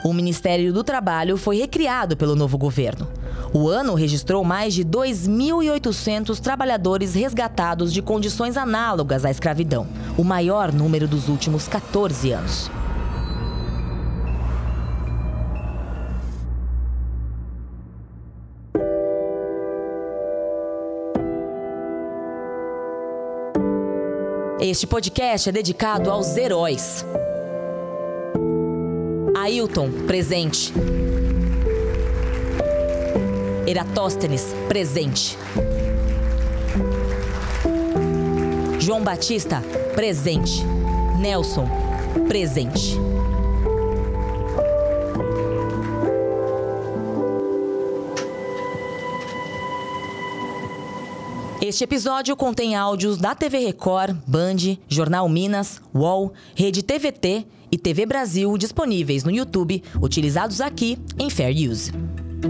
o 0.06 0.14
Ministério 0.14 0.72
do 0.72 0.84
Trabalho 0.84 1.36
foi 1.36 1.58
recriado 1.58 2.16
pelo 2.16 2.36
novo 2.36 2.60
governo. 2.60 3.08
O 3.52 3.68
ano 3.68 3.96
registrou 3.96 4.44
mais 4.44 4.72
de 4.72 4.86
2.800 4.86 6.40
trabalhadores 6.40 7.16
resgatados 7.16 7.92
de 7.92 8.04
condições 8.04 8.56
análogas 8.56 9.26
à 9.26 9.32
escravidão, 9.32 9.88
o 10.16 10.24
maior 10.24 10.72
número 10.72 11.08
dos 11.08 11.28
últimos 11.28 11.68
14 11.68 12.32
anos. 12.32 12.70
Este 24.60 24.86
podcast 24.86 25.50
é 25.50 25.52
dedicado 25.52 26.12
aos 26.12 26.38
heróis. 26.38 27.04
Ailton, 29.46 29.92
presente. 30.08 30.74
Eratóstenes, 33.68 34.56
presente. 34.68 35.38
João 38.80 39.04
Batista, 39.04 39.62
presente. 39.94 40.64
Nelson, 41.20 41.70
presente. 42.28 42.98
Este 51.62 51.84
episódio 51.84 52.36
contém 52.36 52.76
áudios 52.76 53.20
da 53.20 53.36
TV 53.36 53.60
Record, 53.60 54.18
Band, 54.26 54.80
Jornal 54.88 55.30
Minas, 55.30 55.80
UOL, 55.94 56.34
Rede 56.56 56.82
TVT 56.82 57.46
e 57.72 57.78
TV 57.78 58.06
Brasil 58.06 58.58
disponíveis 58.58 59.24
no 59.24 59.32
YouTube, 59.32 59.84
utilizados 60.02 60.62
aqui 60.62 60.98
em 61.18 61.30
Fair 61.30 61.54
Use. 61.70 61.92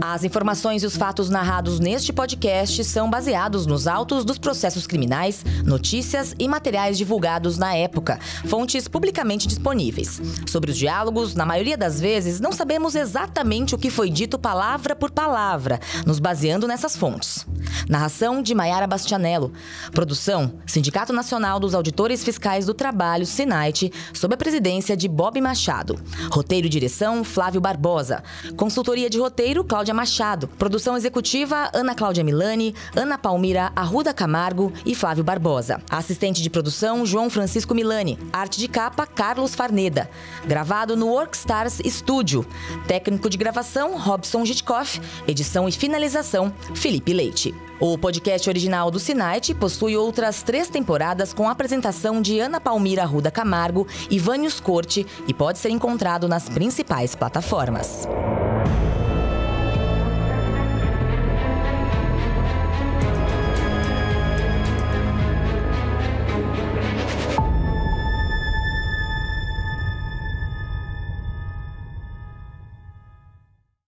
As 0.01 0.23
informações 0.23 0.83
e 0.83 0.85
os 0.85 0.97
fatos 0.97 1.29
narrados 1.29 1.79
neste 1.79 2.11
podcast 2.11 2.83
são 2.83 3.09
baseados 3.09 3.65
nos 3.65 3.87
autos 3.87 4.25
dos 4.25 4.37
processos 4.37 4.85
criminais, 4.85 5.43
notícias 5.63 6.35
e 6.37 6.47
materiais 6.47 6.97
divulgados 6.97 7.57
na 7.57 7.73
época, 7.75 8.19
fontes 8.45 8.87
publicamente 8.87 9.47
disponíveis. 9.47 10.21
Sobre 10.47 10.71
os 10.71 10.77
diálogos, 10.77 11.33
na 11.35 11.45
maioria 11.45 11.77
das 11.77 11.99
vezes, 11.99 12.39
não 12.39 12.51
sabemos 12.51 12.95
exatamente 12.95 13.75
o 13.75 13.77
que 13.77 13.89
foi 13.89 14.09
dito 14.09 14.37
palavra 14.37 14.95
por 14.95 15.11
palavra, 15.11 15.79
nos 16.05 16.19
baseando 16.19 16.67
nessas 16.67 16.95
fontes. 16.95 17.45
Narração 17.87 18.41
de 18.41 18.55
Maiara 18.55 18.87
Bastianello. 18.87 19.53
Produção: 19.91 20.53
Sindicato 20.65 21.13
Nacional 21.13 21.59
dos 21.59 21.75
Auditores 21.75 22.23
Fiscais 22.23 22.65
do 22.65 22.73
Trabalho, 22.73 23.25
SINAIT, 23.25 23.91
sob 24.13 24.33
a 24.33 24.37
presidência 24.37 24.97
de 24.97 25.07
Bob 25.07 25.39
Machado. 25.39 25.99
Roteiro 26.31 26.67
e 26.67 26.69
direção: 26.69 27.23
Flávio 27.23 27.61
Barbosa. 27.61 28.23
Consultoria 28.55 29.09
de 29.09 29.19
roteiro: 29.19 29.63
Cláudia 29.85 29.93
Machado. 29.93 30.47
Produção 30.47 30.97
executiva: 30.97 31.69
Ana 31.71 31.93
Cláudia 31.93 32.23
Milani, 32.23 32.73
Ana 32.95 33.19
Palmira 33.19 33.71
Arruda 33.75 34.13
Camargo 34.15 34.73
e 34.83 34.95
Flávio 34.95 35.23
Barbosa. 35.23 35.79
Assistente 35.89 36.41
de 36.41 36.49
produção: 36.49 37.05
João 37.05 37.29
Francisco 37.29 37.75
Milani. 37.75 38.17
Arte 38.33 38.59
de 38.59 38.67
capa: 38.67 39.05
Carlos 39.05 39.53
Farneda. 39.53 40.09
Gravado 40.47 40.97
no 40.97 41.07
Workstars 41.09 41.79
Studio. 41.85 42.43
Técnico 42.87 43.29
de 43.29 43.37
gravação: 43.37 43.95
Robson 43.95 44.43
Gitkoff. 44.43 44.99
Edição 45.27 45.69
e 45.69 45.71
finalização: 45.71 46.51
Felipe 46.73 47.13
Leite. 47.13 47.53
O 47.79 47.95
podcast 47.95 48.49
original 48.49 48.89
do 48.89 48.99
Sinite 48.99 49.53
possui 49.53 49.95
outras 49.95 50.41
três 50.41 50.67
temporadas 50.67 51.31
com 51.31 51.47
apresentação 51.47 52.23
de 52.23 52.39
Ana 52.39 52.59
Palmira 52.59 53.05
Ruda 53.05 53.29
Camargo 53.29 53.85
e 54.09 54.17
Vânios 54.17 54.59
Corte 54.59 55.05
e 55.27 55.33
pode 55.33 55.59
ser 55.59 55.69
encontrado 55.69 56.27
nas 56.27 56.49
principais 56.49 57.13
plataformas. 57.13 58.07